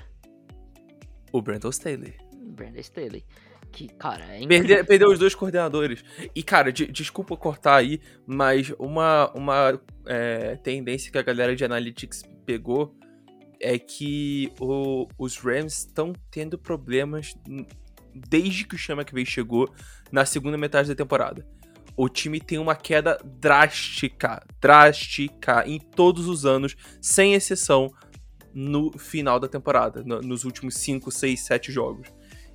O 1.33 1.41
Brandon 1.41 1.71
Staley. 1.71 2.15
Brandon 2.35 2.81
Staley. 2.81 3.25
Que, 3.73 3.87
cara, 3.89 4.25
é 4.35 4.43
incrível. 4.43 4.85
Perdeu, 4.85 5.09
os 5.11 5.19
dois 5.19 5.35
coordenadores. 5.35 6.05
E, 6.35 6.43
cara, 6.43 6.73
de- 6.73 6.87
desculpa 6.91 7.37
cortar 7.37 7.77
aí, 7.77 8.01
mas 8.27 8.73
uma, 8.79 9.31
uma 9.33 9.81
é, 10.07 10.57
tendência 10.57 11.13
que 11.13 11.19
a 11.19 11.23
galera 11.23 11.55
de 11.55 11.65
Analytics 11.65 12.25
pegou 12.45 12.97
é 13.61 13.79
que 13.79 14.53
o- 14.59 15.07
os 15.17 15.37
Rams 15.37 15.79
estão 15.79 16.13
tendo 16.33 16.59
problemas 16.59 17.33
desde 18.13 18.65
que 18.67 18.75
o 18.75 18.79
Chama 18.79 19.05
que 19.05 19.15
veio 19.15 19.27
chegou 19.27 19.73
na 20.11 20.25
segunda 20.25 20.59
metade 20.59 20.89
da 20.89 20.95
temporada. 20.97 21.47
O 21.97 22.09
time 22.09 22.41
tem 22.41 22.59
uma 22.59 22.75
queda 22.75 23.21
drástica, 23.25 24.43
drástica 24.61 25.63
em 25.67 25.79
todos 25.79 26.27
os 26.27 26.45
anos, 26.45 26.75
sem 27.01 27.35
exceção 27.35 27.93
no 28.55 28.91
final 28.99 29.39
da 29.39 29.49
temporada, 29.49 30.03
no- 30.05 30.21
nos 30.21 30.45
últimos 30.45 30.75
5, 30.77 31.11
6, 31.11 31.41
7 31.41 31.71
jogos. 31.73 32.09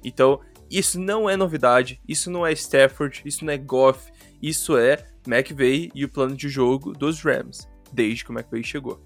Então, 0.04 0.39
isso 0.70 1.00
não 1.00 1.30
é 1.30 1.36
novidade, 1.38 2.00
isso 2.08 2.30
não 2.30 2.46
é 2.46 2.52
Stafford, 2.54 3.22
isso 3.26 3.46
não 3.46 3.54
é 3.54 3.58
Goff, 3.58 4.12
isso 4.41 4.78
é 4.78 5.06
McVay 5.28 5.91
e 5.96 6.04
o 6.06 6.10
plano 6.10 6.36
de 6.36 6.50
jogo 6.50 6.93
dos 6.93 7.22
Rams, 7.22 7.68
desde 7.91 8.24
que 8.24 8.32
o 8.32 8.34
McVay 8.38 8.64
chegou. 8.64 9.02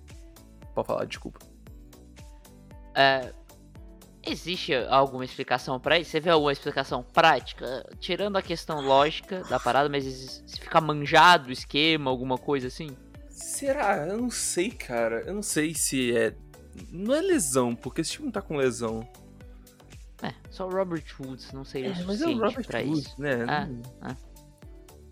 Pode 0.73 0.87
falar, 0.87 1.05
desculpa. 1.05 1.39
É, 2.95 3.33
existe 4.25 4.73
alguma 4.73 5.23
explicação 5.23 5.79
pra 5.79 5.99
isso? 5.99 6.11
Você 6.11 6.19
vê 6.19 6.29
alguma 6.29 6.51
explicação 6.51 7.03
prática? 7.03 7.85
Tirando 7.99 8.35
a 8.37 8.41
questão 8.41 8.81
lógica 8.81 9.43
da 9.43 9.59
parada, 9.59 9.87
mas 9.89 10.03
se 10.05 10.59
fica 10.59 10.81
manjado 10.81 11.49
o 11.49 11.51
esquema, 11.51 12.09
alguma 12.09 12.37
coisa 12.37 12.67
assim? 12.67 12.89
Será? 13.29 14.05
Eu 14.07 14.17
não 14.17 14.29
sei, 14.29 14.69
cara. 14.71 15.21
Eu 15.25 15.33
não 15.33 15.41
sei 15.43 15.73
se 15.73 16.15
é. 16.15 16.35
Não 16.91 17.13
é 17.13 17.21
lesão, 17.21 17.75
porque 17.75 18.01
esse 18.01 18.11
time 18.11 18.25
não 18.25 18.31
tá 18.31 18.41
com 18.41 18.55
lesão. 18.57 19.07
É, 20.21 20.33
só 20.49 20.67
o 20.67 20.71
Robert 20.71 21.03
Woods 21.19 21.51
não 21.53 21.63
seria 21.63 21.91
o 21.91 22.05
mas 22.05 22.21
é 22.21 22.27
o 22.27 22.37
Robert 22.37 22.65
pra 22.67 22.79
Woods, 22.81 23.05
isso. 23.07 23.21
né? 23.21 23.45
Ah, 23.47 23.65
Não- 23.65 23.81
ah. 24.01 24.15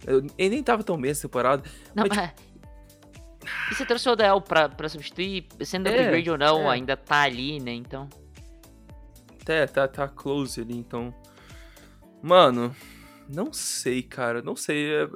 Eu- 0.05 0.27
ele 0.37 0.49
nem 0.55 0.63
tava 0.63 0.83
tão 0.83 0.99
bem 0.99 1.11
essa 1.11 1.23
temporada. 1.27 1.63
Não, 1.95 2.05
Mas, 2.07 2.17
é. 2.17 2.33
E 3.71 3.75
você 3.75 3.85
trouxe 3.85 4.07
o 4.09 4.11
Odell 4.11 4.41
pra, 4.41 4.67
pra 4.69 4.89
substituir, 4.89 5.47
sendo 5.61 5.87
É, 5.87 6.01
upgrade 6.01 6.29
ou 6.29 6.37
não, 6.37 6.69
é. 6.69 6.75
ainda 6.75 6.95
tá 6.97 7.21
ali, 7.21 7.59
né? 7.59 7.71
Então. 7.71 8.07
Até 9.41 9.65
tá, 9.67 9.87
tá 9.87 10.07
close 10.07 10.59
ali, 10.61 10.75
então. 10.77 11.13
Mano, 12.21 12.75
Não 13.29 13.51
sei, 13.51 14.01
cara, 14.03 14.41
não 14.41 14.55
sei. 14.55 14.89
É, 14.93 15.03
é, 15.03 15.07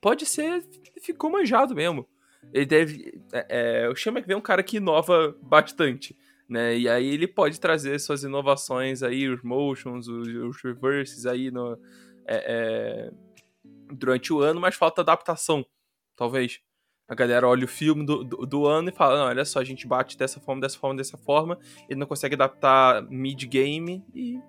Pode 0.00 0.24
ser, 0.26 0.62
ficou 1.02 1.30
manjado 1.30 1.74
mesmo. 1.74 2.06
Ele 2.52 2.66
deve. 2.66 3.22
É, 3.32 3.84
é, 3.84 3.88
o 3.88 3.92
McVay 3.92 4.34
é 4.34 4.36
um 4.36 4.40
cara 4.40 4.62
que 4.62 4.78
inova 4.78 5.36
bastante, 5.42 6.16
né? 6.48 6.76
E 6.76 6.88
aí 6.88 7.06
ele 7.06 7.26
pode 7.26 7.60
trazer 7.60 7.98
suas 7.98 8.24
inovações 8.24 9.02
aí, 9.02 9.28
os 9.28 9.42
motions, 9.42 10.08
os, 10.08 10.28
os 10.28 10.62
reverses 10.62 11.26
aí 11.26 11.50
no, 11.50 11.78
é, 12.26 13.08
é, 13.08 13.10
durante 13.92 14.32
o 14.32 14.40
ano, 14.40 14.60
mas 14.60 14.74
falta 14.74 15.00
adaptação, 15.00 15.64
talvez. 16.16 16.60
A 17.08 17.14
galera 17.14 17.48
olha 17.48 17.64
o 17.64 17.68
filme 17.68 18.06
do, 18.06 18.22
do, 18.22 18.46
do 18.46 18.66
ano 18.66 18.88
e 18.88 18.92
fala: 18.92 19.18
não, 19.18 19.26
olha 19.26 19.44
só, 19.44 19.58
a 19.58 19.64
gente 19.64 19.86
bate 19.86 20.16
dessa 20.16 20.38
forma, 20.38 20.60
dessa 20.60 20.78
forma, 20.78 20.96
dessa 20.96 21.18
forma, 21.18 21.58
ele 21.88 21.98
não 21.98 22.06
consegue 22.06 22.36
adaptar 22.36 23.02
mid-game 23.10 24.04
e 24.14 24.40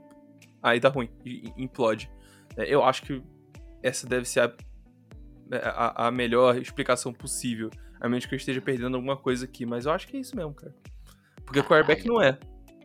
aí 0.62 0.80
dá 0.80 0.90
ruim, 0.90 1.10
implode. 1.58 2.12
É, 2.56 2.72
eu 2.72 2.84
acho 2.84 3.02
que 3.02 3.24
essa 3.82 4.08
deve 4.08 4.26
ser 4.26 4.42
a, 4.42 4.54
a, 5.58 6.08
a, 6.08 6.12
melhor 6.12 6.58
explicação 6.58 7.14
possível. 7.14 7.70
A 8.00 8.10
menos 8.10 8.26
que 8.26 8.34
eu 8.34 8.38
esteja 8.38 8.62
perdendo 8.62 8.96
alguma 8.96 9.18
coisa 9.18 9.46
aqui, 9.46 9.66
mas 9.66 9.86
eu 9.86 9.92
acho 9.92 10.08
que 10.08 10.18
é 10.18 10.20
isso 10.20 10.36
mesmo, 10.36 10.54
cara. 10.54 10.74
Porque 11.46 11.60
o 11.60 11.64
quarterback 11.64 12.08
não 12.08 12.22
é. 12.22 12.38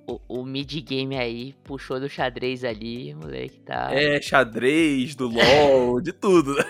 O, 0.09 0.21
o 0.41 0.45
mid-game 0.45 1.17
aí 1.17 1.55
puxou 1.65 1.99
do 1.99 2.09
xadrez 2.09 2.65
ali, 2.65 3.15
moleque, 3.15 3.59
tá. 3.61 3.89
É, 3.93 4.21
xadrez, 4.21 5.15
do 5.15 5.29
LOL, 5.29 6.01
de 6.03 6.13
tudo. 6.13 6.55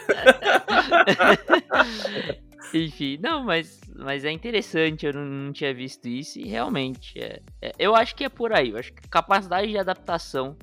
Enfim, 2.73 3.19
não, 3.23 3.45
mas, 3.45 3.81
mas 3.95 4.25
é 4.25 4.31
interessante, 4.31 5.07
eu 5.07 5.13
não, 5.13 5.25
não 5.25 5.53
tinha 5.53 5.73
visto 5.73 6.09
isso 6.09 6.39
e 6.39 6.49
realmente, 6.49 7.19
é, 7.19 7.41
é, 7.63 7.73
eu 7.79 7.95
acho 7.95 8.15
que 8.15 8.25
é 8.25 8.29
por 8.29 8.53
aí. 8.53 8.71
Eu 8.71 8.79
acho 8.79 8.93
que 8.93 9.09
capacidade 9.09 9.69
de 9.69 9.79
adaptação 9.79 10.57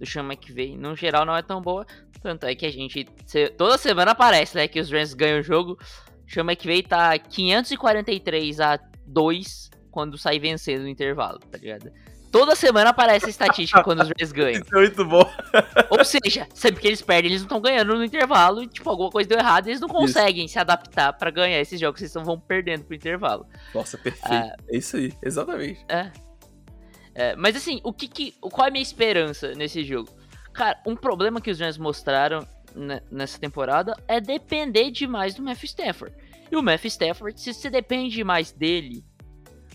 do 0.00 0.06
Sean 0.06 0.24
McVay, 0.24 0.76
no 0.76 0.96
geral, 0.96 1.26
não 1.26 1.36
é 1.36 1.42
tão 1.42 1.60
boa. 1.60 1.86
Tanto 2.22 2.46
é 2.46 2.54
que 2.54 2.66
a 2.66 2.72
gente, 2.72 3.04
toda 3.56 3.78
semana 3.78 4.12
aparece, 4.12 4.56
né, 4.56 4.66
que 4.66 4.80
os 4.80 4.90
Rams 4.90 5.14
ganham 5.14 5.40
o 5.40 5.42
jogo. 5.42 5.78
O 6.26 6.32
Sean 6.32 6.44
McVay 6.44 6.82
tá 6.82 7.16
543 7.18 8.60
a 8.60 8.80
2 9.06 9.70
quando 9.90 10.16
sai 10.16 10.38
vencendo 10.38 10.82
no 10.82 10.88
intervalo, 10.88 11.38
tá 11.38 11.58
ligado? 11.58 11.92
Toda 12.30 12.54
semana 12.54 12.90
aparece 12.90 13.26
a 13.26 13.28
estatística 13.28 13.82
quando 13.82 14.02
os 14.02 14.08
Rams 14.08 14.30
ganham. 14.32 14.62
Isso 14.62 14.76
é 14.76 14.78
muito 14.78 15.04
bom. 15.04 15.28
Ou 15.90 16.04
seja, 16.04 16.46
sempre 16.54 16.80
que 16.80 16.86
eles 16.86 17.02
perdem, 17.02 17.30
eles 17.30 17.40
não 17.40 17.46
estão 17.46 17.60
ganhando 17.60 17.94
no 17.94 18.04
intervalo. 18.04 18.62
E, 18.62 18.68
tipo, 18.68 18.88
alguma 18.88 19.10
coisa 19.10 19.28
deu 19.28 19.38
errado 19.38 19.66
eles 19.66 19.80
não 19.80 19.88
conseguem 19.88 20.44
isso. 20.44 20.52
se 20.52 20.58
adaptar 20.58 21.12
para 21.12 21.30
ganhar 21.30 21.60
esses 21.60 21.78
jogos. 21.80 22.00
Eles 22.00 22.14
vão 22.14 22.38
perdendo 22.38 22.84
pro 22.84 22.94
intervalo. 22.94 23.46
Nossa, 23.74 23.98
perfeito. 23.98 24.32
Ah, 24.32 24.54
é 24.68 24.76
isso 24.76 24.96
aí, 24.96 25.12
exatamente. 25.22 25.84
É. 25.88 26.12
é. 27.14 27.34
mas 27.36 27.56
assim, 27.56 27.80
o 27.82 27.92
que, 27.92 28.08
que 28.08 28.32
qual 28.40 28.66
é 28.66 28.68
a 28.68 28.72
minha 28.72 28.82
esperança 28.82 29.52
nesse 29.54 29.84
jogo? 29.84 30.10
Cara, 30.52 30.80
um 30.86 30.96
problema 30.96 31.40
que 31.40 31.50
os 31.50 31.60
Rams 31.60 31.78
mostraram 31.78 32.46
nessa 33.10 33.38
temporada 33.38 33.96
é 34.06 34.20
depender 34.20 34.90
demais 34.90 35.34
do 35.34 35.42
Matthew 35.42 35.66
Stafford. 35.66 36.14
E 36.50 36.56
o 36.56 36.62
Matthew 36.62 36.88
Stafford, 36.88 37.40
se 37.40 37.52
você 37.52 37.70
depende 37.70 38.22
mais 38.24 38.52
dele, 38.52 39.04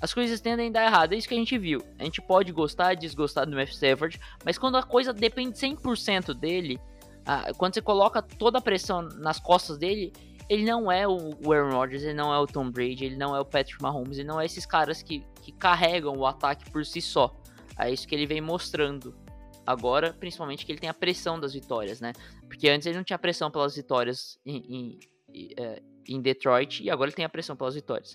as 0.01 0.13
coisas 0.13 0.41
tendem 0.41 0.69
a 0.69 0.71
dar 0.71 0.85
errado. 0.85 1.13
É 1.13 1.15
isso 1.17 1.27
que 1.27 1.33
a 1.33 1.37
gente 1.37 1.57
viu. 1.57 1.81
A 1.97 2.03
gente 2.03 2.21
pode 2.21 2.51
gostar 2.51 2.93
e 2.93 2.97
desgostar 2.97 3.45
do 3.45 3.55
Matthew 3.55 3.75
Stafford, 3.75 4.19
mas 4.43 4.57
quando 4.57 4.77
a 4.77 4.83
coisa 4.83 5.13
depende 5.13 5.57
100% 5.57 6.33
dele, 6.33 6.79
ah, 7.25 7.51
quando 7.57 7.73
você 7.73 7.81
coloca 7.81 8.21
toda 8.21 8.59
a 8.59 8.61
pressão 8.61 9.01
nas 9.01 9.39
costas 9.39 9.77
dele, 9.77 10.13
ele 10.49 10.63
não 10.63 10.91
é 10.91 11.07
o 11.07 11.51
Aaron 11.51 11.71
Rodgers, 11.71 12.03
ele 12.03 12.13
não 12.13 12.33
é 12.33 12.39
o 12.39 12.45
Tom 12.45 12.69
Brady, 12.69 13.05
ele 13.05 13.15
não 13.15 13.35
é 13.35 13.39
o 13.39 13.45
Patrick 13.45 13.81
Mahomes, 13.81 14.17
ele 14.17 14.27
não 14.27 14.39
é 14.39 14.45
esses 14.45 14.65
caras 14.65 15.01
que, 15.01 15.23
que 15.41 15.51
carregam 15.51 16.15
o 16.15 16.25
ataque 16.25 16.69
por 16.69 16.85
si 16.85 17.01
só. 17.01 17.35
É 17.77 17.91
isso 17.91 18.07
que 18.07 18.15
ele 18.15 18.25
vem 18.25 18.41
mostrando 18.41 19.15
agora, 19.65 20.13
principalmente 20.13 20.65
que 20.65 20.71
ele 20.71 20.79
tem 20.79 20.89
a 20.89 20.93
pressão 20.93 21.39
das 21.39 21.53
vitórias, 21.53 21.99
né? 21.99 22.13
Porque 22.47 22.69
antes 22.69 22.85
ele 22.85 22.97
não 22.97 23.03
tinha 23.03 23.17
pressão 23.17 23.49
pelas 23.49 23.75
vitórias 23.75 24.39
em, 24.45 24.99
em, 25.33 25.79
em 26.07 26.21
Detroit 26.21 26.83
e 26.83 26.89
agora 26.89 27.09
ele 27.09 27.15
tem 27.15 27.25
a 27.25 27.29
pressão 27.29 27.55
pelas 27.55 27.73
vitórias. 27.73 28.11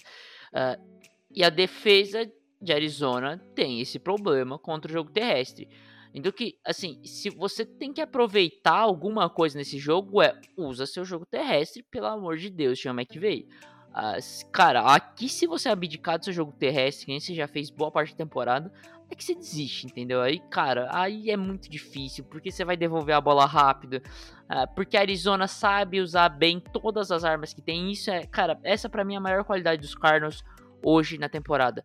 Uh, 0.52 1.00
e 1.30 1.44
a 1.44 1.50
defesa 1.50 2.30
de 2.60 2.72
Arizona 2.72 3.38
tem 3.54 3.80
esse 3.80 3.98
problema 3.98 4.58
contra 4.58 4.90
o 4.90 4.92
jogo 4.92 5.10
terrestre. 5.10 5.68
Então 6.14 6.32
que, 6.32 6.58
assim, 6.64 7.00
se 7.04 7.30
você 7.30 7.64
tem 7.64 7.92
que 7.92 8.00
aproveitar 8.00 8.78
alguma 8.78 9.28
coisa 9.30 9.56
nesse 9.56 9.78
jogo, 9.78 10.22
é 10.22 10.38
usa 10.56 10.86
seu 10.86 11.04
jogo 11.04 11.24
terrestre, 11.24 11.84
pelo 11.90 12.06
amor 12.06 12.36
de 12.36 12.50
Deus, 12.50 12.78
chama 12.78 13.02
McVay. 13.02 13.46
Uh, 13.90 14.50
cara, 14.52 14.82
aqui 14.82 15.28
se 15.28 15.46
você 15.46 15.68
abdicar 15.68 16.18
do 16.18 16.24
seu 16.24 16.34
jogo 16.34 16.52
terrestre, 16.52 17.06
quem 17.06 17.18
você 17.18 17.34
já 17.34 17.48
fez 17.48 17.70
boa 17.70 17.90
parte 17.90 18.12
da 18.12 18.18
temporada, 18.18 18.72
é 19.10 19.14
que 19.14 19.24
você 19.24 19.34
desiste, 19.34 19.86
entendeu? 19.86 20.20
Aí, 20.20 20.38
cara, 20.38 20.88
aí 20.92 21.30
é 21.30 21.36
muito 21.36 21.68
difícil, 21.68 22.24
porque 22.24 22.52
você 22.52 22.64
vai 22.64 22.76
devolver 22.76 23.14
a 23.14 23.20
bola 23.20 23.44
rápido, 23.44 23.94
uh, 23.96 24.72
porque 24.76 24.96
a 24.96 25.00
Arizona 25.00 25.48
sabe 25.48 26.00
usar 26.00 26.28
bem 26.28 26.60
todas 26.60 27.10
as 27.10 27.24
armas 27.24 27.52
que 27.52 27.60
tem. 27.60 27.90
Isso 27.90 28.10
é, 28.10 28.24
cara, 28.26 28.58
essa 28.62 28.88
para 28.88 29.04
mim 29.04 29.14
é 29.14 29.16
a 29.16 29.20
maior 29.20 29.44
qualidade 29.44 29.82
dos 29.82 29.94
Cardinals 29.94 30.44
hoje 30.82 31.18
na 31.18 31.28
temporada. 31.28 31.84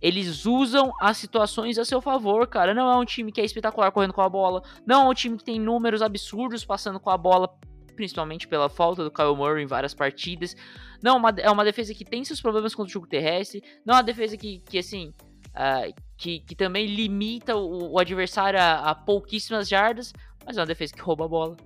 Eles 0.00 0.46
usam 0.46 0.92
as 1.00 1.18
situações 1.18 1.78
a 1.78 1.84
seu 1.84 2.00
favor, 2.00 2.46
cara. 2.46 2.72
Não 2.72 2.90
é 2.90 2.96
um 2.96 3.04
time 3.04 3.30
que 3.30 3.40
é 3.40 3.44
espetacular 3.44 3.92
correndo 3.92 4.14
com 4.14 4.22
a 4.22 4.28
bola. 4.28 4.62
Não 4.86 5.06
é 5.06 5.10
um 5.10 5.14
time 5.14 5.36
que 5.36 5.44
tem 5.44 5.60
números 5.60 6.00
absurdos 6.00 6.64
passando 6.64 6.98
com 6.98 7.10
a 7.10 7.18
bola, 7.18 7.48
principalmente 7.94 8.48
pela 8.48 8.70
falta 8.70 9.04
do 9.04 9.10
Kyle 9.10 9.36
Murray 9.36 9.64
em 9.64 9.66
várias 9.66 9.92
partidas. 9.92 10.56
Não, 11.02 11.18
uma, 11.18 11.30
é 11.36 11.50
uma 11.50 11.64
defesa 11.64 11.94
que 11.94 12.04
tem 12.04 12.24
seus 12.24 12.40
problemas 12.40 12.74
contra 12.74 12.90
o 12.90 12.92
jogo 12.92 13.06
terrestre. 13.06 13.62
Não 13.84 13.94
é 13.94 13.96
uma 13.98 14.02
defesa 14.02 14.36
que, 14.38 14.60
que 14.60 14.78
assim, 14.78 15.12
uh, 15.50 15.94
que, 16.16 16.40
que 16.40 16.54
também 16.54 16.86
limita 16.86 17.56
o, 17.56 17.92
o 17.92 17.98
adversário 17.98 18.58
a, 18.58 18.90
a 18.90 18.94
pouquíssimas 18.94 19.68
jardas, 19.68 20.14
mas 20.46 20.56
é 20.56 20.60
uma 20.60 20.66
defesa 20.66 20.94
que 20.94 21.00
rouba 21.00 21.26
a 21.26 21.28
bola. 21.28 21.56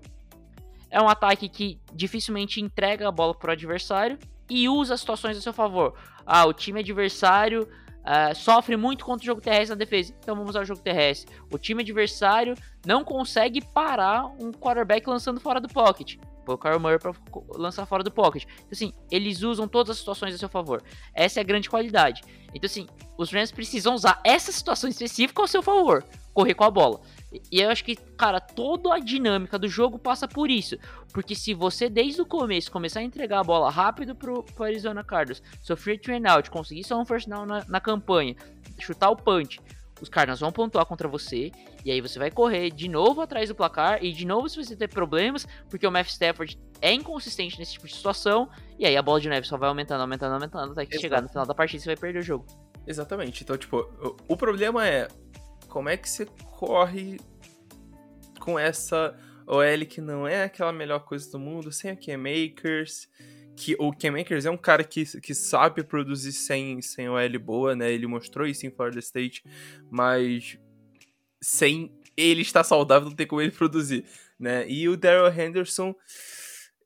É 0.90 1.00
um 1.00 1.08
ataque 1.08 1.48
que 1.48 1.80
dificilmente 1.92 2.60
entrega 2.60 3.08
a 3.08 3.12
bola 3.12 3.34
para 3.34 3.50
o 3.50 3.52
adversário 3.52 4.18
e 4.48 4.68
usa 4.68 4.94
as 4.94 5.00
situações 5.00 5.36
a 5.36 5.40
seu 5.40 5.52
favor. 5.52 5.94
Ah, 6.26 6.46
o 6.46 6.52
time 6.52 6.80
adversário 6.80 7.68
uh, 8.04 8.34
sofre 8.34 8.76
muito 8.76 9.04
contra 9.04 9.22
o 9.22 9.26
jogo 9.26 9.40
terrestre 9.40 9.70
na 9.70 9.74
defesa, 9.76 10.14
então 10.20 10.34
vamos 10.34 10.50
usar 10.50 10.62
o 10.62 10.64
jogo 10.64 10.80
terrestre. 10.80 11.34
O 11.52 11.58
time 11.58 11.82
adversário 11.82 12.54
não 12.86 13.04
consegue 13.04 13.60
parar 13.60 14.26
um 14.40 14.52
quarterback 14.52 15.08
lançando 15.08 15.40
fora 15.40 15.60
do 15.60 15.68
pocket. 15.68 16.16
O 16.46 16.58
Kyle 16.58 16.78
Murray 16.78 16.98
para 16.98 17.12
lançar 17.56 17.86
fora 17.86 18.02
do 18.02 18.10
pocket. 18.10 18.44
Então, 18.44 18.68
assim, 18.70 18.92
eles 19.10 19.42
usam 19.42 19.66
todas 19.66 19.92
as 19.92 19.98
situações 19.98 20.34
a 20.34 20.38
seu 20.38 20.48
favor. 20.48 20.82
Essa 21.14 21.40
é 21.40 21.42
a 21.42 21.44
grande 21.44 21.70
qualidade. 21.70 22.20
Então, 22.54 22.66
assim, 22.66 22.86
os 23.16 23.32
Rams 23.32 23.50
precisam 23.50 23.94
usar 23.94 24.20
essa 24.22 24.52
situação 24.52 24.90
específica 24.90 25.40
ao 25.40 25.48
seu 25.48 25.62
favor. 25.62 26.04
Correr 26.34 26.52
com 26.52 26.64
a 26.64 26.70
bola. 26.70 27.00
E 27.50 27.60
eu 27.60 27.70
acho 27.70 27.84
que, 27.84 27.96
cara, 27.96 28.40
toda 28.40 28.94
a 28.94 28.98
dinâmica 28.98 29.58
do 29.58 29.68
jogo 29.68 29.98
passa 29.98 30.28
por 30.28 30.50
isso. 30.50 30.76
Porque 31.12 31.34
se 31.34 31.54
você, 31.54 31.88
desde 31.88 32.20
o 32.20 32.26
começo, 32.26 32.70
começar 32.70 33.00
a 33.00 33.02
entregar 33.02 33.40
a 33.40 33.44
bola 33.44 33.70
rápido 33.70 34.14
pro, 34.14 34.42
pro 34.42 34.64
Arizona 34.64 35.02
Cardinals, 35.04 35.42
sofrer 35.60 36.00
train 36.00 36.26
out, 36.26 36.50
conseguir 36.50 36.84
só 36.84 37.00
um 37.00 37.04
first 37.04 37.28
down 37.28 37.46
na, 37.46 37.64
na 37.66 37.80
campanha, 37.80 38.36
chutar 38.78 39.10
o 39.10 39.16
punch, 39.16 39.60
os 40.00 40.08
Cardinals 40.08 40.40
vão 40.40 40.50
pontuar 40.50 40.84
contra 40.86 41.08
você, 41.08 41.52
e 41.84 41.90
aí 41.90 42.00
você 42.00 42.18
vai 42.18 42.30
correr 42.30 42.70
de 42.70 42.88
novo 42.88 43.20
atrás 43.20 43.48
do 43.48 43.54
placar, 43.54 44.02
e 44.04 44.12
de 44.12 44.26
novo 44.26 44.48
se 44.48 44.62
você 44.62 44.76
ter 44.76 44.88
problemas, 44.88 45.46
porque 45.70 45.86
o 45.86 45.90
Matt 45.90 46.08
Stafford 46.08 46.58
é 46.80 46.92
inconsistente 46.92 47.58
nesse 47.58 47.74
tipo 47.74 47.86
de 47.86 47.94
situação, 47.94 48.48
e 48.78 48.84
aí 48.84 48.96
a 48.96 49.02
bola 49.02 49.20
de 49.20 49.28
neve 49.28 49.46
só 49.46 49.56
vai 49.56 49.68
aumentando, 49.68 50.00
aumentando, 50.00 50.34
aumentando, 50.34 50.72
até 50.72 50.84
que 50.84 50.94
Exato. 50.94 51.02
chegar 51.02 51.22
no 51.22 51.28
final 51.28 51.46
da 51.46 51.54
partida 51.54 51.82
você 51.82 51.88
vai 51.88 51.96
perder 51.96 52.18
o 52.18 52.22
jogo. 52.22 52.46
Exatamente. 52.86 53.42
Então, 53.42 53.56
tipo, 53.56 53.88
o 54.28 54.36
problema 54.36 54.86
é 54.86 55.08
como 55.74 55.88
é 55.88 55.96
que 55.96 56.08
você 56.08 56.24
corre 56.52 57.18
com 58.38 58.56
essa 58.56 59.18
OL 59.44 59.86
que 59.88 60.00
não 60.00 60.24
é 60.24 60.44
aquela 60.44 60.72
melhor 60.72 61.00
coisa 61.00 61.28
do 61.32 61.36
mundo, 61.36 61.72
sem 61.72 61.90
a 61.90 61.96
K-Makers, 61.96 63.08
que 63.56 63.74
o 63.80 63.90
K-Makers 63.92 64.46
é 64.46 64.50
um 64.52 64.56
cara 64.56 64.84
que, 64.84 65.04
que 65.20 65.34
sabe 65.34 65.82
produzir 65.82 66.32
sem, 66.32 66.80
sem 66.80 67.08
OL 67.08 67.38
boa, 67.40 67.74
né? 67.74 67.92
Ele 67.92 68.06
mostrou 68.06 68.46
isso 68.46 68.64
em 68.64 68.70
Florida 68.70 69.00
State, 69.00 69.42
mas 69.90 70.56
sem 71.42 71.92
ele 72.16 72.42
estar 72.42 72.62
saudável 72.62 73.08
não 73.08 73.16
tem 73.16 73.26
como 73.26 73.42
ele 73.42 73.50
produzir, 73.50 74.04
né? 74.38 74.64
E 74.68 74.88
o 74.88 74.96
Daryl 74.96 75.26
Henderson, 75.26 75.92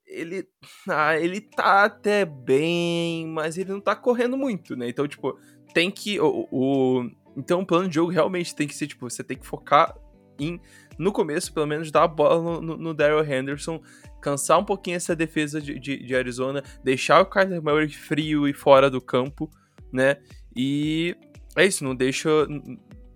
ele, 0.07 0.47
ah, 0.87 1.15
ele 1.15 1.41
tá 1.41 1.83
até 1.83 2.25
bem, 2.25 3.27
mas 3.27 3.55
ele 3.55 3.71
não 3.71 3.81
tá 3.81 3.95
correndo 3.95 4.35
muito, 4.35 4.75
né? 4.75 4.89
Então, 4.89 5.07
tipo, 5.07 5.39
tem 5.75 5.91
que 5.91 6.19
o 6.19 7.07
então, 7.35 7.61
o 7.61 7.65
plano 7.65 7.87
de 7.87 7.95
jogo 7.95 8.11
realmente 8.11 8.55
tem 8.55 8.67
que 8.67 8.75
ser, 8.75 8.87
tipo, 8.87 9.09
você 9.09 9.23
tem 9.23 9.37
que 9.37 9.45
focar 9.45 9.95
em, 10.39 10.59
no 10.97 11.11
começo, 11.11 11.53
pelo 11.53 11.67
menos, 11.67 11.91
dar 11.91 12.03
a 12.03 12.07
bola 12.07 12.41
no, 12.41 12.61
no, 12.61 12.77
no 12.77 12.93
Daryl 12.93 13.23
Henderson, 13.23 13.81
cansar 14.21 14.59
um 14.59 14.65
pouquinho 14.65 14.97
essa 14.97 15.15
defesa 15.15 15.61
de, 15.61 15.79
de, 15.79 16.03
de, 16.03 16.15
Arizona, 16.15 16.63
deixar 16.83 17.21
o 17.21 17.25
Kyler 17.25 17.61
Murray 17.61 17.89
frio 17.89 18.47
e 18.47 18.53
fora 18.53 18.89
do 18.89 19.01
campo, 19.01 19.49
né? 19.91 20.17
E 20.55 21.15
é 21.55 21.65
isso, 21.65 21.83
não 21.83 21.95
deixa, 21.95 22.29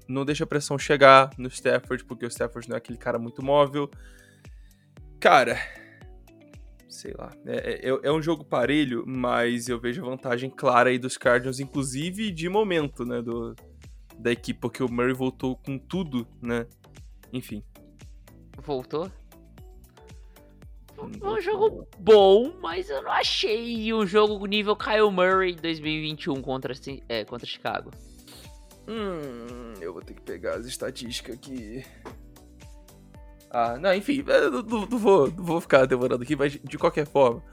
não 0.07 0.25
deixa 0.25 0.43
a 0.43 0.47
pressão 0.47 0.77
chegar 0.77 1.31
no 1.37 1.47
Stafford, 1.47 2.05
porque 2.05 2.25
o 2.25 2.29
Stafford 2.29 2.69
não 2.69 2.75
é 2.75 2.77
aquele 2.77 2.97
cara 2.97 3.19
muito 3.19 3.43
móvel. 3.43 3.89
Cara, 5.19 5.57
sei 6.89 7.13
lá. 7.17 7.31
É, 7.45 7.89
é, 7.89 7.99
é, 8.03 8.11
um 8.11 8.21
jogo 8.21 8.45
parelho, 8.45 9.03
mas 9.05 9.67
eu 9.67 9.79
vejo 9.79 10.05
a 10.05 10.09
vantagem 10.09 10.49
clara 10.49 10.89
aí 10.89 10.99
dos 10.99 11.17
Cardinals, 11.17 11.59
inclusive 11.59 12.31
de 12.31 12.47
momento, 12.47 13.05
né? 13.05 13.21
Do, 13.21 13.55
da 14.23 14.31
equipe, 14.31 14.59
porque 14.59 14.81
o 14.81 14.89
Murray 14.89 15.13
voltou 15.13 15.57
com 15.57 15.77
tudo, 15.77 16.25
né? 16.41 16.65
Enfim. 17.31 17.61
Voltou? 18.57 19.11
Foi 20.95 21.37
um 21.37 21.41
jogo 21.41 21.87
bom, 21.99 22.53
mas 22.61 22.89
eu 22.89 23.01
não 23.03 23.11
achei 23.11 23.93
um 23.93 24.05
jogo 24.05 24.45
nível 24.45 24.75
Kyle 24.75 25.11
Murray 25.11 25.55
2021 25.55 26.41
contra, 26.41 26.73
é, 27.09 27.25
contra 27.25 27.45
Chicago. 27.45 27.91
Hum, 28.87 29.73
eu 29.81 29.91
vou 29.91 30.01
ter 30.01 30.13
que 30.13 30.21
pegar 30.21 30.55
as 30.55 30.65
estatísticas 30.65 31.35
aqui. 31.35 31.83
Ah, 33.49 33.77
não, 33.77 33.93
enfim, 33.93 34.23
eu 34.25 34.51
não, 34.51 34.61
não, 34.61 34.85
não 34.85 34.97
vou, 34.97 35.29
não 35.29 35.43
vou 35.43 35.59
ficar 35.59 35.85
demorando 35.85 36.23
aqui, 36.23 36.35
mas 36.35 36.53
de 36.53 36.77
qualquer 36.77 37.05
forma, 37.05 37.43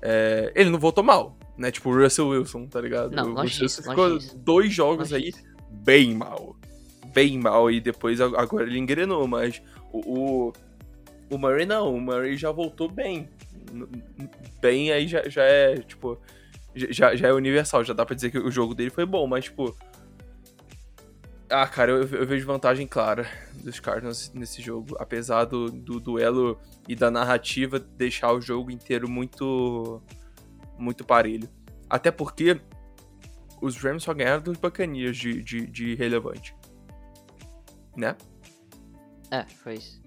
é, 0.00 0.52
ele 0.54 0.70
não 0.70 0.78
voltou 0.78 1.04
mal, 1.04 1.36
né? 1.58 1.70
Tipo 1.70 1.90
o 1.90 2.02
Russell 2.02 2.28
Wilson, 2.28 2.66
tá 2.66 2.80
ligado? 2.80 3.14
Não, 3.14 3.34
o 3.34 3.42
Russell 3.42 3.68
ficou 3.68 4.18
dois 4.36 4.72
jogos 4.72 5.12
aí. 5.12 5.32
Bem 5.84 6.14
mal. 6.14 6.56
Bem 7.12 7.38
mal, 7.38 7.70
e 7.70 7.80
depois 7.80 8.20
agora 8.20 8.64
ele 8.64 8.78
engrenou, 8.78 9.28
mas 9.28 9.62
o, 9.92 9.98
o, 9.98 10.52
o 11.30 11.38
Murray 11.38 11.64
não, 11.64 11.94
o 11.94 12.00
Murray 12.00 12.36
já 12.36 12.50
voltou 12.50 12.90
bem. 12.90 13.28
Bem 14.60 14.90
aí 14.90 15.06
já, 15.06 15.28
já 15.28 15.44
é, 15.44 15.76
tipo, 15.76 16.18
já, 16.74 17.14
já 17.14 17.28
é 17.28 17.32
universal, 17.32 17.84
já 17.84 17.94
dá 17.94 18.04
pra 18.04 18.16
dizer 18.16 18.30
que 18.30 18.38
o 18.38 18.50
jogo 18.50 18.74
dele 18.74 18.90
foi 18.90 19.06
bom, 19.06 19.26
mas, 19.26 19.44
tipo. 19.44 19.76
Ah, 21.48 21.68
cara, 21.68 21.92
eu, 21.92 21.98
eu 21.98 22.26
vejo 22.26 22.46
vantagem 22.46 22.86
clara 22.86 23.28
dos 23.62 23.78
Cardinals 23.78 24.32
nesse 24.34 24.60
jogo, 24.60 24.96
apesar 24.98 25.44
do, 25.44 25.70
do 25.70 26.00
duelo 26.00 26.58
e 26.88 26.96
da 26.96 27.10
narrativa 27.10 27.78
deixar 27.78 28.32
o 28.32 28.40
jogo 28.40 28.70
inteiro 28.70 29.08
muito 29.08 30.02
muito 30.76 31.04
parelho. 31.04 31.48
Até 31.88 32.10
porque 32.10 32.60
os 33.64 33.76
Rams 33.76 34.02
só 34.02 34.12
ganharam 34.14 34.42
dos 34.42 34.56
Bacanias 34.58 35.16
de, 35.16 35.42
de, 35.42 35.66
de 35.66 35.94
relevante. 35.94 36.54
Né? 37.96 38.16
É, 39.30 39.44
foi 39.46 39.74
isso. 39.74 40.02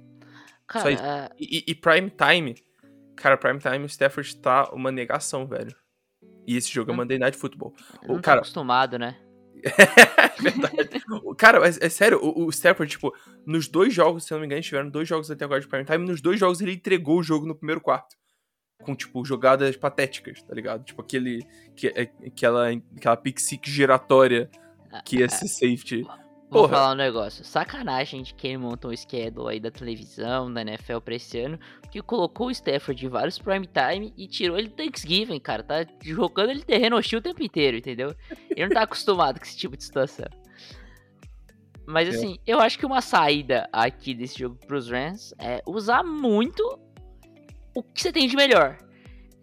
Cara, 0.68 0.92
isso. 0.92 1.04
é, 1.04 1.30
E, 1.40 1.64
e- 1.68 1.76
Prime 1.76 2.10
Time, 2.12 2.56
cara, 3.16 3.38
Prime 3.38 3.60
Time, 3.60 3.80
o 3.80 3.86
Stafford 3.86 4.36
tá 4.38 4.70
uma 4.72 4.92
negação, 4.92 5.46
velho. 5.48 5.74
E 6.46 6.56
esse 6.56 6.70
jogo 6.72 6.92
é 6.92 6.94
Hum. 6.94 6.98
Monday 6.98 7.18
Night 7.20 7.38
Football. 7.38 7.74
não 8.08 8.16
O 8.16 8.22
cara, 8.22 8.40
acostumado, 8.40 8.98
né? 8.98 9.18
é 9.64 10.30
verdade. 10.42 10.90
Cara, 11.38 11.66
é, 11.68 11.70
é 11.86 11.90
sério, 11.90 12.20
o, 12.22 12.46
o 12.46 12.50
Stafford, 12.50 12.92
tipo, 12.92 13.14
nos 13.46 13.68
dois 13.68 13.94
jogos, 13.94 14.24
se 14.26 14.34
eu 14.34 14.36
não 14.36 14.42
me 14.42 14.46
engano, 14.46 14.62
tiveram 14.62 14.90
dois 14.90 15.08
jogos 15.08 15.32
até 15.32 15.44
agora 15.46 15.60
de 15.60 15.68
prime 15.68 15.84
time, 15.86 16.06
nos 16.06 16.22
dois 16.22 16.40
jogos 16.40 16.62
ele 16.62 16.74
entregou 16.74 17.20
o 17.20 17.24
jogo 17.24 17.46
no 17.46 17.56
primeiro 17.56 17.82
quarto. 17.82 18.16
Com, 18.84 18.96
tipo, 18.96 19.26
jogadas 19.26 19.76
patéticas, 19.76 20.42
tá 20.44 20.54
ligado? 20.54 20.84
Tipo, 20.84 21.02
aquele. 21.02 21.44
Que, 21.76 21.88
é- 21.88 22.12
aquela, 22.28 22.70
aquela 22.96 23.18
pick 23.18 23.40
six 23.40 23.70
giratória 23.70 24.50
que 25.04 25.18
ia 25.18 25.28
ser 25.30 25.48
safety. 25.48 26.04
Vou 26.50 26.62
Porra. 26.62 26.70
falar 26.78 26.92
um 26.94 26.96
negócio. 26.96 27.44
Sacanagem 27.44 28.24
de 28.24 28.34
quem 28.34 28.56
montou 28.56 28.92
o 28.92 28.96
schedule 28.98 29.50
aí 29.50 29.60
da 29.60 29.70
televisão, 29.70 30.54
da 30.54 30.62
NFL 30.62 31.00
pra 31.04 31.16
esse 31.16 31.38
ano, 31.40 31.60
que 31.92 32.02
colocou 32.02 32.48
o 32.48 32.52
Stafford 32.52 33.06
em 33.06 33.10
vários 33.10 33.38
prime 33.38 33.68
time 33.68 34.14
e 34.16 34.28
tirou 34.30 34.58
ele 34.58 34.70
do 34.70 34.76
Thanksgiving, 34.76 35.40
cara. 35.42 35.62
Tá 35.64 35.86
jogando 36.02 36.52
ele 36.52 36.64
terreno 36.64 36.96
hostil 36.96 37.20
o 37.20 37.22
tempo 37.22 37.44
inteiro, 37.44 37.76
entendeu? 37.78 38.16
Ele 38.50 38.62
não 38.68 38.70
tá 38.70 38.84
acostumado 38.84 39.40
com 39.40 39.46
esse 39.46 39.58
tipo 39.58 39.76
de 39.76 39.84
situação. 39.84 40.28
Mas 41.86 42.08
É. 42.08 42.12
assim, 42.12 42.38
eu 42.48 42.62
acho 42.62 42.80
que 42.80 42.86
uma 42.86 43.02
saída 43.02 43.68
aqui 43.74 44.14
desse 44.14 44.40
jogo 44.40 44.56
pros 44.68 44.90
Rams 44.90 45.34
é 45.40 45.62
usar 45.66 46.02
muito 46.04 46.80
o 47.80 47.84
que 47.84 48.02
você 48.02 48.12
tem 48.12 48.28
de 48.28 48.36
melhor. 48.36 48.78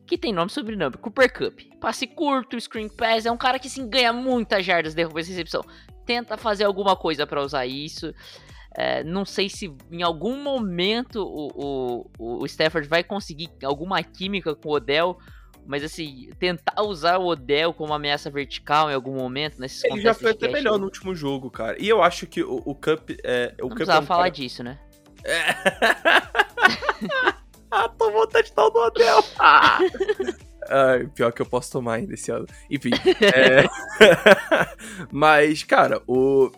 Que 0.07 0.19
tem 0.19 0.33
nome 0.33 0.51
e 0.51 0.53
sobrenome, 0.53 0.97
Cooper 0.99 1.33
Cup. 1.33 1.61
Passe 1.81 2.07
curto, 2.07 2.61
screen 2.61 2.89
pass, 2.89 3.25
é 3.25 3.31
um 3.31 3.37
cara 3.37 3.59
que 3.59 3.69
assim, 3.69 3.89
ganha 3.89 4.13
muitas 4.13 4.65
jardas 4.65 4.95
derrubas 4.95 5.27
e 5.27 5.31
recepção 5.31 5.63
tenta 6.05 6.37
fazer 6.37 6.65
alguma 6.65 6.95
coisa 6.95 7.27
pra 7.27 7.43
usar 7.43 7.67
isso. 7.67 8.13
É, 8.77 9.03
não 9.05 9.25
sei 9.25 9.49
se 9.49 9.73
em 9.91 10.03
algum 10.03 10.43
momento 10.43 11.23
o, 11.23 12.11
o, 12.19 12.43
o 12.43 12.47
Stafford 12.47 12.87
vai 12.89 13.03
conseguir 13.03 13.49
alguma 13.63 14.03
química 14.03 14.55
com 14.55 14.69
o 14.69 14.73
Odell, 14.73 15.17
mas 15.65 15.83
assim, 15.83 16.29
tentar 16.39 16.83
usar 16.83 17.19
o 17.19 17.27
Odell 17.27 17.73
como 17.73 17.95
ameaça 17.95 18.31
vertical 18.31 18.91
em 18.91 18.95
algum 18.95 19.15
momento 19.15 19.59
nesses 19.59 19.83
Ele 19.85 20.03
já 20.03 20.13
foi 20.13 20.33
até 20.33 20.49
melhor 20.49 20.79
no 20.79 20.85
último 20.85 21.15
jogo, 21.15 21.51
cara. 21.51 21.81
E 21.81 21.89
eu 21.89 22.03
acho 22.03 22.27
que 22.27 22.43
o, 22.43 22.57
o 22.67 22.75
Cup. 22.75 23.11
É, 23.25 23.55
o 23.61 23.63
Não 23.63 23.69
Cup 23.69 23.77
precisava 23.77 24.01
é 24.01 24.03
um 24.03 24.07
falar 24.07 24.23
cara- 24.25 24.35
disso, 24.35 24.63
né? 24.63 24.79
ah, 27.85 27.89
tô 27.89 28.11
vontade 28.11 28.51
de 28.51 28.57
no 28.57 28.65
hotel. 28.65 29.25
Ah. 29.39 29.79
Ai, 30.67 31.07
pior 31.09 31.31
que 31.31 31.43
eu 31.43 31.47
posso 31.47 31.71
tomar 31.71 31.95
ainda 31.95 32.15
esse 32.15 32.31
ano. 32.31 32.47
Enfim. 32.71 32.91
é... 33.21 33.69
Mas, 35.13 35.63
cara, 35.63 36.01
o. 36.07 36.51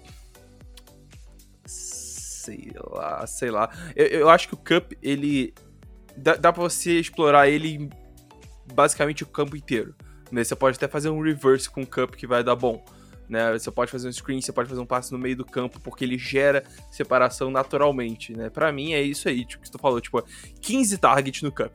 Sei 1.67 2.71
lá, 2.77 3.27
sei 3.27 3.51
lá. 3.51 3.69
Eu, 3.97 4.07
eu 4.07 4.31
acho 4.31 4.47
que 4.47 4.55
o 4.55 4.59
Cup, 4.59 4.93
ele. 5.03 5.53
Dá, 6.17 6.37
dá 6.37 6.53
pra 6.53 6.63
você 6.63 7.01
explorar 7.01 7.49
ele 7.49 7.91
basicamente 8.73 9.25
o 9.25 9.27
campo 9.27 9.57
inteiro. 9.57 9.93
Né? 10.31 10.45
Você 10.45 10.55
pode 10.55 10.77
até 10.77 10.87
fazer 10.87 11.11
um 11.11 11.21
reverse 11.21 11.69
com 11.69 11.83
o 11.83 11.87
Cup 11.87 12.15
que 12.15 12.29
vai 12.29 12.45
dar 12.45 12.55
bom. 12.55 12.85
Né? 13.29 13.53
Você 13.53 13.71
pode 13.71 13.91
fazer 13.91 14.09
um 14.09 14.13
screen, 14.13 14.41
você 14.41 14.53
pode 14.53 14.69
fazer 14.69 14.81
um 14.81 14.87
passe 14.87 15.13
no 15.13 15.19
meio 15.19 15.37
do 15.37 15.45
campo, 15.45 15.81
porque 15.81 16.05
ele 16.05 16.17
gera 16.17 16.63
separação 16.91 17.51
naturalmente, 17.51 18.33
né? 18.33 18.49
Pra 18.51 18.73
mim 18.73 18.93
é 18.93 19.03
isso 19.03 19.29
aí, 19.29 19.45
tipo, 19.45 19.65
que 19.65 19.71
tu 19.71 19.79
falou, 19.79 20.01
tipo, 20.01 20.23
15 20.61 20.99
targets 20.99 21.43
no 21.43 21.53
Cup. 21.53 21.73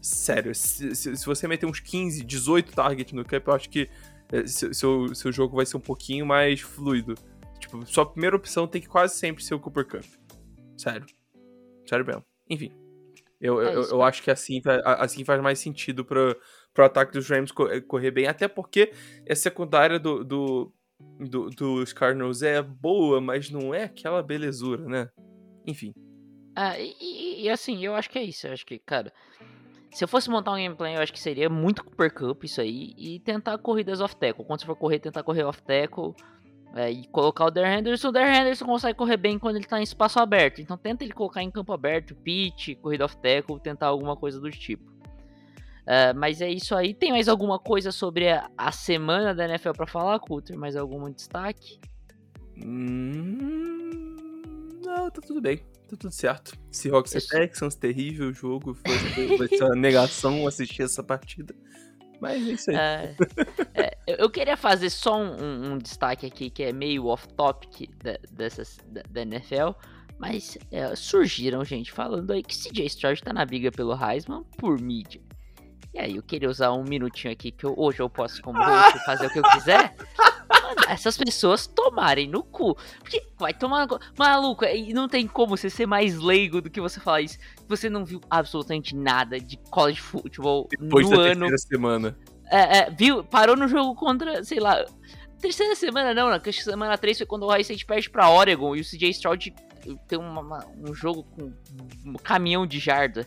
Sério, 0.00 0.54
se, 0.54 0.94
se, 0.94 1.16
se 1.16 1.26
você 1.26 1.48
meter 1.48 1.66
uns 1.66 1.80
15, 1.80 2.24
18 2.24 2.72
targets 2.72 3.12
no 3.12 3.24
Cup, 3.24 3.48
eu 3.48 3.54
acho 3.54 3.68
que 3.68 3.88
eh, 4.32 4.46
seu, 4.46 5.14
seu, 5.14 5.32
jogo 5.32 5.56
vai 5.56 5.66
ser 5.66 5.76
um 5.76 5.80
pouquinho 5.80 6.24
mais 6.24 6.60
fluido. 6.60 7.14
Tipo, 7.58 7.84
sua 7.86 8.06
primeira 8.06 8.36
opção 8.36 8.66
tem 8.68 8.80
que 8.80 8.88
quase 8.88 9.16
sempre 9.16 9.42
ser 9.42 9.54
o 9.54 9.60
Cooper 9.60 9.86
Cup. 9.86 10.04
Sério. 10.76 11.06
Sério 11.88 12.06
mesmo. 12.06 12.24
Enfim. 12.48 12.72
Eu, 13.40 13.60
É 13.60 13.74
eu, 13.74 13.82
eu 13.82 14.02
acho 14.02 14.22
que 14.22 14.30
assim, 14.30 14.62
assim 14.84 15.24
faz 15.24 15.40
mais 15.42 15.58
sentido 15.58 16.04
pro, 16.04 16.36
pro 16.72 16.84
ataque 16.84 17.12
dos 17.12 17.28
Rams 17.28 17.52
eh, 17.70 17.80
correr 17.80 18.10
bem, 18.10 18.26
até 18.26 18.48
porque 18.48 18.92
a 19.28 19.34
secundária 19.34 19.98
do, 19.98 20.24
do, 20.24 20.72
do- 21.18 21.50
dos 21.50 21.92
Cardinals 21.92 22.42
é 22.42 22.60
boa, 22.62 23.20
mas 23.20 23.50
não 23.50 23.74
é 23.74 23.84
aquela 23.84 24.22
belezura, 24.22 24.84
né? 24.84 25.08
Enfim. 25.66 25.92
Ah, 26.54 26.78
e, 26.78 27.42
e- 27.44 27.48
assim, 27.50 27.84
eu 27.84 27.94
acho 27.94 28.08
que 28.08 28.18
é 28.18 28.22
isso. 28.22 28.46
Eu 28.46 28.52
acho 28.52 28.64
que, 28.64 28.78
cara, 28.78 29.12
se 29.92 30.02
eu 30.02 30.08
fosse 30.08 30.30
montar 30.30 30.52
um 30.52 30.56
gameplay, 30.56 30.96
eu 30.96 31.00
acho 31.02 31.12
que 31.12 31.20
seria 31.20 31.48
muito 31.50 31.84
Cooper 31.84 32.12
Cup 32.14 32.44
isso 32.44 32.60
aí. 32.60 32.94
E 32.96 33.20
tentar 33.20 33.58
corridas 33.58 34.00
off-tackle. 34.00 34.44
Quando 34.44 34.60
você 34.60 34.66
for 34.66 34.76
correr, 34.76 34.98
tentar 34.98 35.22
correr 35.22 35.44
off-tackle. 35.44 36.14
é, 36.74 36.90
e 36.90 37.06
colocar 37.08 37.46
o 37.46 37.50
Darren 37.50 37.78
Henderson. 37.78 38.08
O 38.08 38.12
Darren 38.12 38.40
Henderson 38.42 38.66
consegue 38.66 38.98
correr 38.98 39.16
bem 39.16 39.38
quando 39.38 39.56
ele 39.56 39.64
tá 39.64 39.78
em 39.80 39.82
espaço 39.82 40.18
aberto. 40.18 40.60
Então 40.60 40.76
tenta 40.76 41.04
ele 41.04 41.12
colocar 41.12 41.42
em 41.42 41.50
campo 41.50 41.72
aberto, 41.72 42.14
pitch, 42.16 42.76
corrida 42.82 43.04
off-tackle, 43.06 43.58
tentar 43.60 43.86
alguma 43.86 44.14
coisa 44.16 44.38
do 44.40 44.50
tipo. 44.50 44.84
É, 45.86 46.12
mas 46.12 46.40
é 46.40 46.50
isso 46.50 46.74
aí. 46.74 46.92
Tem 46.92 47.12
mais 47.12 47.28
alguma 47.28 47.58
coisa 47.58 47.92
sobre 47.92 48.28
a, 48.28 48.50
a 48.58 48.72
semana 48.72 49.32
da 49.34 49.44
NFL 49.44 49.70
pra 49.72 49.86
falar, 49.86 50.18
Coulter? 50.18 50.58
Mais 50.58 50.74
algum 50.76 51.08
destaque? 51.10 51.78
Hum, 52.56 54.16
não, 54.84 55.10
tá 55.10 55.20
tudo 55.20 55.40
bem. 55.40 55.58
Tá 55.88 55.96
tudo 55.96 56.10
certo. 56.10 56.58
Seahawks 56.70 57.14
e 57.14 57.18
Isso. 57.18 57.28
Texans, 57.28 57.74
terrível 57.76 58.32
jogo. 58.32 58.74
Foi, 58.74 59.48
ser 59.48 59.62
uma 59.64 59.76
negação 59.76 60.46
assistir 60.48 60.82
essa 60.82 61.02
partida. 61.02 61.54
Mas 62.20 62.34
é 62.48 62.52
isso 62.52 62.70
aí. 62.70 62.76
É, 62.76 63.14
é, 63.74 63.98
eu- 64.06 64.16
eu 64.16 64.30
queria 64.30 64.56
fazer 64.56 64.90
só 64.90 65.16
um, 65.20 65.36
um- 65.40 65.72
um 65.74 65.78
destaque 65.78 66.26
aqui 66.26 66.50
que 66.50 66.62
é 66.62 66.72
meio 66.72 67.06
off-topic 67.06 67.88
da, 68.02 68.18
dessas, 68.32 68.78
da, 68.88 69.02
da 69.08 69.20
NFL, 69.22 69.70
mas 70.18 70.56
é, 70.72 70.96
surgiram 70.96 71.62
gente 71.64 71.92
falando 71.92 72.32
aí 72.32 72.42
que 72.42 72.56
CJ 72.56 72.86
Stroud 72.86 73.22
tá 73.22 73.32
na 73.32 73.44
briga 73.44 73.70
pelo 73.70 73.94
Heisman 73.94 74.42
por 74.56 74.80
mídia. 74.80 75.20
E 75.96 75.98
aí, 75.98 76.16
eu 76.16 76.22
queria 76.22 76.50
usar 76.50 76.72
um 76.72 76.84
minutinho 76.84 77.32
aqui 77.32 77.50
que 77.50 77.64
eu- 77.64 77.72
hoje 77.74 78.00
eu 78.00 78.10
posso, 78.10 78.42
como 78.42 78.62
host, 78.62 79.02
fazer 79.06 79.28
o 79.28 79.30
que 79.30 79.38
eu 79.38 79.42
quiser. 79.44 79.94
Mandar 80.50 80.90
essas 80.92 81.16
pessoas 81.16 81.66
tomarem 81.66 82.28
no 82.28 82.42
cu. 82.42 82.76
Porque 82.98 83.26
vai 83.38 83.54
tomar. 83.54 83.86
no 83.86 83.88
cu. 83.98 84.04
Maluco, 84.18 84.66
e 84.66 84.92
não 84.92 85.08
tem 85.08 85.26
como 85.26 85.56
você 85.56 85.70
ser 85.70 85.86
mais 85.86 86.18
leigo 86.18 86.60
do 86.60 86.68
que 86.68 86.82
você 86.82 87.00
falar 87.00 87.22
isso. 87.22 87.38
Você 87.66 87.88
não 87.88 88.04
viu 88.04 88.20
absolutamente 88.28 88.94
nada 88.94 89.40
de 89.40 89.56
college 89.70 89.98
football 90.02 90.68
Depois 90.70 91.08
no 91.08 91.16
da 91.16 91.22
ano 91.22 91.46
terceira 91.46 91.58
semana. 91.58 92.18
é, 92.50 92.78
é, 92.80 92.90
viu? 92.90 93.24
Parou 93.24 93.56
no 93.56 93.66
jogo 93.66 93.94
contra, 93.94 94.44
sei 94.44 94.60
lá. 94.60 94.84
Terceira 95.40 95.74
semana 95.74 96.12
não, 96.12 96.28
né? 96.28 96.38
Que 96.38 96.52
semana 96.52 96.98
3 96.98 97.16
foi 97.16 97.26
quando 97.26 97.44
o 97.44 97.46
Ohio 97.46 97.62
State 97.62 97.86
perde 97.86 98.10
pra 98.10 98.28
Oregon 98.28 98.76
e 98.76 98.80
o 98.80 98.84
CJ 98.84 99.08
Stroud 99.12 99.54
tem 100.06 100.18
uma- 100.18 100.40
uma- 100.42 100.66
um 100.86 100.92
jogo 100.92 101.22
com 101.22 101.50
um 102.04 102.14
caminhão 102.22 102.66
de 102.66 102.78
jarda 102.78 103.26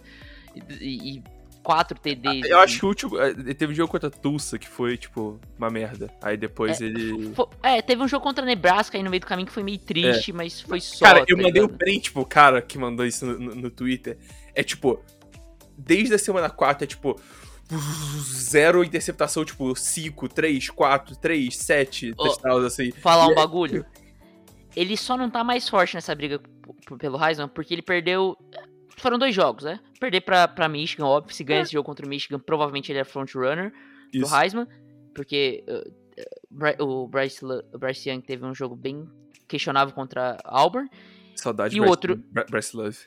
e, 0.79 1.17
e 1.17 1.23
quatro 1.63 1.99
TDs. 1.99 2.49
Eu 2.49 2.59
acho 2.59 2.79
que 2.79 2.85
o 2.85 2.87
último. 2.87 3.19
eh, 3.19 3.33
Teve 3.53 3.73
um 3.73 3.75
jogo 3.75 3.91
contra 3.91 4.09
Tulsa 4.09 4.57
que 4.57 4.67
foi, 4.67 4.97
tipo, 4.97 5.39
uma 5.57 5.69
merda. 5.69 6.11
Aí 6.21 6.35
depois 6.37 6.81
ele. 6.81 7.33
Fo- 7.33 7.49
É, 7.61 7.81
teve 7.81 8.01
um 8.01 8.07
jogo 8.07 8.23
contra 8.23 8.43
Nebraska 8.45 8.97
aí 8.97 9.03
no 9.03 9.09
meio 9.09 9.21
do 9.21 9.27
caminho 9.27 9.47
que 9.47 9.53
foi 9.53 9.63
meio 9.63 9.77
triste, 9.79 10.31
mas 10.33 10.61
foi 10.61 10.79
só. 10.81 11.05
Cara, 11.05 11.19
eu 11.27 11.37
tá 11.37 11.43
mandei 11.43 11.61
um 11.61 11.65
ligado? 11.65 11.77
print 11.77 12.11
pro 12.11 12.25
cara 12.25 12.61
que 12.61 12.77
mandou 12.77 13.05
isso 13.05 13.25
no, 13.25 13.37
no- 13.39 13.55
no 13.55 13.69
Twitter. 13.69 14.17
É 14.55 14.63
tipo, 14.63 14.99
desde 15.77 16.13
a 16.15 16.19
semana 16.19 16.49
4 16.49 16.83
é 16.83 16.87
tipo. 16.87 17.19
Zero 18.23 18.83
interceptação, 18.83 19.45
tipo, 19.45 19.75
5, 19.75 20.27
3, 20.27 20.69
4, 20.71 21.15
3, 21.15 21.55
7 21.55 22.13
Ó, 22.17 22.23
touchdowns, 22.27 22.65
assim. 22.65 22.91
falar 22.91 23.27
um 23.27 23.31
é- 23.31 23.35
bagulho. 23.35 23.85
Ele 24.75 24.95
só 24.97 25.15
não 25.17 25.29
tá 25.29 25.43
mais 25.43 25.67
forte 25.69 25.93
nessa 25.95 26.13
briga 26.15 26.39
pelo 26.97 27.23
Heisman 27.23 27.47
porque 27.47 27.73
ele 27.73 27.81
perdeu 27.81 28.35
foram 28.99 29.17
dois 29.17 29.33
jogos, 29.33 29.63
né? 29.63 29.79
Perder 29.99 30.21
pra, 30.21 30.47
pra 30.47 30.67
Michigan, 30.69 31.05
óbvio. 31.05 31.33
Se 31.35 31.43
ganha 31.43 31.61
esse 31.61 31.71
jogo 31.73 31.85
contra 31.85 32.05
o 32.05 32.09
Michigan, 32.09 32.39
provavelmente 32.39 32.91
ele 32.91 32.99
é 32.99 33.03
front 33.03 33.33
runner 33.35 33.71
do. 34.13 34.25
Heisman. 34.35 34.67
Porque 35.15 35.63
uh, 35.67 36.79
uh, 36.81 36.83
o 37.03 37.07
Bryce, 37.07 37.43
o 37.45 37.77
Bryce 37.77 38.09
Young 38.09 38.21
teve 38.21 38.45
um 38.45 38.53
jogo 38.53 38.75
bem 38.75 39.09
questionável 39.47 39.93
contra 39.93 40.37
Auburn. 40.45 40.89
Saudade 41.35 41.75
E 41.75 41.81
o 41.81 41.87
outro- 41.87 42.15
Bry- 42.15 42.45
Bryce 42.49 42.75
Love. 42.75 42.97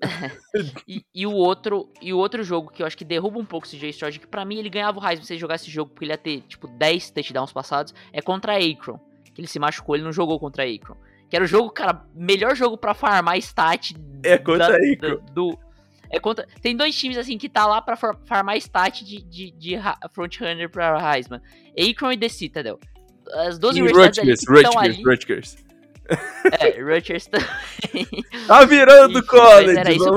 E, 0.86 1.04
e 1.14 1.26
o 1.26 1.32
outro 1.32 1.92
e 2.00 2.12
o 2.12 2.18
outro 2.18 2.42
jogo 2.44 2.70
que 2.70 2.82
eu 2.82 2.86
acho 2.86 2.96
que 2.96 3.04
derruba 3.04 3.38
um 3.38 3.44
pouco 3.44 3.66
o 3.66 3.70
CJ 3.70 3.90
Stroud, 3.90 4.18
que 4.20 4.26
pra 4.26 4.44
mim 4.44 4.56
ele 4.56 4.70
ganhava 4.70 4.98
o 5.00 5.04
Heisman 5.06 5.24
se 5.24 5.32
ele 5.32 5.40
jogasse 5.40 5.64
esse 5.64 5.72
jogo, 5.72 5.90
porque 5.90 6.04
ele 6.04 6.12
ia 6.12 6.18
ter, 6.18 6.40
tipo, 6.42 6.66
10 6.68 7.10
touchdowns 7.10 7.52
passados, 7.52 7.92
é 8.12 8.22
contra 8.22 8.52
a 8.54 8.56
Akron. 8.58 8.98
Que 9.34 9.40
ele 9.40 9.48
se 9.48 9.58
machucou, 9.58 9.94
ele 9.96 10.04
não 10.04 10.12
jogou 10.12 10.38
contra 10.38 10.64
a 10.64 10.66
Akron. 10.66 10.96
Que 11.30 11.36
era 11.36 11.44
o 11.44 11.48
jogo, 11.48 11.70
cara, 11.70 12.02
melhor 12.14 12.54
jogo 12.56 12.76
pra 12.78 12.94
farmar 12.94 13.36
stat. 13.38 13.94
É 14.22 14.38
contra 14.38 14.74
a 14.74 14.76
Akron. 14.76 15.16
da- 15.16 15.32
do, 15.32 15.58
é 16.10 16.18
contra, 16.18 16.46
tem 16.62 16.74
dois 16.76 16.96
times, 16.98 17.18
assim, 17.18 17.36
que 17.36 17.48
tá 17.48 17.66
lá 17.66 17.82
pra 17.82 17.96
far- 17.96 18.16
farmar 18.24 18.56
stat 18.56 19.04
de, 19.04 19.22
de, 19.22 19.50
de 19.50 19.76
frontrunner 20.12 20.70
pra 20.70 20.98
Heisman. 21.14 21.40
Akron 21.78 22.12
e 22.12 22.16
The 22.18 22.28
Citadel. 22.28 22.80
As 23.46 23.58
duas 23.58 23.76
E 23.76 23.82
universidades 23.82 24.18
ali 24.20 24.30
Rutgers, 24.30 24.46
que 24.48 24.54
estão 24.54 24.72
Rutgers, 24.72 24.96
ali. 24.96 25.04
Rutgers. 25.04 25.56
É, 26.60 26.80
Rutgers 26.82 27.26
também. 27.28 28.06
Tá 28.46 28.64
virando 28.64 29.22
college, 29.26 29.76
era 29.78 29.92
isso. 29.92 30.10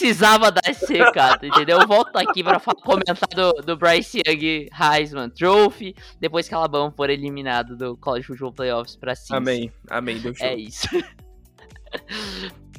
Precisava- 0.00 0.50
dar 0.50 0.62
esse 0.68 0.92
recado, 0.92 1.46
entendeu? 1.46 1.78
Eu 1.80 1.86
volto 1.86 2.16
aqui 2.16 2.42
pra 2.42 2.58
fa- 2.58 2.74
comentar 2.74 3.28
do, 3.34 3.52
do 3.62 3.76
Bryce 3.76 4.20
Young 4.26 4.68
Heisman 4.72 5.28
Trophy, 5.30 5.94
depois 6.18 6.48
que 6.48 6.54
Alabama 6.54 6.92
for 6.96 7.10
eliminado 7.10 7.76
do 7.76 7.96
College 7.96 8.26
Football 8.26 8.52
Playoffs 8.52 8.96
pra 8.96 9.14
cima. 9.14 9.38
Amém, 9.38 9.72
amém, 9.90 10.18
deu 10.18 10.34
show. 10.34 10.46
É 10.46 10.54
isso. 10.54 10.88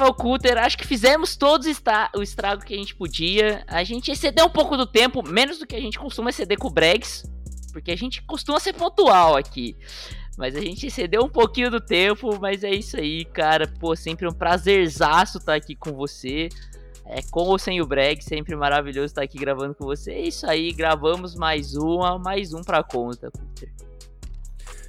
Rafael 0.00 0.14
Kutter, 0.14 0.56
acho 0.56 0.78
que 0.78 0.86
fizemos 0.86 1.36
todos 1.36 1.66
o 2.16 2.22
estrago 2.22 2.64
que 2.64 2.72
a 2.72 2.76
gente 2.76 2.94
podia. 2.94 3.62
A 3.66 3.84
gente 3.84 4.10
excedeu 4.10 4.46
um 4.46 4.50
pouco 4.50 4.74
do 4.74 4.86
tempo, 4.86 5.22
menos 5.22 5.58
do 5.58 5.66
que 5.66 5.76
a 5.76 5.80
gente 5.80 5.98
costuma 5.98 6.30
exceder 6.30 6.58
com 6.58 6.68
o 6.68 6.70
Bregs, 6.70 7.30
porque 7.70 7.90
a 7.90 7.96
gente 7.96 8.22
costuma 8.22 8.58
ser 8.58 8.72
pontual 8.72 9.36
aqui. 9.36 9.76
Mas 10.38 10.56
a 10.56 10.60
gente 10.60 10.86
excedeu 10.86 11.22
um 11.22 11.28
pouquinho 11.28 11.70
do 11.70 11.80
tempo, 11.80 12.40
mas 12.40 12.64
é 12.64 12.70
isso 12.70 12.96
aí, 12.96 13.26
cara. 13.26 13.66
Pô, 13.78 13.94
sempre 13.94 14.26
um 14.26 14.32
prazerzaço 14.32 15.36
estar 15.36 15.54
aqui 15.54 15.76
com 15.76 15.92
você. 15.92 16.48
É, 17.04 17.20
com 17.30 17.40
ou 17.40 17.58
sem 17.58 17.82
o 17.82 17.86
Breg, 17.86 18.22
sempre 18.22 18.56
maravilhoso 18.56 19.06
estar 19.06 19.22
aqui 19.22 19.36
gravando 19.36 19.74
com 19.74 19.84
você. 19.84 20.12
É 20.12 20.20
isso 20.20 20.48
aí, 20.48 20.72
gravamos 20.72 21.34
mais 21.34 21.74
uma, 21.74 22.18
mais 22.18 22.54
um 22.54 22.62
pra 22.62 22.82
conta, 22.82 23.30
Kutter. 23.30 23.70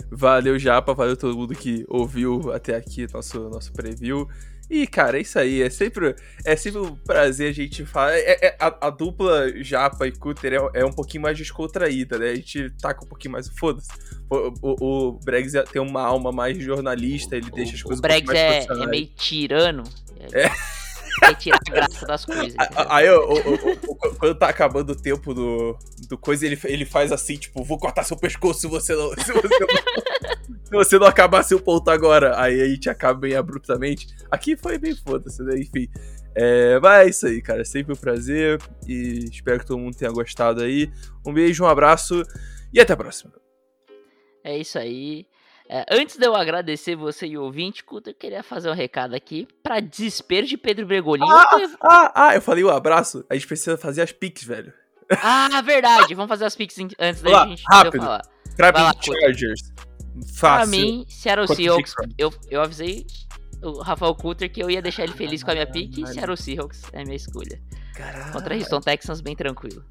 Valeu, 0.09 0.59
Japa, 0.59 0.93
valeu 0.93 1.17
todo 1.17 1.35
mundo 1.35 1.55
que 1.55 1.85
ouviu 1.89 2.53
até 2.53 2.75
aqui 2.75 3.07
nosso, 3.11 3.49
nosso 3.49 3.73
preview. 3.73 4.27
E, 4.71 4.87
cara, 4.87 5.17
é 5.17 5.21
isso 5.21 5.37
aí. 5.37 5.61
É 5.61 5.69
sempre, 5.69 6.15
é 6.45 6.55
sempre 6.55 6.79
um 6.79 6.95
prazer 6.95 7.49
a 7.49 7.53
gente 7.53 7.85
falar. 7.85 8.13
É, 8.13 8.37
é- 8.41 8.55
a, 8.57 8.87
a 8.87 8.89
dupla 8.89 9.51
Japa 9.61 10.07
e 10.07 10.13
Cutter 10.13 10.53
é, 10.53 10.79
é 10.79 10.85
um 10.85 10.93
pouquinho 10.93 11.23
mais 11.23 11.37
descontraída, 11.37 12.17
né? 12.17 12.29
A 12.29 12.35
gente 12.35 12.69
taca 12.81 13.03
um 13.03 13.07
pouquinho 13.07 13.33
mais 13.33 13.47
o 13.47 13.57
foda-se. 13.57 13.89
O, 14.29 14.53
o, 14.61 15.09
o 15.09 15.19
Bregs 15.25 15.51
tem 15.73 15.81
uma 15.81 16.01
alma 16.01 16.31
mais 16.31 16.57
jornalista, 16.57 17.35
ele 17.35 17.51
deixa 17.51 17.75
as 17.75 17.81
O, 17.81 17.83
coisas 17.83 17.99
o 17.99 18.01
Bregs 18.01 18.25
mais 18.25 18.39
é, 18.39 18.83
é 18.83 18.87
meio 18.87 19.07
tirano. 19.07 19.83
É. 20.31 20.49
Quer 21.19 21.35
tirar 21.35 21.59
a 21.67 21.71
graça 21.71 22.05
das 22.05 22.25
coisas. 22.25 22.55
Aí, 22.89 23.09
o- 23.09 23.33
o- 23.33 23.71
o- 23.91 24.15
quando 24.15 24.35
tá 24.35 24.47
acabando 24.49 24.91
o 24.91 24.95
tempo 24.95 25.33
do, 25.33 25.77
do 26.09 26.17
coisa, 26.17 26.45
ele, 26.45 26.59
ele 26.65 26.85
faz 26.85 27.11
assim, 27.11 27.37
tipo, 27.37 27.63
vou 27.63 27.77
cortar 27.77 28.03
seu 28.03 28.17
pescoço 28.17 28.61
se 28.61 28.67
você 28.67 28.95
não. 28.95 29.09
Se 29.11 29.31
você 29.31 29.59
não, 29.59 29.67
se 30.65 30.71
você 30.71 30.99
não 30.99 31.07
acabar 31.07 31.43
seu 31.43 31.59
ponto 31.59 31.89
agora. 31.89 32.39
Aí 32.41 32.61
a 32.61 32.67
gente 32.67 32.89
acaba 32.89 33.19
bem 33.19 33.35
abruptamente. 33.35 34.07
Aqui 34.29 34.55
foi 34.55 34.77
bem 34.77 34.95
foda-se, 34.95 35.43
né? 35.43 35.59
Enfim. 35.59 35.87
É, 36.33 36.79
mas 36.79 37.05
é 37.05 37.09
isso 37.09 37.27
aí, 37.27 37.41
cara. 37.41 37.65
Sempre 37.65 37.93
um 37.93 37.97
prazer. 37.97 38.59
E 38.87 39.25
espero 39.31 39.59
que 39.59 39.65
todo 39.65 39.79
mundo 39.79 39.95
tenha 39.97 40.11
gostado 40.11 40.61
aí. 40.61 40.89
Um 41.27 41.33
beijo, 41.33 41.63
um 41.63 41.67
abraço 41.67 42.23
e 42.73 42.79
até 42.79 42.93
a 42.93 42.97
próxima. 42.97 43.33
É 44.43 44.57
isso 44.57 44.79
aí. 44.79 45.25
É, 45.73 45.85
antes 45.89 46.17
de 46.17 46.25
eu 46.27 46.35
agradecer 46.35 46.97
você 46.97 47.25
e 47.27 47.37
o 47.37 47.43
ouvinte, 47.43 47.81
Kuta, 47.81 48.09
eu 48.09 48.13
queria 48.13 48.43
fazer 48.43 48.69
um 48.69 48.73
recado 48.73 49.15
aqui 49.15 49.47
pra 49.63 49.79
desespero 49.79 50.45
de 50.45 50.57
Pedro 50.57 50.85
Bregolin. 50.85 51.23
Ah, 51.23 51.47
ah, 51.81 52.11
ah, 52.13 52.35
eu 52.35 52.41
falei 52.41 52.61
um 52.61 52.69
abraço. 52.69 53.23
A 53.29 53.35
gente 53.35 53.47
precisa 53.47 53.77
fazer 53.77 54.01
as 54.01 54.11
piques, 54.11 54.43
velho. 54.43 54.73
Ah, 55.23 55.61
verdade. 55.61 56.13
Vamos 56.13 56.27
fazer 56.27 56.43
as 56.43 56.57
piques 56.57 56.77
em- 56.77 56.89
antes 56.99 57.21
da 57.21 57.47
gente 57.47 57.63
rápido. 57.71 57.95
eu 57.95 58.01
falar. 58.01 58.21
Pra 58.57 58.73
Kuta. 58.73 59.01
Chargers. 59.21 59.71
Pra 59.71 60.33
Fácil. 60.35 60.71
mim, 60.71 61.05
Seattle 61.07 61.47
Seahawks, 61.55 61.93
eu, 62.17 62.33
eu 62.49 62.61
avisei 62.61 63.05
o 63.63 63.81
Rafael 63.81 64.13
Kutter 64.13 64.51
que 64.51 64.61
eu 64.61 64.69
ia 64.69 64.81
deixar 64.81 65.03
ele 65.03 65.13
feliz 65.13 65.41
com 65.41 65.51
a 65.51 65.53
minha 65.53 65.67
pique 65.67 66.01
e. 66.03 66.07
Seattle 66.07 66.35
Seahawks 66.35 66.81
é 66.91 66.99
a 66.99 67.03
minha 67.05 67.15
escolha. 67.15 67.61
Caralho. 67.95 68.33
Contra 68.33 68.55
Houston 68.55 68.81
Texans, 68.81 69.21
bem 69.21 69.37
tranquilo. 69.37 69.85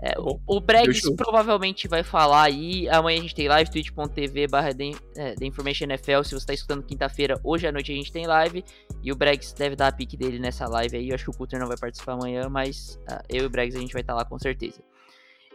É, 0.00 0.12
Tá 0.12 0.20
o, 0.20 0.24
bom. 0.24 0.40
o 0.46 0.60
Bregs 0.60 1.10
provavelmente 1.16 1.88
vai 1.88 2.02
falar 2.02 2.44
aí. 2.44 2.88
Amanhã 2.88 3.18
a 3.18 3.22
gente 3.22 3.34
tem 3.34 3.48
live, 3.48 3.70
twitch.tv 3.70 4.46
barra 4.46 4.72
The 4.72 4.92
é, 5.16 5.34
Information 5.42 5.84
NFL. 5.84 6.22
Se 6.22 6.34
você 6.34 6.46
tá 6.46 6.54
escutando 6.54 6.84
quinta-feira, 6.84 7.40
hoje 7.42 7.66
à 7.66 7.72
noite 7.72 7.90
a 7.90 7.94
gente 7.94 8.12
tem 8.12 8.26
live. 8.26 8.64
E 9.02 9.10
o 9.10 9.16
Bregs 9.16 9.52
deve 9.52 9.74
dar 9.74 9.88
a 9.88 9.92
pique 9.92 10.16
dele 10.16 10.38
nessa 10.38 10.66
live 10.68 10.96
aí. 10.96 11.08
Eu 11.08 11.14
acho 11.14 11.24
que 11.24 11.30
o 11.30 11.34
Cutter 11.34 11.58
não 11.58 11.66
vai 11.66 11.76
participar 11.76 12.12
amanhã, 12.12 12.48
mas 12.48 13.00
ah, 13.08 13.22
eu 13.28 13.42
e 13.42 13.46
o 13.46 13.50
Bregs 13.50 13.74
a 13.76 13.80
gente 13.80 13.92
vai 13.92 14.02
estar 14.02 14.14
lá 14.14 14.24
com 14.24 14.38
certeza. 14.38 14.80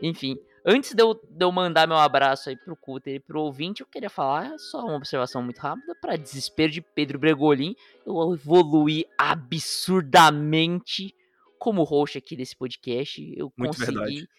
Enfim, 0.02 0.38
antes 0.66 0.94
de 0.94 1.02
eu, 1.02 1.14
de 1.14 1.46
eu 1.46 1.52
mandar 1.52 1.88
meu 1.88 1.98
abraço 1.98 2.50
aí 2.50 2.58
pro 2.58 2.76
Cutter 2.76 3.16
e 3.16 3.20
pro 3.22 3.42
ouvinte, 3.42 3.82
eu 3.82 3.88
queria 3.88 4.10
falar 4.10 4.58
só 4.58 4.84
uma 4.84 4.98
observação 4.98 5.42
muito 5.42 5.60
rápida. 5.60 5.96
Para 6.02 6.18
desespero 6.18 6.72
de 6.72 6.82
Pedro 6.82 7.18
Bregolin, 7.18 7.76
eu 8.06 8.34
evoluí 8.34 9.06
absurdamente 9.18 11.16
como 11.64 11.82
host 11.84 12.18
aqui 12.18 12.36
desse 12.36 12.58
podcast. 12.58 13.22
Eu 13.38 13.50
Muito 13.58 13.78
consegui 13.78 13.98
verdade. 13.98 14.30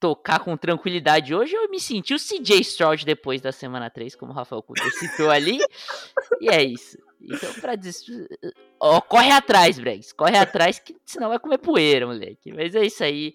tocar 0.00 0.40
com 0.40 0.56
tranquilidade. 0.56 1.32
Hoje 1.32 1.54
eu 1.54 1.70
me 1.70 1.78
senti 1.78 2.12
o 2.12 2.18
CJ 2.18 2.58
Stroud 2.62 3.06
depois 3.06 3.40
da 3.40 3.52
semana 3.52 3.88
3, 3.88 4.16
como 4.16 4.32
o 4.32 4.34
Rafael 4.34 4.60
Kutter 4.60 4.92
citou 4.98 5.30
ali. 5.30 5.58
e 6.42 6.48
é 6.48 6.60
isso. 6.60 6.98
Então, 7.20 7.54
pra 7.54 7.76
des... 7.76 8.04
Ó, 8.80 9.00
corre 9.00 9.30
atrás, 9.30 9.78
Bregs. 9.78 10.12
Corre 10.12 10.36
atrás, 10.36 10.80
que 10.80 10.96
senão 11.06 11.28
vai 11.28 11.38
comer 11.38 11.58
poeira, 11.58 12.04
moleque. 12.04 12.52
Mas 12.52 12.74
é 12.74 12.84
isso 12.84 13.04
aí. 13.04 13.32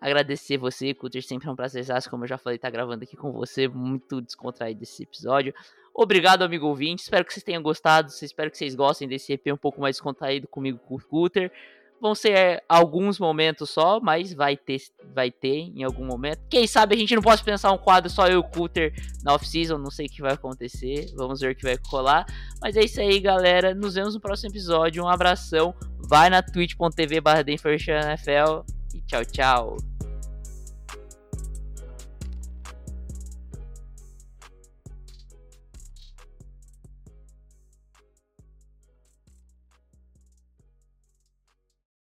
Agradecer 0.00 0.58
você, 0.58 0.92
Kutter. 0.92 1.22
Sempre 1.22 1.48
é 1.48 1.52
um 1.52 1.56
prazer, 1.56 1.86
como 2.10 2.24
eu 2.24 2.28
já 2.28 2.36
falei, 2.36 2.56
estar 2.56 2.70
gravando 2.70 3.04
aqui 3.04 3.16
com 3.16 3.30
você. 3.30 3.68
Muito 3.68 4.20
descontraído 4.20 4.82
esse 4.82 5.04
episódio. 5.04 5.54
Obrigado, 5.94 6.42
amigo 6.42 6.66
ouvinte. 6.66 7.04
Espero 7.04 7.24
que 7.24 7.32
vocês 7.32 7.44
tenham 7.44 7.62
gostado. 7.62 8.10
Espero 8.10 8.50
que 8.50 8.58
vocês 8.58 8.74
gostem 8.74 9.06
desse 9.06 9.32
EP 9.32 9.46
um 9.52 9.56
pouco 9.56 9.80
mais 9.80 9.94
descontraído 9.94 10.48
comigo 10.48 10.80
com 10.80 10.96
o 10.96 11.00
Kutter. 11.00 11.52
Vão 12.00 12.14
ser 12.14 12.62
alguns 12.68 13.18
momentos 13.18 13.68
só, 13.70 14.00
mas 14.00 14.32
vai 14.32 14.56
ter, 14.56 14.80
vai 15.14 15.30
ter 15.30 15.70
em 15.74 15.84
algum 15.84 16.04
momento. 16.04 16.40
Quem 16.48 16.66
sabe 16.66 16.94
a 16.94 16.98
gente 16.98 17.14
não 17.14 17.22
pode 17.22 17.44
pensar 17.44 17.70
um 17.72 17.78
quadro 17.78 18.10
só 18.10 18.26
eu 18.26 18.32
e 18.32 18.36
o 18.36 18.42
Cutter 18.42 18.94
na 19.22 19.34
off-season, 19.34 19.76
não 19.76 19.90
sei 19.90 20.06
o 20.06 20.08
que 20.08 20.22
vai 20.22 20.32
acontecer. 20.32 21.12
Vamos 21.14 21.40
ver 21.40 21.52
o 21.52 21.54
que 21.54 21.62
vai 21.62 21.76
rolar. 21.86 22.24
Mas 22.60 22.76
é 22.76 22.84
isso 22.84 23.00
aí, 23.00 23.20
galera. 23.20 23.74
Nos 23.74 23.94
vemos 23.94 24.14
no 24.14 24.20
próximo 24.20 24.50
episódio. 24.50 25.04
Um 25.04 25.08
abração. 25.08 25.74
Vai 26.08 26.30
na 26.30 26.42
twitch.tv 26.42 27.20
barra 27.20 27.40
NFL 27.40 28.64
e 28.94 29.00
tchau, 29.02 29.24
tchau. 29.24 29.89